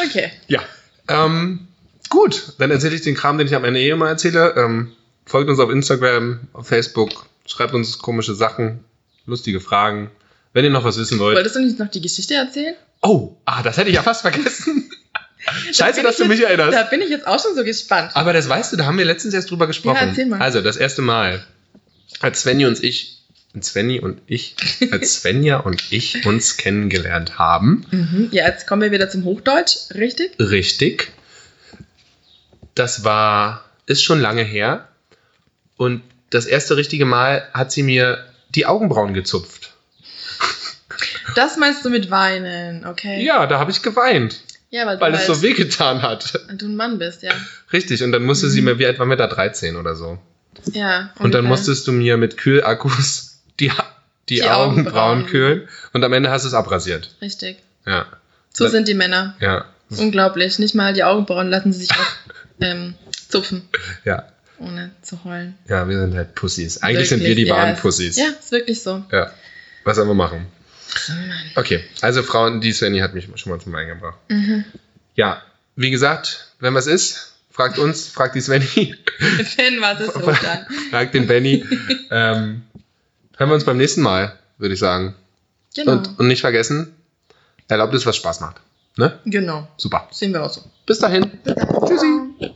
Okay. 0.06 0.30
ja. 0.48 0.60
Ähm, 1.08 1.68
gut, 2.08 2.54
dann 2.58 2.70
erzähle 2.70 2.94
ich 2.94 3.02
den 3.02 3.14
Kram, 3.14 3.38
den 3.38 3.46
ich 3.46 3.54
am 3.54 3.64
Ende 3.64 3.80
eh 3.80 3.90
immer 3.90 4.08
erzähle. 4.08 4.54
Ähm, 4.56 4.92
folgt 5.26 5.50
uns 5.50 5.58
auf 5.58 5.70
Instagram, 5.70 6.40
auf 6.52 6.68
Facebook, 6.68 7.26
schreibt 7.46 7.74
uns 7.74 7.98
komische 7.98 8.34
Sachen, 8.34 8.84
lustige 9.26 9.60
Fragen. 9.60 10.10
Wenn 10.52 10.64
ihr 10.64 10.70
noch 10.70 10.84
was 10.84 10.98
wissen 10.98 11.18
wollt. 11.18 11.36
Wolltest 11.36 11.56
du 11.56 11.60
nicht 11.60 11.78
noch 11.78 11.88
die 11.88 12.00
Geschichte 12.02 12.34
erzählen? 12.34 12.74
Oh, 13.00 13.36
ah, 13.46 13.62
das 13.62 13.76
hätte 13.78 13.88
ich 13.88 13.96
ja 13.96 14.02
fast 14.02 14.20
vergessen. 14.22 14.90
Scheiße, 15.72 15.96
bin 15.96 16.04
dass 16.04 16.16
du 16.18 16.26
mich 16.26 16.38
jetzt- 16.38 16.48
erinnerst. 16.50 16.72
Da 16.76 16.84
bin 16.84 17.00
ich 17.00 17.08
jetzt 17.08 17.26
auch 17.26 17.42
schon 17.42 17.56
so 17.56 17.64
gespannt. 17.64 18.12
Aber 18.14 18.32
das 18.32 18.48
weißt 18.48 18.72
du, 18.72 18.76
da 18.76 18.84
haben 18.84 18.98
wir 18.98 19.04
letztens 19.04 19.34
erst 19.34 19.50
drüber 19.50 19.66
gesprochen. 19.66 19.96
Ja, 19.96 20.06
erzähl 20.06 20.26
mal. 20.26 20.40
Also, 20.40 20.60
das 20.60 20.76
erste 20.76 21.02
Mal, 21.02 21.44
als 22.20 22.42
Svenny 22.42 22.66
und 22.66 22.82
ich, 22.84 23.21
Svenny 23.60 24.00
und 24.00 24.20
ich, 24.26 24.56
als 24.92 25.14
Svenja 25.20 25.58
und 25.58 25.82
ich 25.92 26.24
uns 26.24 26.56
kennengelernt 26.56 27.38
haben, 27.38 27.84
Mhm. 27.90 28.28
Ja, 28.32 28.46
jetzt 28.46 28.66
kommen 28.66 28.80
wir 28.82 28.92
wieder 28.92 29.10
zum 29.10 29.24
Hochdeutsch, 29.24 29.90
richtig? 29.94 30.32
richtig, 30.38 31.12
das 32.74 33.04
war, 33.04 33.64
ist 33.86 34.02
schon 34.02 34.20
lange 34.20 34.42
her. 34.42 34.88
Und 35.76 36.02
das 36.30 36.46
erste 36.46 36.76
richtige 36.76 37.04
Mal 37.04 37.46
hat 37.52 37.72
sie 37.72 37.82
mir 37.82 38.24
die 38.54 38.64
Augenbrauen 38.66 39.12
gezupft. 39.14 39.74
Das 41.34 41.56
meinst 41.56 41.84
du 41.84 41.90
mit 41.90 42.10
weinen, 42.10 42.86
okay? 42.86 43.22
Ja, 43.24 43.46
da 43.46 43.58
habe 43.58 43.70
ich 43.70 43.82
geweint, 43.82 44.40
Ja, 44.70 44.86
weil, 44.86 45.00
weil 45.00 45.14
es 45.14 45.26
so 45.26 45.42
wehgetan 45.42 46.02
hat. 46.02 46.38
du 46.56 46.66
ein 46.66 46.76
Mann 46.76 46.98
bist, 46.98 47.22
ja. 47.22 47.32
Richtig, 47.72 48.02
und 48.02 48.12
dann 48.12 48.22
musste 48.24 48.48
sie 48.50 48.62
mir, 48.62 48.78
wie 48.78 48.86
alt 48.86 48.98
waren 48.98 49.08
wir 49.08 49.16
da, 49.16 49.26
13 49.26 49.76
oder 49.76 49.94
so. 49.96 50.18
Ja. 50.72 51.12
Und 51.18 51.32
dann 51.32 51.40
ungefähr. 51.40 51.42
musstest 51.42 51.86
du 51.86 51.92
mir 51.92 52.16
mit 52.18 52.36
Kühlakkus 52.36 53.31
die, 54.28 54.36
die, 54.36 54.44
Augenbrauen 54.44 55.26
kühlen 55.26 55.68
und 55.92 56.04
am 56.04 56.12
Ende 56.12 56.30
hast 56.30 56.42
du 56.42 56.48
es 56.48 56.54
abrasiert. 56.54 57.14
Richtig. 57.20 57.58
Ja. 57.86 58.06
So 58.52 58.68
sind 58.68 58.88
die 58.88 58.94
Männer. 58.94 59.36
Ja. 59.40 59.64
Unglaublich. 59.90 60.58
Nicht 60.58 60.74
mal 60.74 60.92
die 60.92 61.04
Augenbrauen 61.04 61.48
lassen 61.48 61.72
sie 61.72 61.80
sich 61.80 61.90
auch 61.90 62.06
ähm, 62.60 62.94
zupfen, 63.28 63.68
Ja. 64.04 64.24
ohne 64.58 64.90
zu 65.02 65.22
heulen. 65.24 65.56
Ja, 65.68 65.88
wir 65.88 65.98
sind 65.98 66.14
halt 66.14 66.34
Pussys. 66.34 66.82
Eigentlich 66.82 67.08
sind 67.08 67.20
wir 67.20 67.28
Wirklich, 67.28 67.44
die 67.46 67.48
ja, 67.50 67.56
wahren 67.56 67.76
Pussys. 67.76 68.16
Ja, 68.16 68.26
ist 68.38 68.52
wirklich 68.52 68.82
so. 68.82 69.04
Ja. 69.10 69.30
Was 69.84 69.96
sollen 69.96 70.08
wir 70.08 70.14
machen? 70.14 70.46
Okay, 71.54 71.82
also 72.02 72.22
Frauen, 72.22 72.60
die 72.60 72.72
Svenny 72.72 72.98
hat 73.00 73.14
mich 73.14 73.28
schon 73.36 73.50
mal 73.52 73.58
zum 73.60 73.72
Wein 73.72 73.88
gebracht. 73.88 74.18
Mhm. 74.28 74.64
Ja, 75.14 75.42
wie 75.74 75.90
gesagt, 75.90 76.48
wenn 76.60 76.74
was 76.74 76.86
ist, 76.86 77.32
fragt 77.50 77.78
uns, 77.78 78.08
fragt 78.08 78.34
die 78.34 78.40
Svenny, 78.42 78.94
Wenn 79.56 79.80
was 79.80 80.00
ist, 80.00 80.16
ruft 80.16 80.44
an. 80.46 80.66
fragt 80.90 81.14
den 81.14 81.26
Benny. 81.26 81.64
ähm, 82.10 82.62
hören 83.42 83.50
wir 83.50 83.54
uns 83.54 83.64
beim 83.64 83.76
nächsten 83.76 84.02
Mal, 84.02 84.38
würde 84.58 84.74
ich 84.74 84.80
sagen. 84.80 85.16
Genau. 85.74 85.92
Und, 85.92 86.18
und 86.20 86.28
nicht 86.28 86.42
vergessen, 86.42 86.94
erlaubt 87.66 87.92
es, 87.92 88.06
was 88.06 88.14
Spaß 88.14 88.40
macht. 88.40 88.60
Ne? 88.96 89.18
genau. 89.24 89.66
Super. 89.76 90.06
Sehen 90.12 90.32
wir 90.32 90.44
auch 90.44 90.50
so. 90.50 90.62
Bis 90.86 91.00
dahin. 91.00 91.28
Tschüssi. 91.86 92.52